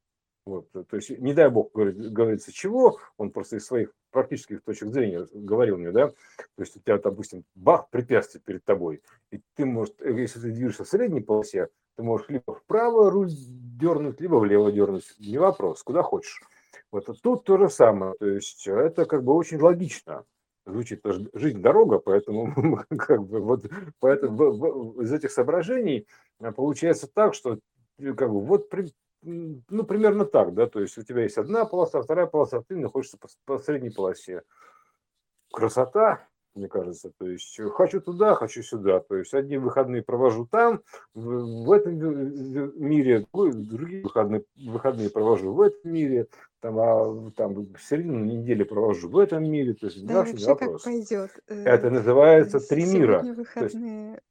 Вот, 0.48 0.70
то 0.72 0.96
есть, 0.96 1.10
не 1.10 1.34
дай 1.34 1.50
бог, 1.50 1.74
говорит, 1.74 1.98
говорится, 2.14 2.54
чего, 2.54 3.00
он 3.18 3.32
просто 3.32 3.58
из 3.58 3.66
своих 3.66 3.94
практических 4.12 4.64
точек 4.64 4.94
зрения 4.94 5.28
говорил 5.34 5.78
мне, 5.78 5.92
да, 5.92 6.08
то 6.08 6.60
есть 6.60 6.78
у 6.78 6.80
тебя, 6.80 6.98
допустим, 7.00 7.44
бах, 7.54 7.90
препятствие 7.90 8.42
перед 8.42 8.64
тобой, 8.64 9.02
и 9.30 9.42
ты 9.56 9.66
можешь, 9.66 9.94
э, 10.00 10.10
если 10.14 10.40
ты 10.40 10.52
движешься 10.52 10.86
в 10.86 10.88
средней 10.88 11.20
полосе, 11.20 11.68
ты 11.98 12.04
можешь 12.04 12.30
либо 12.30 12.56
вправо 12.56 13.12
руль 13.12 13.30
дернуть, 13.30 14.22
либо 14.22 14.36
влево 14.36 14.72
дернуть, 14.72 15.14
не 15.20 15.38
вопрос, 15.38 15.84
куда 15.84 16.02
хочешь. 16.02 16.42
Вот 16.94 17.10
тут 17.22 17.44
то 17.44 17.58
же 17.58 17.68
самое, 17.68 18.14
то 18.18 18.28
есть 18.28 18.66
это 18.66 19.04
как 19.06 19.26
бы 19.26 19.34
очень 19.34 19.60
логично. 19.60 20.24
Звучит 20.66 21.02
жизнь 21.34 21.62
дорога, 21.62 22.00
поэтому 22.00 22.54
как 22.98 23.22
бы 23.26 23.42
вот 23.42 23.66
поэтому 24.00 25.02
из 25.02 25.12
этих 25.12 25.32
соображений 25.32 26.08
получается 26.56 27.10
так, 27.14 27.34
что 27.34 27.60
э, 28.00 28.14
как 28.14 28.30
бы 28.30 28.40
вот 28.40 28.70
ну 29.28 29.84
примерно 29.84 30.26
так, 30.26 30.54
да, 30.54 30.68
то 30.68 30.80
есть 30.80 30.98
у 30.98 31.04
тебя 31.04 31.24
есть 31.24 31.38
одна 31.38 31.66
полоса, 31.66 32.02
вторая 32.02 32.28
полоса, 32.28 32.62
ты 32.62 32.78
находишься 32.78 33.18
по, 33.18 33.28
по 33.46 33.60
средней 33.60 33.90
полосе. 33.90 34.44
Красота, 35.52 36.28
мне 36.58 36.68
кажется, 36.68 37.12
то 37.18 37.28
есть 37.28 37.60
э, 37.60 37.70
хочу 37.70 38.02
туда, 38.02 38.36
хочу 38.36 38.64
сюда, 38.64 39.00
то 39.00 39.16
есть 39.16 39.34
одни 39.34 39.58
выходные 39.58 40.02
провожу 40.02 40.46
там, 40.46 40.82
в, 41.14 41.72
этом 41.72 41.94
мире, 42.80 43.26
другие 43.32 44.04
выходные, 44.04 44.44
выходные 44.56 45.10
провожу 45.10 45.54
в 45.54 45.62
этом 45.62 45.92
мире, 45.92 46.28
там, 46.60 46.80
а 46.80 47.32
там 47.36 47.68
середину 47.80 48.26
недели 48.26 48.64
провожу 48.64 49.10
в 49.10 49.18
этом 49.20 49.50
мире, 49.50 49.74
то 49.74 49.86
есть 49.86 50.06
Да 50.06 50.16
вообще 50.16 50.34
вообще 50.34 50.46
как 50.48 50.62
вопрос. 50.62 50.84
пойдет. 50.84 51.32
Это 51.48 51.90
называется 51.90 52.60
три 52.60 52.86
мира. 52.86 53.24
То 53.54 53.64
есть, 53.64 53.78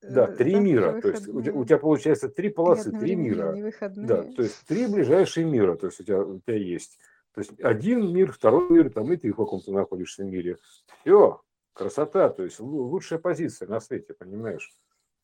да, 0.02 0.26
э, 0.26 0.36
три 0.36 0.54
мира. 0.56 1.00
То 1.00 1.08
есть 1.08 1.28
у 1.28 1.40
тебя, 1.40 1.52
у 1.54 1.64
тебя 1.64 1.78
получается 1.78 2.28
три 2.28 2.48
полосы, 2.48 2.90
три 2.90 3.14
мира. 3.14 3.56
Да, 3.94 4.22
то 4.24 4.42
есть 4.42 4.66
три 4.66 4.86
ближайшие 4.86 5.46
мира, 5.46 5.76
то 5.76 5.86
есть 5.86 6.00
у 6.00 6.04
тебя, 6.04 6.20
у 6.20 6.40
тебя 6.40 6.56
есть. 6.56 6.98
То 7.36 7.40
есть 7.40 7.60
один 7.60 8.14
мир, 8.14 8.32
второй 8.32 8.70
мир, 8.70 8.90
там 8.90 9.12
и 9.12 9.16
ты 9.16 9.30
в 9.30 9.36
каком-то 9.36 9.70
находишься 9.70 10.24
мире. 10.24 10.56
Все, 11.02 11.42
красота, 11.76 12.30
то 12.30 12.42
есть 12.42 12.58
лу- 12.58 12.88
лучшая 12.88 13.18
позиция 13.18 13.68
на 13.68 13.80
свете, 13.80 14.14
понимаешь? 14.14 14.74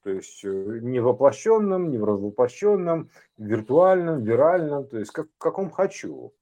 То 0.03 0.11
есть 0.11 0.45
э, 0.45 0.49
не 0.49 1.01
в 1.01 1.05
воплощенном, 1.05 1.91
не 1.91 1.99
в 1.99 2.05
развоплощенном, 2.05 3.11
виртуальном, 3.39 4.23
виральном, 4.23 4.87
то 4.87 4.99
есть 4.99 5.13
как, 5.13 5.29
каком 5.39 5.71
хочу. 5.71 6.35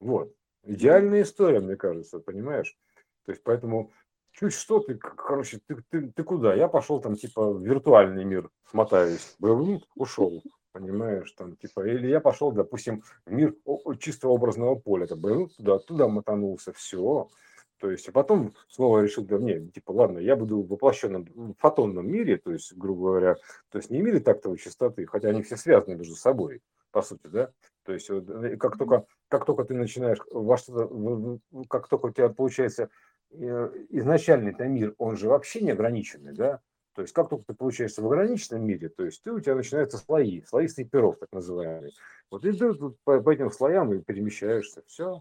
Вот. 0.00 0.34
Идеальная 0.64 1.22
история, 1.22 1.60
мне 1.60 1.76
кажется, 1.76 2.18
понимаешь? 2.18 2.76
То 3.24 3.32
есть 3.32 3.42
поэтому 3.42 3.92
чуть 4.32 4.52
что 4.52 4.80
ты, 4.80 4.96
короче, 4.96 5.60
ты, 5.66 5.76
ты, 5.90 6.10
ты 6.10 6.22
куда? 6.24 6.54
Я 6.54 6.68
пошел 6.68 7.00
там 7.00 7.16
типа 7.16 7.52
в 7.52 7.62
виртуальный 7.62 8.24
мир, 8.24 8.50
смотаюсь, 8.70 9.36
бэвым, 9.38 9.82
ушел, 9.94 10.42
понимаешь, 10.72 11.30
там 11.32 11.56
типа, 11.56 11.86
или 11.86 12.08
я 12.08 12.20
пошел, 12.20 12.52
допустим, 12.52 13.04
в 13.24 13.32
мир 13.32 13.54
чисто 14.00 14.28
образного 14.28 14.74
поля, 14.74 15.04
это 15.04 15.16
бэвым, 15.16 15.48
туда, 15.50 15.78
туда 15.78 16.08
мотанулся, 16.08 16.72
все. 16.72 17.28
То 17.78 17.90
есть, 17.90 18.08
а 18.08 18.12
потом 18.12 18.54
снова 18.68 19.00
решил, 19.00 19.24
да, 19.24 19.38
не, 19.38 19.68
типа, 19.68 19.90
ладно, 19.90 20.18
я 20.18 20.36
буду 20.36 20.62
в 20.62 20.68
воплощенном 20.68 21.26
в 21.34 21.54
фотонном 21.58 22.10
мире, 22.10 22.38
то 22.38 22.52
есть, 22.52 22.74
грубо 22.76 23.08
говоря, 23.08 23.34
то 23.70 23.78
есть 23.78 23.90
не 23.90 24.00
мире 24.00 24.20
тактовой 24.20 24.58
частоты, 24.58 25.06
хотя 25.06 25.28
они 25.28 25.42
все 25.42 25.56
связаны 25.56 25.96
между 25.96 26.14
собой, 26.14 26.62
по 26.92 27.02
сути, 27.02 27.26
да. 27.26 27.50
То 27.84 27.92
есть, 27.92 28.08
вот, 28.08 28.30
э, 28.30 28.56
как 28.56 28.78
только, 28.78 29.06
как 29.28 29.44
только 29.44 29.64
ты 29.64 29.74
начинаешь 29.74 30.18
во 30.30 30.56
что-то, 30.56 31.38
как 31.68 31.88
только 31.88 32.06
у 32.06 32.10
тебя 32.10 32.28
получается 32.28 32.90
э, 33.30 33.70
изначальный 33.90 34.52
это 34.52 34.66
мир, 34.66 34.94
он 34.98 35.16
же 35.16 35.28
вообще 35.28 35.60
не 35.60 35.72
ограниченный, 35.72 36.32
да. 36.32 36.60
То 36.94 37.02
есть, 37.02 37.12
как 37.12 37.28
только 37.28 37.44
ты 37.46 37.54
получаешься 37.54 38.02
в 38.02 38.06
ограниченном 38.06 38.64
мире, 38.64 38.88
то 38.88 39.04
есть 39.04 39.20
ты, 39.24 39.32
у 39.32 39.40
тебя 39.40 39.56
начинаются 39.56 39.98
слои, 39.98 40.42
слои 40.42 40.68
снайперов, 40.68 41.18
так 41.18 41.32
называемые. 41.32 41.92
Вот 42.30 42.44
и 42.44 42.52
ты 42.52 42.72
по, 43.02 43.20
по 43.20 43.30
этим 43.30 43.50
слоям 43.50 43.92
и 43.92 44.00
перемещаешься. 44.00 44.84
Все, 44.86 45.20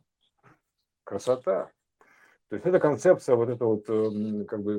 красота. 1.04 1.72
То 2.54 2.58
есть 2.58 2.68
это 2.68 2.80
концепция 2.80 3.36
вот 3.36 3.50
это 3.50 3.66
вот 3.66 3.90
эм, 3.90 4.46
как 4.46 4.62
бы 4.62 4.78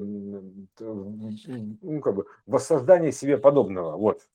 ну, 0.78 2.00
как 2.00 2.14
бы 2.14 2.26
воссоздание 2.46 3.10
себе 3.10 3.36
подобного. 3.36 3.96
Вот. 3.96 4.28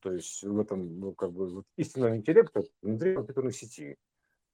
То 0.00 0.14
есть 0.14 0.42
в 0.42 0.58
этом 0.58 0.98
ну, 0.98 1.12
как 1.12 1.30
бы 1.30 1.46
вот 1.56 1.66
истинного 1.76 2.16
интеллекта 2.16 2.62
внутри 2.80 3.16
компьютерной 3.16 3.52
сети. 3.52 3.98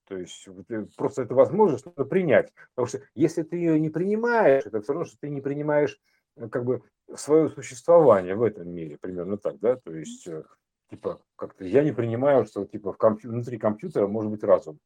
То 0.09 0.19
есть 0.19 0.49
э, 0.69 0.87
просто 0.97 1.23
это 1.23 1.37
возможность 1.37 1.87
надо 1.87 2.05
принять. 2.05 2.53
Потому 2.75 2.89
что 2.89 3.01
если 3.15 3.45
ты 3.45 3.59
ее 3.59 3.79
не 3.79 3.91
принимаешь, 3.91 4.67
это 4.67 4.81
все 4.81 4.95
равно, 4.95 5.05
что 5.05 5.17
ты 5.21 5.29
не 5.29 5.41
принимаешь 5.41 5.97
э, 6.35 6.49
как 6.49 6.65
бы 6.65 6.83
свое 7.15 7.49
существование 7.49 8.35
в 8.35 8.43
этом 8.43 8.69
мире, 8.69 8.99
примерно 9.01 9.39
так, 9.39 9.61
да, 9.61 9.77
то 9.77 9.95
есть 9.95 10.27
э, 10.27 10.43
типа 10.91 11.23
как-то 11.37 11.65
я 11.65 11.85
не 11.85 11.93
принимаю, 11.93 12.45
что 12.47 12.65
типа 12.65 12.93
в 12.93 12.97
компью- 12.97 13.31
внутри 13.31 13.57
компьютера 13.57 14.09
может 14.09 14.33
быть 14.33 14.43
разум. 14.43 14.81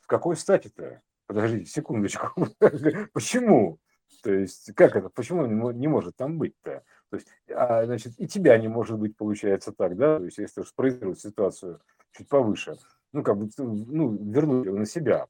С 0.00 0.06
какой 0.06 0.34
стати-то? 0.34 1.02
Подождите, 1.26 1.70
секундочку. 1.70 2.32
Почему? 3.12 3.78
То 4.22 4.32
есть, 4.32 4.72
как 4.74 4.96
это? 4.96 5.08
Почему 5.10 5.46
мо- 5.46 5.72
не 5.72 5.88
может 5.88 6.16
там 6.16 6.38
быть-то? 6.38 6.84
То 7.10 7.16
есть, 7.16 7.28
а, 7.50 7.84
значит, 7.84 8.14
и 8.18 8.26
тебя 8.26 8.58
не 8.58 8.68
может 8.68 8.98
быть, 8.98 9.16
получается 9.16 9.72
так, 9.72 9.96
да, 9.96 10.18
то 10.18 10.24
есть 10.24 10.38
если 10.38 10.62
спроецировать 10.62 11.20
ситуацию 11.20 11.80
чуть 12.12 12.28
повыше, 12.28 12.76
ну, 13.12 13.22
как 13.22 13.36
бы, 13.36 13.48
ну, 13.58 14.12
вернуть 14.12 14.66
его 14.66 14.76
на 14.76 14.86
себя. 14.86 15.26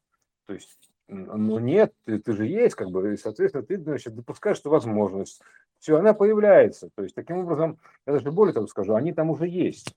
То 0.46 0.54
есть, 0.54 0.90
ну, 1.08 1.58
нет, 1.58 1.92
ты, 2.04 2.18
ты 2.18 2.32
же 2.32 2.46
есть, 2.46 2.74
как 2.74 2.90
бы, 2.90 3.12
и, 3.12 3.16
соответственно, 3.16 3.64
ты, 3.64 3.78
значит, 3.78 4.14
допускаешь 4.14 4.58
эту 4.60 4.70
возможность. 4.70 5.40
Все, 5.78 5.98
она 5.98 6.14
появляется. 6.14 6.90
То 6.94 7.02
есть, 7.02 7.14
таким 7.14 7.38
образом, 7.38 7.78
я 8.06 8.14
даже 8.14 8.32
более 8.32 8.54
того 8.54 8.66
скажу, 8.66 8.94
они 8.94 9.12
там 9.12 9.30
уже 9.30 9.46
есть. 9.46 9.94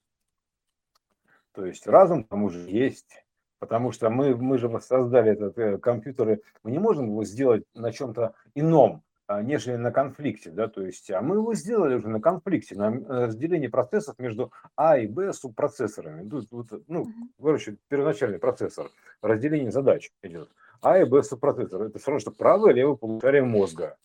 То 1.53 1.65
есть, 1.65 1.87
разум 1.87 2.25
там 2.25 2.43
уже 2.43 2.69
есть. 2.69 3.23
Потому 3.59 3.91
что 3.91 4.09
мы, 4.09 4.35
мы 4.35 4.57
же 4.57 4.69
создали 4.79 5.33
этот 5.33 5.57
э, 5.57 5.77
компьютер, 5.77 6.39
мы 6.63 6.71
не 6.71 6.79
можем 6.79 7.07
его 7.07 7.23
сделать 7.25 7.65
на 7.75 7.91
чем-то 7.91 8.33
ином, 8.55 9.03
а, 9.29 9.43
нежели 9.43 9.75
на 9.75 9.91
конфликте, 9.91 10.49
да, 10.49 10.67
то 10.67 10.81
есть, 10.81 11.11
а 11.11 11.21
мы 11.21 11.35
его 11.35 11.53
сделали 11.53 11.93
уже 11.93 12.07
на 12.07 12.19
конфликте, 12.19 12.75
на 12.75 12.95
э, 12.95 13.25
разделении 13.27 13.67
процессов 13.67 14.17
между 14.17 14.51
А 14.75 14.97
и 14.97 15.05
Б 15.05 15.33
субпроцессорами. 15.33 16.23
Ну, 16.23 16.65
ну 16.87 17.07
короче, 17.39 17.77
первоначальный 17.89 18.39
процессор, 18.39 18.89
разделение 19.21 19.71
задач 19.71 20.09
идет. 20.23 20.49
А 20.81 20.97
и 20.97 21.03
Б 21.03 21.21
субпроцессор, 21.21 21.83
это 21.83 21.99
все 21.99 22.09
равно, 22.09 22.19
что 22.21 22.31
правое 22.31 22.71
и 22.71 22.77
левое 22.77 22.95
полушарие 22.95 23.43
мозга. 23.43 23.97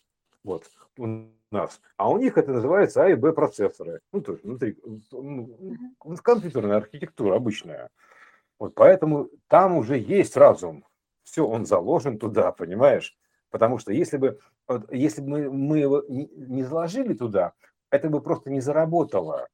Вот, 0.43 0.65
у 0.99 1.07
нас. 1.51 1.81
А 1.97 2.11
у 2.11 2.19
них 2.19 2.37
это 2.37 2.53
называется 2.53 3.05
А 3.05 3.09
и 3.09 3.15
Б 3.15 3.33
процессоры. 3.33 4.01
Ну, 4.13 4.21
то 4.21 4.33
есть 4.33 4.45
внутри, 4.45 4.77
ну, 5.11 5.57
компьютерная 6.23 6.77
архитектура 6.77 7.37
обычная. 7.37 7.89
Вот 8.59 8.75
поэтому 8.75 9.29
там 9.49 9.77
уже 9.77 9.99
есть 9.99 10.37
разум. 10.37 10.87
Все, 11.23 11.47
он 11.47 11.67
заложен 11.67 12.19
туда, 12.19 12.53
понимаешь? 12.53 13.17
Потому 13.51 13.79
что 13.79 13.93
если 13.93 14.17
бы, 14.17 14.39
если 14.91 15.21
бы 15.21 15.29
мы, 15.29 15.51
мы 15.51 15.79
его 15.79 16.03
не 16.09 16.63
заложили 16.65 17.15
туда, 17.15 17.53
это 17.91 18.09
бы 18.09 18.21
просто 18.21 18.51
не 18.51 18.61
заработало. 18.61 19.49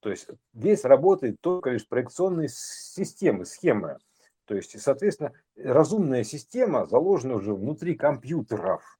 То 0.00 0.10
есть 0.10 0.28
здесь 0.54 0.84
работает 0.84 1.40
только 1.40 1.70
лишь 1.70 1.88
проекционные 1.88 2.48
системы, 2.48 3.44
схемы. 3.44 3.98
То 4.44 4.54
есть, 4.54 4.80
соответственно, 4.80 5.32
разумная 5.56 6.22
система 6.22 6.86
заложена 6.86 7.34
уже 7.34 7.54
внутри 7.54 7.94
компьютеров. 7.94 8.95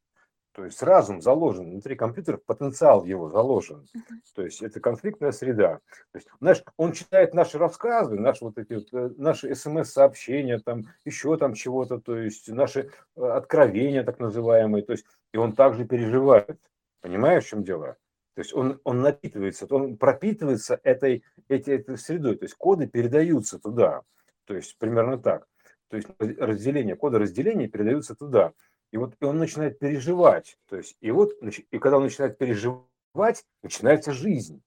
То 0.57 0.65
есть 0.65 0.83
разум 0.83 1.21
заложен 1.21 1.69
внутри 1.69 1.97
компьютера, 1.97 2.39
потенциал 2.39 3.05
его 3.05 3.29
заложен. 3.29 3.87
То 4.35 4.41
есть 4.41 4.63
это 4.63 4.81
конфликтная 4.81 5.31
среда. 5.31 5.81
То 6.13 6.17
есть, 6.17 6.29
знаешь, 6.41 6.65
он 6.79 6.93
читает 6.93 7.35
наши 7.35 7.59
рассказы, 7.59 8.19
наши 8.19 8.43
вот 8.43 8.57
эти 8.57 8.73
вот, 8.73 8.89
э, 8.95 9.11
наши 9.19 9.55
смс-сообщения, 9.55 10.59
там 10.59 10.85
еще 11.05 11.37
там 11.37 11.53
чего-то, 11.53 12.01
то 12.01 12.17
есть 12.17 12.49
наши 12.49 12.89
э, 13.17 13.23
откровения 13.23 14.03
так 14.03 14.19
называемые. 14.19 14.83
То 14.83 14.93
есть 14.93 15.05
и 15.35 15.37
он 15.37 15.53
также 15.53 15.85
переживает. 15.85 16.59
Понимаешь, 17.03 17.45
в 17.45 17.49
чем 17.49 17.63
дело? 17.63 17.99
То 18.35 18.41
есть 18.41 18.55
он, 18.55 18.81
он 18.83 19.03
напитывается, 19.03 19.67
он 19.69 19.99
пропитывается 19.99 20.81
этой, 20.83 21.23
этой, 21.49 21.77
этой 21.77 21.99
средой. 21.99 22.37
То 22.37 22.47
есть 22.47 22.55
коды 22.55 22.87
передаются 22.87 23.59
туда. 23.59 24.05
То 24.47 24.55
есть 24.55 24.79
примерно 24.79 25.19
так. 25.19 25.47
То 25.89 25.97
есть 25.99 26.09
разделение, 26.19 26.97
коды 26.97 27.19
разделения 27.19 27.69
передаются 27.69 28.15
туда. 28.15 28.55
И 28.93 28.97
вот 28.99 29.15
и 29.21 29.25
он 29.25 29.39
начинает 29.39 29.79
переживать. 29.79 30.59
То 30.69 30.77
есть, 30.77 30.97
и 31.01 31.11
вот, 31.11 31.33
и 31.43 31.79
когда 31.79 31.97
он 31.99 32.05
начинает 32.05 32.39
переживать, 32.39 33.45
начинается 33.63 34.13
жизнь. 34.13 34.63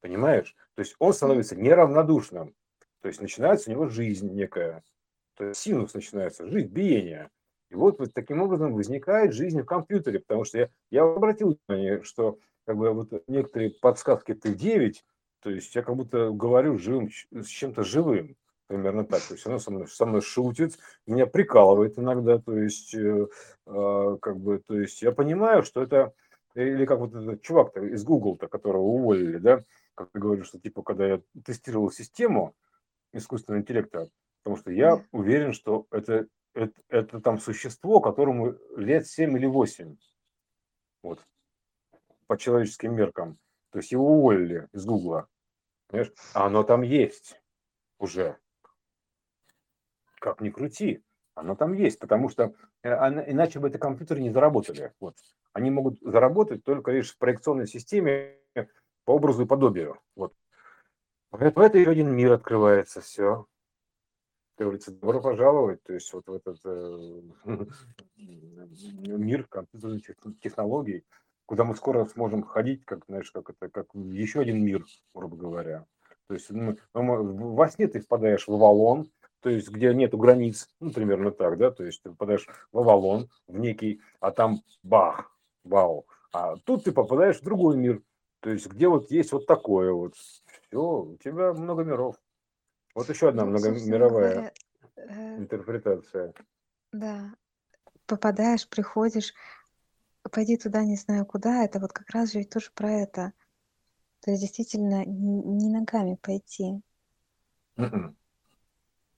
Понимаешь? 0.00 0.54
То 0.74 0.80
есть 0.80 0.94
он 0.98 1.12
становится 1.12 1.56
неравнодушным. 1.56 2.54
То 3.00 3.08
есть 3.08 3.20
начинается 3.20 3.70
у 3.70 3.72
него 3.72 3.88
жизнь 3.88 4.30
некая. 4.32 4.82
То 5.36 5.44
есть 5.44 5.60
синус 5.60 5.94
начинается, 5.94 6.48
жизнь, 6.48 6.68
биение. 6.68 7.30
И 7.70 7.74
вот, 7.74 7.98
вот 7.98 8.12
таким 8.14 8.42
образом 8.42 8.72
возникает 8.72 9.32
жизнь 9.32 9.60
в 9.60 9.66
компьютере, 9.66 10.20
потому 10.20 10.44
что 10.44 10.58
я, 10.58 10.70
я 10.90 11.02
обратил 11.02 11.58
внимание, 11.68 12.02
что 12.02 12.38
как 12.64 12.76
бы 12.76 12.92
вот 12.92 13.24
некоторые 13.26 13.70
подсказки 13.70 14.32
Т9, 14.32 14.94
то 15.40 15.50
есть 15.50 15.74
я 15.74 15.82
как 15.82 15.96
будто 15.96 16.30
говорю 16.30 16.78
живым, 16.78 17.10
с 17.30 17.46
чем-то 17.46 17.82
живым 17.82 18.36
примерно 18.66 19.04
так. 19.04 19.22
То 19.22 19.34
есть 19.34 19.46
она 19.46 19.58
со 19.58 19.70
мной, 19.70 19.88
со 19.88 20.06
мной 20.06 20.20
шутит, 20.20 20.78
меня 21.06 21.26
прикалывает 21.26 21.98
иногда, 21.98 22.38
то 22.38 22.56
есть, 22.56 22.94
э, 22.94 23.26
э, 23.66 24.16
как 24.20 24.38
бы, 24.38 24.58
то 24.66 24.78
есть 24.78 25.02
я 25.02 25.12
понимаю, 25.12 25.62
что 25.62 25.82
это, 25.82 26.12
или 26.54 26.84
как 26.84 26.98
вот 26.98 27.14
этот 27.14 27.42
чувак 27.42 27.76
из 27.76 28.04
Google-то, 28.04 28.48
которого 28.48 28.82
уволили, 28.82 29.38
да, 29.38 29.62
как 29.94 30.10
ты 30.10 30.18
говоришь, 30.18 30.46
что 30.46 30.58
типа, 30.58 30.82
когда 30.82 31.06
я 31.06 31.22
тестировал 31.44 31.90
систему 31.90 32.54
искусственного 33.12 33.60
интеллекта, 33.60 34.08
потому 34.42 34.56
что 34.56 34.70
я 34.70 35.04
уверен, 35.12 35.52
что 35.52 35.86
это, 35.90 36.26
это, 36.54 36.80
это 36.88 37.20
там 37.20 37.38
существо, 37.38 38.00
которому 38.00 38.56
лет 38.76 39.06
7 39.06 39.36
или 39.36 39.46
8, 39.46 39.96
вот, 41.02 41.24
по 42.26 42.36
человеческим 42.36 42.94
меркам. 42.94 43.38
То 43.70 43.78
есть 43.78 43.92
его 43.92 44.18
уволили 44.18 44.68
из 44.72 44.84
Гугла, 44.84 45.28
понимаешь? 45.88 46.12
А 46.34 46.46
оно 46.46 46.62
там 46.62 46.82
есть 46.82 47.40
уже 47.98 48.38
как 50.20 50.40
ни 50.40 50.50
крути, 50.50 51.02
оно 51.34 51.54
там 51.54 51.74
есть, 51.74 51.98
потому 51.98 52.28
что 52.28 52.54
э, 52.82 52.90
иначе 53.30 53.60
бы 53.60 53.68
это 53.68 53.78
компьютеры 53.78 54.20
не 54.20 54.30
заработали. 54.30 54.92
Вот. 55.00 55.16
Они 55.52 55.70
могут 55.70 56.00
заработать 56.00 56.64
только 56.64 56.92
лишь 56.92 57.12
в 57.12 57.18
проекционной 57.18 57.66
системе 57.66 58.38
по 59.04 59.12
образу 59.12 59.42
и 59.42 59.46
подобию. 59.46 60.00
Вот. 60.16 60.32
Поэтому 61.30 61.66
это 61.66 61.78
еще 61.78 61.90
один 61.90 62.14
мир 62.14 62.32
открывается, 62.32 63.00
все. 63.00 63.46
Как 64.56 64.66
говорится, 64.66 64.90
добро 64.90 65.20
пожаловать, 65.20 65.82
то 65.82 65.92
есть 65.92 66.10
вот 66.14 66.26
в 66.26 66.32
этот 66.32 66.58
э, 66.64 67.20
мир 68.16 69.46
компьютерных 69.46 70.02
технологий, 70.40 71.04
куда 71.44 71.64
мы 71.64 71.76
скоро 71.76 72.06
сможем 72.06 72.42
ходить, 72.42 72.84
как, 72.86 73.04
знаешь, 73.06 73.30
как 73.30 73.50
это, 73.50 73.68
как 73.68 73.88
еще 73.94 74.40
один 74.40 74.64
мир, 74.64 74.86
грубо 75.14 75.36
говоря. 75.36 75.84
То 76.28 76.34
есть 76.34 76.50
ну, 76.50 76.76
во 76.94 77.68
сне 77.68 77.86
ты 77.86 78.00
впадаешь 78.00 78.48
в 78.48 78.52
Авалон, 78.52 79.10
то 79.46 79.50
есть 79.50 79.68
где 79.68 79.94
нету 79.94 80.18
границ, 80.18 80.68
ну, 80.80 80.90
примерно 80.90 81.30
так, 81.30 81.56
да, 81.56 81.70
то 81.70 81.84
есть 81.84 82.02
ты 82.02 82.10
попадаешь 82.10 82.48
в 82.72 82.78
Авалон, 82.80 83.30
в 83.46 83.56
некий, 83.56 84.00
а 84.18 84.32
там 84.32 84.60
бах, 84.82 85.30
вау. 85.62 86.04
А 86.32 86.56
тут 86.56 86.82
ты 86.82 86.90
попадаешь 86.90 87.38
в 87.38 87.44
другой 87.44 87.76
мир, 87.76 88.02
то 88.40 88.50
есть 88.50 88.66
где 88.66 88.88
вот 88.88 89.08
есть 89.12 89.30
вот 89.30 89.46
такое 89.46 89.92
вот. 89.92 90.16
Все, 90.16 90.80
у 90.80 91.16
тебя 91.18 91.52
много 91.52 91.84
миров. 91.84 92.16
Вот 92.92 93.08
еще 93.08 93.28
одна 93.28 93.44
ну, 93.44 93.52
многомировая 93.52 94.34
говоря, 94.34 94.52
э, 94.96 95.36
интерпретация. 95.38 96.34
Да, 96.90 97.32
попадаешь, 98.06 98.68
приходишь, 98.68 99.32
пойди 100.32 100.56
туда, 100.56 100.82
не 100.82 100.96
знаю 100.96 101.24
куда, 101.24 101.62
это 101.62 101.78
вот 101.78 101.92
как 101.92 102.10
раз 102.10 102.32
же 102.32 102.40
и 102.40 102.44
тоже 102.44 102.72
про 102.74 102.90
это. 102.90 103.32
То 104.22 104.32
есть 104.32 104.42
действительно 104.42 105.04
не 105.04 105.70
ногами 105.70 106.18
пойти. 106.20 106.82
Mm-mm. 107.76 108.12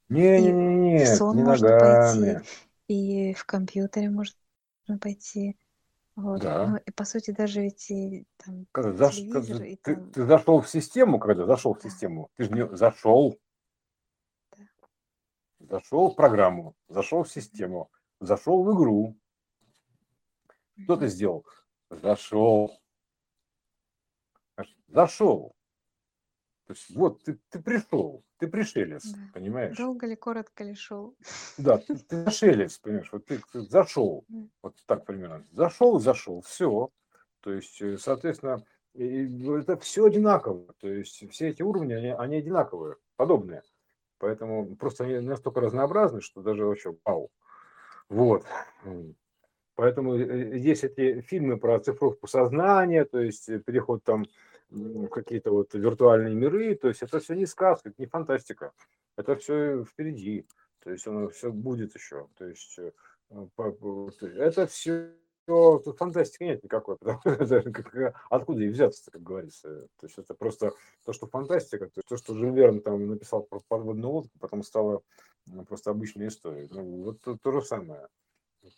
Не, 0.08 0.40
не, 0.40 0.52
не, 0.52 0.92
не, 0.98 1.04
в 1.04 1.08
сон 1.08 1.36
не 1.36 1.42
можно 1.42 1.68
ногами. 1.70 2.34
пойти, 2.34 2.48
и 2.88 3.34
в 3.34 3.44
компьютере 3.44 4.10
можно 4.10 4.34
пойти. 5.00 5.56
Вот. 6.16 6.40
Да. 6.40 6.66
Ну, 6.66 6.76
и 6.78 6.90
по 6.90 7.04
сути 7.04 7.30
даже 7.30 7.60
ведь 7.60 7.90
и 7.90 8.26
там 8.38 8.66
Когда 8.72 8.92
заш... 8.92 9.16
телевизор, 9.16 9.62
и 9.62 9.76
ты, 9.76 9.94
там... 9.94 10.10
ты 10.10 10.26
зашел 10.26 10.60
в 10.60 10.68
систему, 10.68 11.18
когда 11.18 11.44
зашел 11.44 11.74
в 11.74 11.82
Да, 11.82 11.88
систему, 11.90 12.30
ты 12.36 12.44
же 12.44 12.50
не 12.50 12.66
зашел, 12.76 13.38
да. 14.56 14.64
зашел 15.60 16.10
в 16.10 16.16
программу, 16.16 16.74
зашел 16.88 17.22
в 17.22 17.30
систему, 17.30 17.90
зашел 18.20 18.64
в 18.64 18.74
игру. 18.74 19.16
Что 20.84 20.96
ты 20.96 21.04
Мгм. 21.04 21.10
сделал? 21.10 21.46
Зашел. 21.90 22.80
Зашел. 24.88 25.54
То 26.68 26.74
есть 26.74 26.90
вот 26.94 27.22
ты, 27.22 27.38
ты 27.48 27.60
пришел, 27.60 28.22
ты 28.36 28.46
пришелец, 28.46 29.10
Да. 29.10 29.18
понимаешь? 29.32 29.74
Долго 29.78 30.06
ли, 30.06 30.16
коротко 30.16 30.64
ли 30.64 30.74
шел? 30.74 31.16
Да, 31.56 31.78
ты, 31.78 31.96
ты 31.96 32.24
пришелец, 32.24 32.76
понимаешь, 32.76 33.08
вот 33.10 33.24
ты, 33.24 33.40
ты 33.50 33.62
зашел, 33.62 34.26
М. 34.28 34.50
вот 34.62 34.76
так 34.84 35.06
примерно. 35.06 35.46
Зашел, 35.50 35.98
зашел, 35.98 36.42
все. 36.42 36.90
То 37.40 37.54
есть, 37.54 37.80
э, 37.80 37.96
соответственно, 37.96 38.62
это 38.92 39.78
все 39.78 40.04
одинаково. 40.04 40.74
То 40.78 40.88
есть 40.88 41.30
все 41.30 41.48
эти 41.48 41.62
уровни, 41.62 41.94
они, 41.94 42.08
они 42.08 42.36
одинаковые, 42.36 42.96
подобные. 43.16 43.62
Поэтому 44.18 44.76
просто 44.76 45.04
они 45.04 45.20
настолько 45.20 45.62
разнообразны, 45.62 46.20
что 46.20 46.42
даже 46.42 46.66
вообще 46.66 46.94
вау. 47.02 47.30
Вот. 48.10 48.44
Поэтому 49.74 50.16
э, 50.16 50.24
э, 50.54 50.58
есть 50.58 50.84
эти 50.84 51.22
фильмы 51.22 51.56
про 51.56 51.76
оцифровку 51.76 52.26
сознания, 52.26 53.06
то 53.06 53.20
есть 53.20 53.46
переход 53.64 54.04
там 54.04 54.26
какие-то 55.10 55.50
вот 55.50 55.74
виртуальные 55.74 56.34
миры, 56.34 56.74
то 56.74 56.88
есть 56.88 57.02
это 57.02 57.20
все 57.20 57.34
не 57.34 57.46
сказка, 57.46 57.88
это 57.90 58.00
не 58.00 58.06
фантастика, 58.06 58.72
это 59.16 59.36
все 59.36 59.84
впереди, 59.84 60.46
то 60.80 60.90
есть 60.90 61.06
оно 61.06 61.28
все 61.28 61.50
будет 61.50 61.94
еще, 61.94 62.28
то 62.36 62.46
есть 62.46 62.78
э, 62.78 62.92
по- 63.56 63.72
то 63.72 64.08
есть 64.08 64.36
это 64.36 64.66
все 64.66 65.12
тут 65.46 65.96
фантастики 65.96 66.42
нет 66.44 66.62
никакой, 66.62 66.96
потому 67.00 67.20
что 67.24 67.62
как- 67.72 68.14
откуда 68.30 68.62
и 68.62 68.68
взяться, 68.68 69.10
как 69.10 69.22
говорится. 69.22 69.88
То 69.98 70.06
есть 70.06 70.18
это 70.18 70.34
просто 70.34 70.72
то, 71.04 71.12
что 71.12 71.26
фантастика, 71.26 71.86
то, 71.86 71.92
есть 71.96 72.08
то 72.08 72.16
что 72.16 72.34
Жюль 72.34 72.54
Верн 72.54 72.80
там 72.80 73.06
написал 73.08 73.42
про 73.44 73.60
подводную 73.66 74.10
лодку, 74.12 74.38
потом 74.38 74.62
стало 74.62 75.02
ну, 75.46 75.64
просто 75.64 75.90
обычной 75.90 76.28
историей. 76.28 76.68
Ну, 76.70 77.02
вот 77.04 77.20
то, 77.22 77.36
то 77.38 77.52
же 77.52 77.62
самое, 77.62 78.08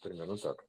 примерно 0.03 0.37
так. 0.37 0.65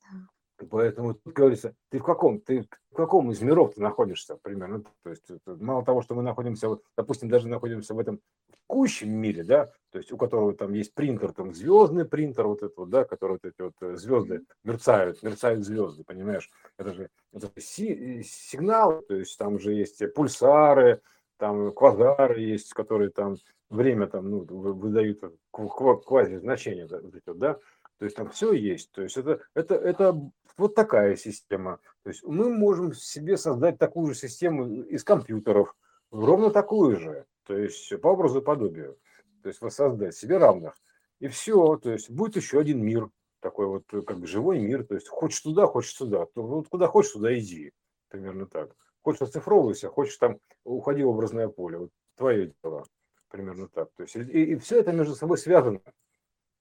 Да. 0.00 0.28
Поэтому 0.70 1.14
тут 1.14 1.32
говорится, 1.32 1.74
ты 1.90 1.98
в 1.98 2.02
каком, 2.02 2.40
ты 2.40 2.62
в 2.90 2.94
каком 2.94 3.30
из 3.30 3.40
миров 3.40 3.74
ты 3.74 3.80
находишься 3.80 4.36
примерно? 4.36 4.82
То 5.02 5.10
есть 5.10 5.30
мало 5.46 5.84
того, 5.84 6.02
что 6.02 6.14
мы 6.14 6.22
находимся, 6.22 6.68
вот, 6.68 6.82
допустим, 6.96 7.28
даже 7.28 7.48
находимся 7.48 7.94
в 7.94 7.98
этом 7.98 8.20
текущем 8.50 9.10
мире, 9.10 9.44
да, 9.44 9.70
то 9.90 9.98
есть 9.98 10.12
у 10.12 10.16
которого 10.16 10.54
там 10.54 10.72
есть 10.74 10.94
принтер, 10.94 11.32
там 11.32 11.54
звездный 11.54 12.04
принтер, 12.04 12.46
вот 12.46 12.62
это 12.62 12.74
вот, 12.76 12.90
да, 12.90 13.04
который 13.04 13.32
вот 13.32 13.44
эти 13.44 13.62
вот 13.62 13.74
э, 13.80 13.96
звезды 13.96 14.42
мерцают, 14.64 15.22
мерцают 15.22 15.64
звезды, 15.64 16.04
понимаешь? 16.04 16.50
Это 16.76 16.92
же 16.92 17.08
это 17.32 17.48
си- 17.60 18.22
сигналы, 18.24 19.02
то 19.02 19.14
есть 19.14 19.38
там 19.38 19.54
уже 19.54 19.74
есть 19.74 20.02
пульсары, 20.14 21.00
там 21.38 21.72
квазары 21.72 22.40
есть, 22.40 22.74
которые 22.74 23.10
там 23.10 23.36
время 23.70 24.06
там 24.08 24.28
ну, 24.28 24.40
выдают 24.40 25.22
квази 25.52 26.36
значения, 26.36 26.88
да, 26.88 27.58
то 27.98 28.04
есть 28.04 28.16
там 28.16 28.30
все 28.30 28.52
есть. 28.52 28.92
То 28.92 29.02
есть 29.02 29.16
это, 29.16 29.40
это, 29.54 29.74
это 29.74 30.30
вот 30.58 30.74
такая 30.74 31.16
система. 31.16 31.78
То 32.02 32.10
есть 32.10 32.24
мы 32.24 32.50
можем 32.50 32.92
себе 32.92 33.36
создать 33.36 33.78
такую 33.78 34.08
же 34.08 34.14
систему 34.14 34.82
из 34.82 35.04
компьютеров, 35.04 35.74
ровно 36.10 36.50
такую 36.50 36.96
же. 36.96 37.26
То 37.44 37.56
есть 37.56 37.98
по 38.00 38.08
образу 38.08 38.40
и 38.40 38.44
подобию. 38.44 38.98
То 39.42 39.48
есть 39.48 39.60
воссоздать 39.60 40.14
себе 40.14 40.36
равных. 40.36 40.74
И 41.20 41.28
все. 41.28 41.76
То 41.76 41.92
есть 41.92 42.10
будет 42.10 42.36
еще 42.36 42.60
один 42.60 42.84
мир. 42.84 43.08
Такой 43.40 43.66
вот 43.66 43.84
как 44.06 44.26
живой 44.26 44.58
мир. 44.58 44.84
То 44.84 44.94
есть 44.94 45.08
хочешь 45.08 45.40
туда, 45.40 45.66
хочешь 45.66 45.94
сюда. 45.94 46.26
То 46.34 46.42
вот 46.42 46.68
куда 46.68 46.88
хочешь, 46.88 47.12
туда 47.12 47.36
иди. 47.38 47.72
Примерно 48.08 48.46
так. 48.46 48.74
Хочешь 49.02 49.22
оцифровывайся, 49.22 49.88
хочешь 49.88 50.16
там 50.16 50.38
уходи 50.64 51.02
в 51.02 51.08
образное 51.08 51.48
поле. 51.48 51.78
Вот 51.78 51.90
твое 52.16 52.52
дело. 52.62 52.84
Примерно 53.30 53.68
так. 53.68 53.90
То 53.96 54.02
есть 54.02 54.16
и, 54.16 54.20
и 54.20 54.56
все 54.56 54.80
это 54.80 54.92
между 54.92 55.14
собой 55.14 55.38
связано. 55.38 55.80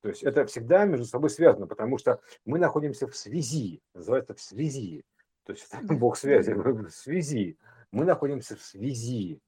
То 0.02 0.10
есть 0.10 0.24
это 0.24 0.46
всегда 0.46 0.86
между 0.86 1.06
собой 1.06 1.30
связано, 1.30 1.68
потому 1.68 1.98
что 1.98 2.22
мы 2.46 2.60
находимся 2.60 3.08
в 3.08 3.16
связи, 3.16 3.82
называется 3.94 4.34
в 4.34 4.42
связи. 4.42 5.04
То 5.44 5.54
есть 5.54 5.68
это 5.72 5.94
бог 5.94 6.18
связи, 6.18 6.52
в 6.54 6.90
связи. 6.90 7.58
Мы 7.92 8.06
находимся 8.06 8.56
в 8.56 8.62
связи, 8.62 9.40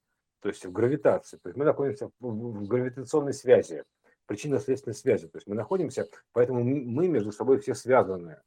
то 0.41 0.49
есть 0.49 0.65
в 0.65 0.71
гравитации. 0.71 1.37
То 1.37 1.49
есть 1.49 1.57
мы 1.57 1.65
находимся 1.65 2.09
в 2.19 2.67
гравитационной 2.67 3.33
связи, 3.33 3.83
причинно-следственной 4.25 4.95
связи. 4.95 5.27
То 5.27 5.37
есть 5.37 5.47
мы 5.47 5.55
находимся, 5.55 6.07
поэтому 6.31 6.63
мы 6.63 7.07
между 7.07 7.31
собой 7.31 7.59
все 7.59 7.75
связаны. 7.75 8.39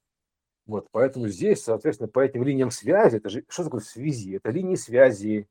Вот, 0.65 0.88
поэтому 0.93 1.29
здесь, 1.29 1.62
соответственно, 1.62 2.09
по 2.09 2.21
этим 2.21 2.45
линиям 2.45 2.71
связи, 2.71 3.17
это 3.17 3.29
же, 3.29 3.45
что 3.49 3.65
такое 3.65 3.81
связи? 3.81 4.37
Это 4.37 4.51
линии 4.51 4.77
связи. 4.77 5.49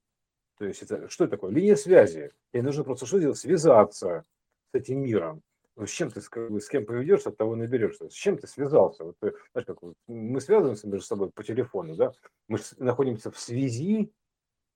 То 0.57 0.65
есть 0.65 0.83
это, 0.83 1.09
что 1.09 1.25
это 1.25 1.31
такое? 1.31 1.51
Линия 1.51 1.75
связи. 1.75 2.31
И 2.53 2.61
нужно 2.61 2.83
просто 2.83 3.05
что 3.05 3.19
делать? 3.19 3.37
Связаться 3.37 4.25
с 4.71 4.77
этим 4.77 5.01
миром. 5.01 5.41
Ну, 5.81 5.87
с 5.87 5.89
чем 5.89 6.11
ты 6.11 6.21
с 6.21 6.69
кем 6.69 6.85
поведешься, 6.85 7.29
от 7.29 7.37
того 7.37 7.55
наберешься. 7.55 8.07
С 8.07 8.13
чем 8.13 8.37
ты 8.37 8.45
связался? 8.45 9.03
Вот, 9.03 9.15
знаешь, 9.19 9.65
как 9.65 9.77
мы 10.07 10.39
связываемся 10.39 10.87
между 10.87 11.03
собой 11.03 11.31
по 11.31 11.43
телефону, 11.43 11.95
да? 11.95 12.11
Мы 12.47 12.59
находимся 12.77 13.31
в 13.31 13.39
связи, 13.39 14.13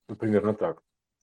ну, 0.10 0.16
примерно 0.16 0.56
так. 0.56 0.82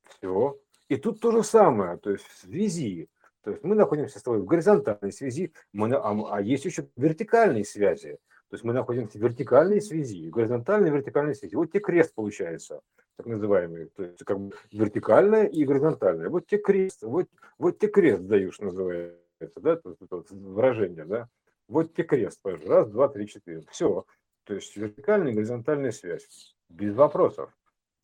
Все. 0.08 0.56
И 0.88 0.94
тут 0.94 1.18
то 1.18 1.32
же 1.32 1.42
самое, 1.42 1.96
то 1.96 2.12
есть 2.12 2.24
в 2.24 2.38
связи. 2.42 3.08
То 3.42 3.50
есть 3.50 3.64
мы 3.64 3.74
находимся 3.74 4.20
с 4.20 4.22
тобой 4.22 4.38
в 4.42 4.44
горизонтальной 4.44 5.10
связи, 5.10 5.52
мы, 5.72 5.92
а, 5.96 6.36
а 6.36 6.40
есть 6.40 6.64
еще 6.64 6.86
вертикальные 6.96 7.64
связи. 7.64 8.18
То 8.50 8.54
есть 8.54 8.62
мы 8.62 8.72
находимся 8.72 9.18
в 9.18 9.22
вертикальной 9.22 9.82
связи, 9.82 10.30
горизонтальной 10.30 10.90
и 10.90 10.92
вертикальной 10.92 11.34
связи. 11.34 11.56
Вот 11.56 11.72
тебе 11.72 11.80
крест 11.80 12.14
получается, 12.14 12.82
так 13.16 13.26
называемый. 13.26 13.86
То 13.86 14.04
есть 14.04 14.22
как 14.22 14.38
бы 14.38 14.54
вертикальная 14.70 15.46
и 15.46 15.64
горизонтальная. 15.64 16.28
Вот 16.28 16.46
тебе 16.46 16.60
крест, 16.60 17.02
вот, 17.02 17.26
вот 17.58 17.80
тебе 17.80 17.90
крест 17.90 18.22
даешь, 18.22 18.60
называется 18.60 19.21
это, 19.44 19.60
да, 19.60 19.72
это, 19.74 19.96
это 20.00 20.22
выражение, 20.30 21.04
да, 21.04 21.28
вот 21.68 21.94
тебе 21.94 22.04
крест, 22.04 22.40
раз, 22.44 22.90
два, 22.90 23.08
три, 23.08 23.26
четыре, 23.26 23.62
все. 23.70 24.04
То 24.44 24.54
есть 24.54 24.76
вертикальная 24.76 25.32
и 25.32 25.34
горизонтальная 25.34 25.92
связь, 25.92 26.56
без 26.68 26.94
вопросов. 26.94 27.50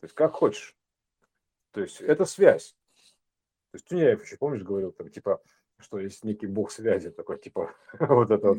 То 0.01 0.05
есть 0.05 0.14
как 0.14 0.33
хочешь. 0.33 0.77
То 1.72 1.81
есть 1.81 2.01
это 2.01 2.24
связь. 2.24 2.77
То 3.70 3.74
есть 3.74 3.87
Туняев 3.87 4.24
еще, 4.24 4.37
помнишь, 4.37 4.62
говорил, 4.62 4.92
там, 4.92 5.11
типа, 5.11 5.42
что 5.79 5.98
есть 5.98 6.24
некий 6.24 6.46
бог 6.46 6.70
связи, 6.70 7.11
такой, 7.11 7.38
типа, 7.38 7.74
вот 8.01 8.31
это 8.31 8.53
вот. 8.53 8.59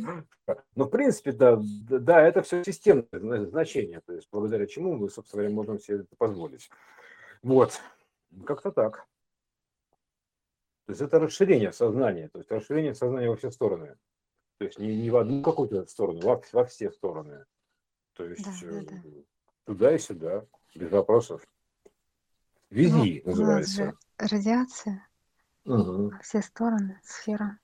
Но, 0.75 0.85
в 0.85 0.89
принципе, 0.89 1.31
да, 1.31 1.59
да, 1.61 2.21
это 2.21 2.41
все 2.43 2.63
системное 2.63 3.45
значение, 3.45 4.01
то 4.05 4.13
есть 4.13 4.27
благодаря 4.31 4.67
чему 4.67 4.95
мы, 4.95 5.09
собственно 5.09 5.43
говоря, 5.43 5.55
можем 5.55 5.79
себе 5.79 5.97
это 5.97 6.15
позволить. 6.17 6.69
Вот, 7.41 7.81
как-то 8.45 8.71
так. 8.71 9.07
То 10.89 10.93
есть 10.93 11.01
это 11.03 11.19
расширение 11.19 11.71
сознания, 11.71 12.29
то 12.29 12.39
есть 12.39 12.49
расширение 12.49 12.95
сознания 12.95 13.29
во 13.29 13.35
все 13.35 13.51
стороны. 13.51 13.95
То 14.57 14.65
есть 14.65 14.79
не, 14.79 14.99
не 14.99 15.11
в 15.11 15.17
одну 15.17 15.43
какую-то 15.43 15.85
сторону, 15.85 16.19
во, 16.21 16.41
во 16.51 16.65
все 16.65 16.89
стороны. 16.89 17.45
То 18.13 18.25
есть 18.25 18.43
да, 18.43 18.81
да, 18.81 18.95
да. 19.03 19.09
туда 19.65 19.95
и 19.95 19.99
сюда, 19.99 20.47
без 20.73 20.89
вопросов. 20.89 21.47
Вези 22.71 23.21
ну, 23.23 23.29
называется. 23.29 23.93
радиация 24.17 25.07
угу. 25.63 26.09
во 26.09 26.19
все 26.23 26.41
стороны, 26.41 26.99
сфера. 27.03 27.59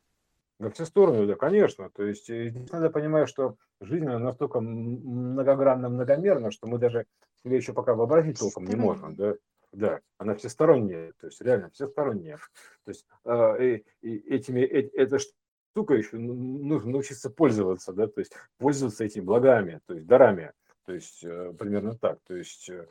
Во 0.59 0.69
все 0.69 0.85
стороны, 0.85 1.25
да, 1.25 1.33
конечно. 1.33 1.89
То 1.89 2.03
есть 2.03 2.29
э, 2.29 2.49
здесь 2.49 2.69
надо 2.69 2.91
понимать, 2.91 3.27
что 3.27 3.57
жизнь 3.81 4.05
настолько 4.05 4.61
многогранно, 4.61 5.89
многомерна, 5.89 6.51
что 6.51 6.67
мы 6.67 6.77
даже 6.77 7.07
себе 7.43 7.57
еще 7.57 7.73
пока 7.73 7.95
вообразить 7.95 8.38
толком 8.38 8.65
не 8.65 8.75
можем. 8.75 9.15
Да? 9.15 9.33
Да, 9.75 10.01
она 10.17 10.35
всесторонняя, 10.35 11.13
то 11.19 11.27
есть 11.27 11.41
реально 11.41 11.69
всесторонняя. 11.69 12.38
То 12.83 12.89
есть 12.89 13.05
э, 13.25 13.79
и, 14.01 14.15
этими, 14.29 14.61
э, 14.61 14.89
эта 14.93 15.19
штука 15.19 15.95
еще 15.95 16.17
нужно 16.17 16.91
научиться 16.91 17.29
пользоваться, 17.29 17.93
да, 17.93 18.07
то 18.07 18.19
есть 18.19 18.33
пользоваться 18.57 19.03
этими 19.03 19.23
благами, 19.23 19.81
то 19.85 19.93
есть 19.93 20.07
дарами, 20.07 20.53
то 20.85 20.93
есть 20.93 21.23
э, 21.23 21.53
примерно 21.57 21.97
так. 21.97 22.19
То 22.25 22.35
есть 22.35 22.69
э, 22.69 22.88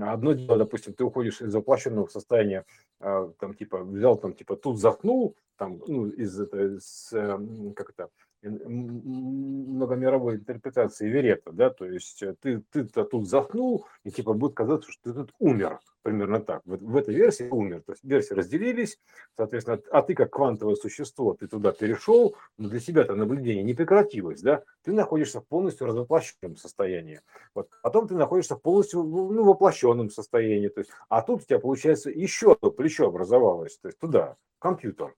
одно 0.00 0.32
дело, 0.34 0.58
допустим, 0.58 0.92
ты 0.92 1.04
уходишь 1.04 1.40
из 1.40 1.54
воплощенного 1.54 2.06
состояния, 2.06 2.64
э, 3.00 3.32
там 3.38 3.54
типа 3.54 3.82
взял 3.84 4.16
там 4.16 4.34
типа 4.34 4.56
тут 4.56 4.78
заткнул, 4.78 5.36
там 5.56 5.80
ну 5.86 6.08
из 6.08 6.38
это, 6.38 6.78
с, 6.80 7.12
э, 7.12 7.38
как 7.74 7.90
это 7.90 8.10
многомировой 8.42 10.36
интерпретации 10.36 11.08
Верета, 11.08 11.52
да, 11.52 11.70
то 11.70 11.84
есть 11.84 12.22
э, 12.22 12.34
ты, 12.40 12.62
ты-то 12.70 13.04
тут 13.04 13.28
заснул, 13.28 13.86
и 14.04 14.10
типа 14.10 14.32
будет 14.32 14.54
казаться, 14.54 14.90
что 14.90 15.12
ты 15.12 15.12
тут 15.12 15.34
умер, 15.38 15.78
примерно 16.02 16.40
так. 16.40 16.62
В, 16.64 16.76
в 16.76 16.96
этой 16.96 17.14
версии 17.14 17.48
умер, 17.50 17.82
то 17.82 17.92
есть 17.92 18.02
версии 18.02 18.32
разделились, 18.32 18.98
соответственно, 19.36 19.80
а 19.90 20.02
ты 20.02 20.14
как 20.14 20.30
квантовое 20.30 20.76
существо, 20.76 21.34
ты 21.34 21.48
туда 21.48 21.72
перешел, 21.72 22.34
но 22.56 22.68
для 22.68 22.80
себя 22.80 23.02
это 23.02 23.14
наблюдение 23.14 23.62
не 23.62 23.74
прекратилось, 23.74 24.40
да, 24.40 24.62
ты 24.82 24.92
находишься 24.92 25.40
в 25.40 25.46
полностью 25.46 25.86
развоплощенном 25.86 26.56
состоянии. 26.56 27.20
Вот. 27.54 27.68
Потом 27.82 28.08
ты 28.08 28.14
находишься 28.14 28.56
полностью 28.56 29.02
ну, 29.02 29.44
воплощенном 29.44 30.10
состоянии, 30.10 30.68
то 30.68 30.80
есть, 30.80 30.90
а 31.08 31.22
тут 31.22 31.42
у 31.42 31.44
тебя 31.44 31.58
получается 31.58 32.10
еще 32.10 32.52
одно 32.52 32.70
плечо 32.70 33.08
образовалось, 33.08 33.76
то 33.78 33.88
есть 33.88 33.98
туда, 33.98 34.36
компьютер. 34.58 35.14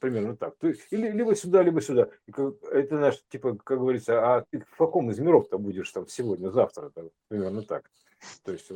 Примерно 0.00 0.36
так. 0.36 0.54
Есть, 0.62 0.86
или, 0.90 1.10
либо 1.10 1.34
сюда, 1.34 1.62
либо 1.62 1.80
сюда. 1.80 2.08
Это 2.26 2.98
наш, 2.98 3.22
типа, 3.28 3.56
как 3.56 3.78
говорится, 3.78 4.36
а 4.36 4.44
ты 4.50 4.60
в 4.60 4.76
каком 4.76 5.10
из 5.10 5.18
миров-то 5.18 5.58
будешь 5.58 5.90
там 5.90 6.08
сегодня, 6.08 6.50
завтра? 6.50 6.90
-то? 6.94 7.10
Примерно 7.28 7.62
так. 7.62 7.90
То 8.44 8.52
есть, 8.52 8.70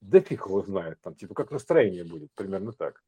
да 0.00 0.20
фиг 0.20 0.46
его 0.46 0.62
знает, 0.62 1.00
там, 1.00 1.14
типа, 1.14 1.34
как 1.34 1.50
настроение 1.50 2.04
будет, 2.04 2.30
примерно 2.34 2.72
так. 2.72 3.02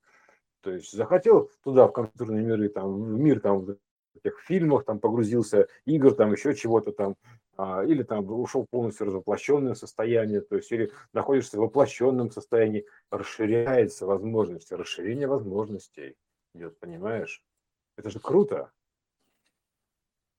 То 0.62 0.72
есть, 0.72 0.90
захотел 0.90 1.50
туда, 1.62 1.86
в 1.86 1.92
компьютерные 1.92 2.44
миры, 2.44 2.68
там, 2.68 2.92
в 2.92 3.20
мир, 3.20 3.40
там, 3.40 3.60
в 3.60 3.76
этих 4.16 4.40
фильмах, 4.40 4.84
там, 4.84 4.98
погрузился, 4.98 5.68
игр, 5.84 6.12
там, 6.14 6.32
еще 6.32 6.54
чего-то 6.54 6.90
там, 6.90 7.14
а, 7.56 7.84
или 7.84 8.02
там 8.02 8.28
ушел 8.32 8.66
полностью 8.68 9.06
развоплощенное 9.06 9.74
состояние, 9.74 10.40
то 10.40 10.56
есть, 10.56 10.72
или 10.72 10.90
находишься 11.12 11.56
в 11.56 11.60
воплощенном 11.60 12.32
состоянии, 12.32 12.84
расширяется 13.10 14.06
возможности, 14.06 14.74
расширение 14.74 15.28
возможностей 15.28 16.16
идет, 16.54 16.78
понимаешь? 16.78 17.44
Это 17.96 18.10
же 18.10 18.18
круто. 18.18 18.72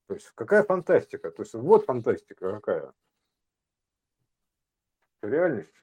То 0.08 0.16
есть 0.16 0.32
какая 0.36 0.64
фантастика? 0.64 1.32
То 1.32 1.44
есть 1.44 1.54
вот 1.54 1.86
фантастика 1.86 2.52
какая. 2.52 2.94
Это 5.22 5.32
реальность. 5.32 5.74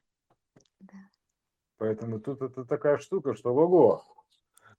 Да. 0.79 0.97
Поэтому 1.77 2.19
тут 2.19 2.41
это 2.41 2.65
такая 2.65 2.97
штука, 2.97 3.33
что 3.33 3.53
ого. 3.55 4.03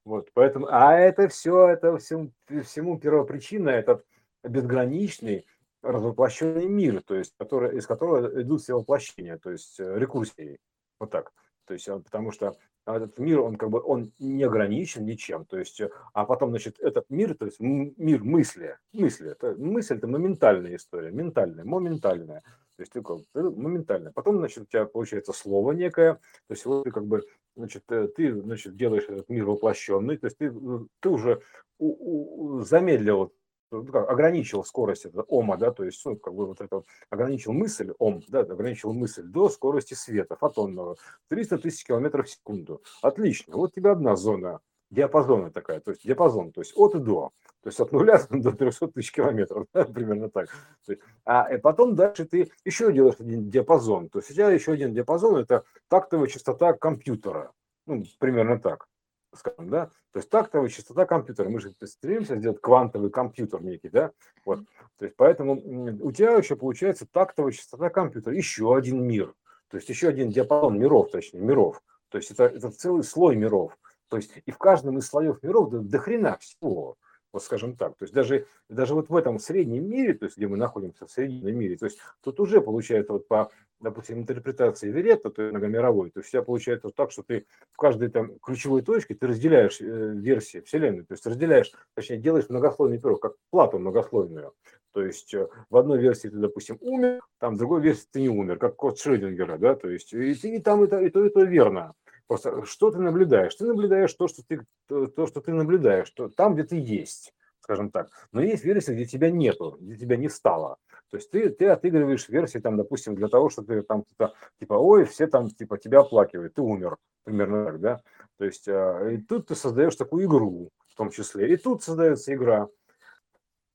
Вот, 0.05 0.31
поэтому, 0.33 0.67
а 0.71 0.95
это 0.95 1.29
все, 1.29 1.69
это 1.69 1.97
всему, 1.99 2.33
всему 2.63 2.99
первопричина, 2.99 3.71
этот 3.71 4.07
безграничный 4.43 5.47
развоплощенный 5.83 6.67
мир, 6.67 7.03
то 7.03 7.15
есть, 7.15 7.35
который, 7.39 7.77
из 7.79 7.87
которого 7.87 8.43
идут 8.43 8.63
все 8.63 8.75
воплощения, 8.75 9.39
то 9.39 9.51
есть 9.51 9.81
э, 9.81 9.99
рекурсии. 9.99 10.59
Вот 10.99 11.11
так. 11.11 11.33
То 11.67 11.75
есть, 11.75 11.87
потому 11.87 12.33
что 12.33 12.57
этот 12.87 13.19
мир, 13.19 13.41
он 13.41 13.57
как 13.57 13.71
бы, 13.71 13.81
он 13.81 14.13
не 14.19 14.45
ограничен 14.45 15.05
ничем, 15.05 15.45
то 15.45 15.59
есть, 15.59 15.81
э, 15.81 15.91
а 16.13 16.25
потом, 16.25 16.51
значит, 16.51 16.79
этот 16.81 17.09
мир, 17.11 17.35
то 17.35 17.47
есть 17.47 17.61
мир 17.61 18.23
мысли, 18.25 18.79
мысли, 18.93 19.31
это, 19.33 19.55
мысль 19.57 19.97
это 19.97 20.07
моментальная 20.07 20.77
история, 20.77 21.11
ментальная, 21.11 21.65
моментальная, 21.65 22.41
то 22.77 22.83
есть 22.83 22.93
такое, 22.93 23.25
моментальная. 23.35 24.13
Потом, 24.13 24.39
значит, 24.39 24.63
у 24.65 24.67
тебя 24.67 24.87
получается 24.87 25.33
слово 25.33 25.73
некое, 25.73 26.15
то 26.15 26.55
есть 26.55 26.65
вот 26.65 26.85
ты 26.85 26.91
как 26.91 27.07
бы, 27.07 27.23
значит, 27.57 27.85
э, 27.91 28.09
ты, 28.09 28.41
значит, 28.41 28.77
делаешь 28.77 29.05
этот 29.09 29.29
мир 29.29 29.45
воплощенный, 29.45 30.17
то 30.17 30.27
есть 30.27 30.39
ты, 30.39 30.53
ты 31.01 31.09
уже 31.09 31.43
замедлил 31.79 33.27
как, 33.27 33.33
ограничил 33.71 34.65
скорость 34.65 35.05
этого 35.07 35.23
ома, 35.23 35.57
да, 35.57 35.71
то 35.71 35.85
есть, 35.85 36.05
ну, 36.05 36.17
как 36.17 36.35
бы 36.35 36.47
вот 36.47 36.61
это 36.61 36.83
ограничил 37.09 37.53
мысль, 37.53 37.93
ом, 37.99 38.23
да, 38.29 38.41
ограничил 38.41 38.93
мысль 38.93 39.23
до 39.23 39.49
скорости 39.49 39.95
света 39.95 40.37
фотонного 40.37 40.97
300 41.29 41.59
тысяч 41.59 41.85
километров 41.85 42.27
в 42.27 42.31
секунду. 42.31 42.83
Отлично, 43.03 43.57
вот 43.57 43.75
тебе 43.75 43.91
одна 43.91 44.17
зона 44.17 44.61
диапазона 44.91 45.51
такая, 45.51 45.81
то 45.81 45.93
есть 45.93 46.05
диапазон, 46.05 46.53
то 46.53 46.61
есть 46.61 46.73
от 46.77 46.95
и 46.95 46.99
до, 46.99 47.31
то 47.63 47.69
есть 47.69 47.81
от 47.81 47.93
нуля 47.93 48.21
до 48.31 48.53
300 48.53 48.89
тысяч 48.89 49.13
километров, 49.13 49.67
да, 49.73 49.85
примерно 49.85 50.29
так. 50.31 50.49
Есть, 50.87 51.01
а 51.25 51.49
и 51.53 51.59
потом 51.59 51.95
дальше 51.95 52.25
ты 52.25 52.51
еще 52.65 52.93
делаешь 52.93 53.17
один 53.19 53.49
диапазон, 53.51 54.09
то 54.09 54.19
есть 54.19 54.31
у 54.31 54.35
тебя 54.35 54.51
еще 54.51 54.73
один 54.73 54.93
диапазон, 54.93 55.37
это 55.37 55.65
тактовая 55.89 56.27
частота 56.27 56.73
компьютера, 56.73 57.53
ну, 57.87 58.03
примерно 58.19 58.59
так, 58.59 58.87
скажем, 59.35 59.71
да, 59.71 59.87
то 60.13 60.19
есть 60.19 60.31
тактовая 60.31 60.69
частота 60.69 61.07
компьютера, 61.07 61.49
мы 61.49 61.61
же 61.61 61.73
стремимся 61.85 62.37
сделать 62.37 62.61
квантовый 62.61 63.11
компьютер 63.11 63.63
некий, 63.63 63.89
да, 63.89 64.13
вот, 64.45 64.61
то 64.99 65.05
есть 65.05 65.17
поэтому 65.17 65.55
у 66.03 66.13
тебя 66.13 66.33
еще 66.33 66.57
получается 66.57 67.07
тактовая 67.11 67.53
частота 67.53 67.91
компьютера, 67.91 68.35
еще 68.35 68.75
один 68.75 69.05
мир, 69.05 69.35
то 69.69 69.77
есть 69.77 69.89
еще 69.89 70.09
один 70.09 70.31
диапазон 70.31 70.79
миров, 70.79 71.11
точнее, 71.11 71.41
миров, 71.41 71.83
то 72.09 72.19
есть 72.19 72.31
это, 72.31 72.45
это 72.45 72.71
целый 72.71 73.05
слой 73.05 73.37
миров, 73.37 73.77
то 74.09 74.17
есть 74.17 74.33
и 74.45 74.51
в 74.51 74.59
каждом 74.59 74.99
из 74.99 75.07
слоев 75.07 75.43
миров 75.43 75.71
до, 75.71 75.79
до 75.79 75.99
хрена 75.99 76.37
всего, 76.39 76.97
вот 77.33 77.43
скажем 77.43 77.77
так. 77.77 77.97
То 77.97 78.05
есть 78.05 78.15
даже, 78.15 78.47
даже 78.69 78.95
вот 78.95 79.09
в 79.09 79.17
этом 79.17 79.39
среднем 79.39 79.89
мире, 79.89 80.15
то 80.15 80.25
есть 80.27 80.37
где 80.37 80.49
мы 80.49 80.57
находимся 80.57 81.07
в 81.07 81.11
среднем 81.11 81.59
мире, 81.59 81.77
то 81.77 81.87
есть 81.87 81.99
тут 82.23 82.41
уже 82.41 82.61
получается 82.61 83.13
вот 83.13 83.29
по, 83.29 83.51
допустим, 83.81 84.19
интерпретации 84.19 84.91
Веретта, 84.91 85.31
то 85.31 85.43
есть 85.43 85.53
многомировой, 85.53 86.11
то 86.11 86.21
есть 86.21 86.31
у 86.31 86.33
тебя 86.33 86.43
получается 86.43 86.89
вот 86.89 86.97
так, 86.97 87.13
что 87.13 87.23
ты 87.23 87.47
в 87.73 87.77
каждой 87.77 88.11
там 88.11 88.39
ключевой 88.41 88.83
точке 88.83 89.15
ты 89.15 89.27
разделяешь 89.27 89.81
э, 89.81 90.13
версии 90.15 90.61
Вселенной, 90.61 91.05
то 91.05 91.15
есть 91.15 91.27
разделяешь, 91.27 91.73
точнее 91.95 92.19
делаешь 92.19 92.49
многослойный 92.49 92.99
пирог, 92.99 93.21
как 93.21 93.35
плату 93.51 93.79
многослойную. 93.79 94.53
То 94.93 95.05
есть 95.05 95.33
э, 95.35 95.49
в 95.69 95.77
одной 95.77 96.01
версии 96.01 96.29
ты, 96.29 96.37
допустим, 96.37 96.79
умер, 96.81 97.21
там 97.39 97.55
в 97.55 97.59
другой 97.59 97.81
версии 97.81 98.09
ты 98.11 98.21
не 98.21 98.29
умер, 98.29 98.59
как 98.59 98.77
код 98.77 98.99
Шрёдингера, 98.99 99.57
да, 99.57 99.77
то 99.77 99.89
есть 99.89 100.13
и, 100.13 100.33
и 100.33 100.59
там 100.59 100.85
и 100.85 100.89
то, 100.89 100.99
и 100.99 101.11
то, 101.11 101.25
и 101.25 101.31
то 101.31 101.43
верно. 101.43 101.95
Просто 102.31 102.65
что 102.65 102.93
ты 102.93 103.01
наблюдаешь? 103.01 103.57
Ты 103.57 103.65
наблюдаешь 103.65 104.15
то, 104.15 104.29
что 104.29 104.45
ты, 104.47 104.65
то, 104.87 105.27
что 105.27 105.41
ты 105.41 105.53
наблюдаешь, 105.53 106.07
что 106.07 106.29
там, 106.29 106.55
где 106.55 106.63
ты 106.63 106.77
есть, 106.77 107.35
скажем 107.59 107.91
так. 107.91 108.09
Но 108.31 108.41
есть 108.41 108.65
версии, 108.65 108.93
где 108.93 109.05
тебя 109.05 109.33
нету, 109.33 109.77
где 109.81 109.97
тебя 109.97 110.17
не 110.17 110.29
стало. 110.29 110.77
То 111.11 111.17
есть 111.17 111.29
ты, 111.33 111.51
ты 111.51 111.67
отыгрываешь 111.67 112.29
версии, 112.29 112.61
там, 112.61 112.77
допустим, 112.77 113.17
для 113.17 113.27
того, 113.27 113.51
чтобы 113.51 113.75
ты 113.75 113.83
там 113.83 114.05
типа, 114.05 114.33
типа, 114.61 114.75
ой, 114.75 115.07
все 115.07 115.27
там 115.27 115.51
типа 115.51 115.77
тебя 115.77 116.03
оплакивают, 116.03 116.55
ты 116.55 116.63
умер, 116.63 116.99
примерно 117.25 117.65
так, 117.65 117.81
да. 117.81 118.01
То 118.39 118.45
есть 118.45 118.69
а, 118.69 119.09
и 119.09 119.17
тут 119.17 119.49
ты 119.49 119.57
создаешь 119.57 119.97
такую 119.97 120.27
игру, 120.27 120.71
в 120.87 120.95
том 120.95 121.11
числе. 121.11 121.53
И 121.53 121.57
тут 121.57 121.83
создается 121.83 122.33
игра, 122.33 122.69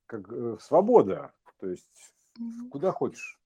как 0.05 0.31
э, 0.31 0.55
свобода, 0.61 1.33
то 1.59 1.67
есть 1.67 1.89
куда 2.71 2.93
хочешь, 2.93 3.37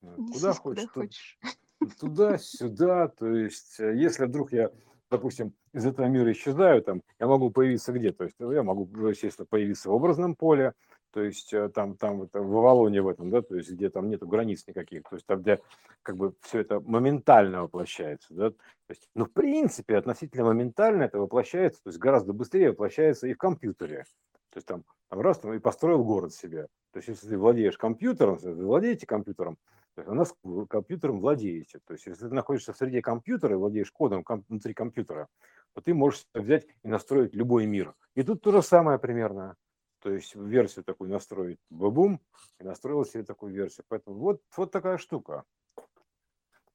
куда 0.00 0.52
хочешь. 0.52 0.82
Куда 0.82 0.88
хочешь 0.88 1.38
туда-сюда, 1.86 3.08
то 3.08 3.26
есть 3.26 3.80
э, 3.80 3.94
если 3.96 4.26
вдруг 4.26 4.52
я, 4.52 4.70
допустим, 5.10 5.54
из 5.72 5.86
этого 5.86 6.06
мира 6.06 6.30
исчезаю, 6.32 6.82
там, 6.82 7.02
я 7.18 7.26
могу 7.26 7.50
появиться 7.50 7.92
где? 7.92 8.12
То 8.12 8.24
есть 8.24 8.36
э, 8.40 8.50
я 8.52 8.62
могу, 8.62 8.88
естественно, 9.08 9.46
появиться 9.46 9.90
в 9.90 9.94
образном 9.94 10.34
поле, 10.34 10.74
то 11.12 11.22
есть 11.22 11.52
э, 11.52 11.68
там, 11.68 11.96
там 11.96 12.28
в 12.32 12.56
Авалоне 12.56 13.02
в 13.02 13.08
этом, 13.08 13.30
да, 13.30 13.42
то 13.42 13.54
есть 13.54 13.70
где 13.70 13.90
там 13.90 14.08
нету 14.08 14.26
границ 14.26 14.66
никаких, 14.66 15.02
то 15.02 15.16
есть 15.16 15.26
там, 15.26 15.42
где 15.42 15.60
как 16.02 16.16
бы 16.16 16.34
все 16.40 16.60
это 16.60 16.80
моментально 16.80 17.62
воплощается, 17.62 18.32
да, 18.34 18.50
то 18.50 18.56
есть, 18.88 19.08
ну, 19.14 19.26
в 19.26 19.32
принципе, 19.32 19.96
относительно 19.96 20.44
моментально 20.44 21.04
это 21.04 21.18
воплощается, 21.18 21.82
то 21.82 21.88
есть 21.90 21.98
гораздо 21.98 22.32
быстрее 22.32 22.70
воплощается 22.70 23.26
и 23.26 23.34
в 23.34 23.38
компьютере, 23.38 24.04
то 24.50 24.56
есть 24.56 24.66
там, 24.66 24.84
там 25.10 25.20
раз 25.20 25.38
там 25.38 25.52
и 25.52 25.58
построил 25.58 26.02
город 26.02 26.32
себе, 26.32 26.68
то 26.92 26.98
есть 26.98 27.08
если 27.08 27.28
ты 27.28 27.38
владеешь 27.38 27.76
компьютером, 27.76 28.34
если 28.36 28.52
вы 28.52 28.66
владеете 28.66 29.06
компьютером, 29.06 29.58
то 29.94 30.00
есть 30.00 30.10
у 30.10 30.14
нас 30.14 30.34
компьютером 30.68 31.20
владеете. 31.20 31.80
То 31.86 31.92
есть 31.92 32.06
если 32.06 32.28
ты 32.28 32.34
находишься 32.34 32.72
в 32.72 32.76
среде 32.76 33.02
компьютера 33.02 33.54
и 33.54 33.58
владеешь 33.58 33.92
кодом 33.92 34.24
внутри 34.48 34.72
компьютера, 34.72 35.28
то 35.74 35.80
ты 35.80 35.92
можешь 35.92 36.26
взять 36.34 36.66
и 36.82 36.88
настроить 36.88 37.34
любой 37.34 37.66
мир. 37.66 37.94
И 38.14 38.22
тут 38.22 38.42
то 38.42 38.52
же 38.52 38.62
самое 38.62 38.98
примерно. 38.98 39.56
То 40.00 40.10
есть 40.10 40.34
версию 40.34 40.84
такую 40.84 41.10
настроить, 41.10 41.58
бабум, 41.70 42.20
и 42.58 42.64
настроил 42.64 43.04
себе 43.04 43.22
такую 43.22 43.52
версию. 43.52 43.84
Поэтому 43.88 44.16
вот, 44.16 44.42
вот 44.56 44.72
такая 44.72 44.98
штука. 44.98 45.44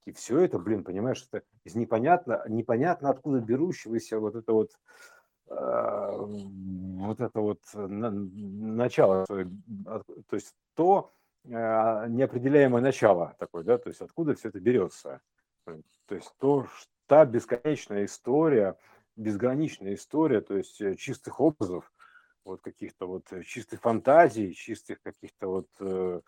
И 0.06 0.14
все 0.14 0.40
это, 0.40 0.58
блин, 0.58 0.86
понимаешь, 0.86 1.28
это 1.30 1.46
из 1.66 1.76
непонятно, 1.76 2.42
непонятно 2.48 3.10
откуда 3.10 3.42
берущегося 3.42 4.20
вот 4.20 4.36
это 4.36 4.54
вот, 4.54 4.72
э, 5.50 6.18
вот 6.18 7.20
это 7.20 7.42
вот 7.42 7.60
на, 7.74 8.10
начало. 8.12 9.26
То 9.26 9.46
есть 10.32 10.56
то, 10.76 11.12
а, 11.16 11.17
неопределяемое 11.48 12.82
начало 12.82 13.36
такое, 13.40 13.64
да, 13.64 13.78
то 13.78 13.90
есть 13.90 14.02
откуда 14.02 14.36
все 14.36 14.50
это 14.50 14.60
берется. 14.60 15.22
То 15.66 16.16
есть 16.16 16.34
то, 16.40 16.68
та 17.08 17.26
бесконечная 17.26 18.06
история, 18.06 18.78
безграничная 19.16 19.96
история, 19.96 20.42
то 20.42 20.56
есть 20.56 20.80
э, 20.80 20.96
чистых 20.96 21.42
образов, 21.42 21.92
вот 22.46 22.62
каких-то 22.62 23.08
вот 23.08 23.26
э, 23.32 23.44
чистых 23.44 23.82
фантазий, 23.82 24.54
чистых 24.54 25.02
каких-то 25.02 25.48
вот 25.48 25.68
э, 25.80 26.22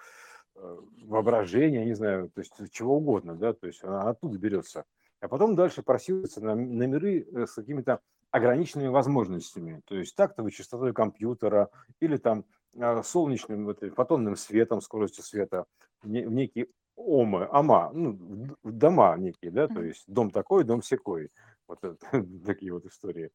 э 0.55 0.78
воображения, 1.05 1.86
не 1.86 1.93
знаю, 1.93 2.30
то 2.30 2.41
есть 2.41 2.53
чего 2.72 2.97
угодно, 2.97 3.36
да, 3.36 3.53
то 3.53 3.67
есть 3.67 3.84
она 3.84 4.09
оттуда 4.09 4.38
берется. 4.38 4.86
А 5.22 5.28
потом 5.28 5.55
дальше 5.55 5.84
просилась 5.84 6.36
на, 6.38 6.55
на 6.55 6.84
миры 6.84 7.28
с 7.45 7.53
какими-то 7.53 8.01
ограниченными 8.32 8.88
возможностями, 8.88 9.82
то 9.86 9.95
есть 9.95 10.15
тактовой 10.15 10.51
частотой 10.51 10.93
компьютера 10.93 11.70
или 11.99 12.17
там 12.17 12.39
а, 12.39 12.59
солнечным 13.03 13.65
вот, 13.65 13.80
фотонным 13.95 14.36
светом, 14.36 14.82
скоростью 14.82 15.23
света 15.23 15.65
в 16.01 16.09
некие 16.09 16.67
омы, 16.95 17.47
ама, 17.51 17.91
ну, 17.93 18.57
дома 18.63 19.15
некие, 19.17 19.51
да, 19.51 19.67
то 19.67 19.82
есть 19.82 20.03
дом 20.07 20.32
такой, 20.32 20.63
дом 20.63 20.82
секой, 20.82 21.30
вот 21.67 21.80
такие 22.45 22.73
вот 22.73 22.86
истории. 22.86 23.32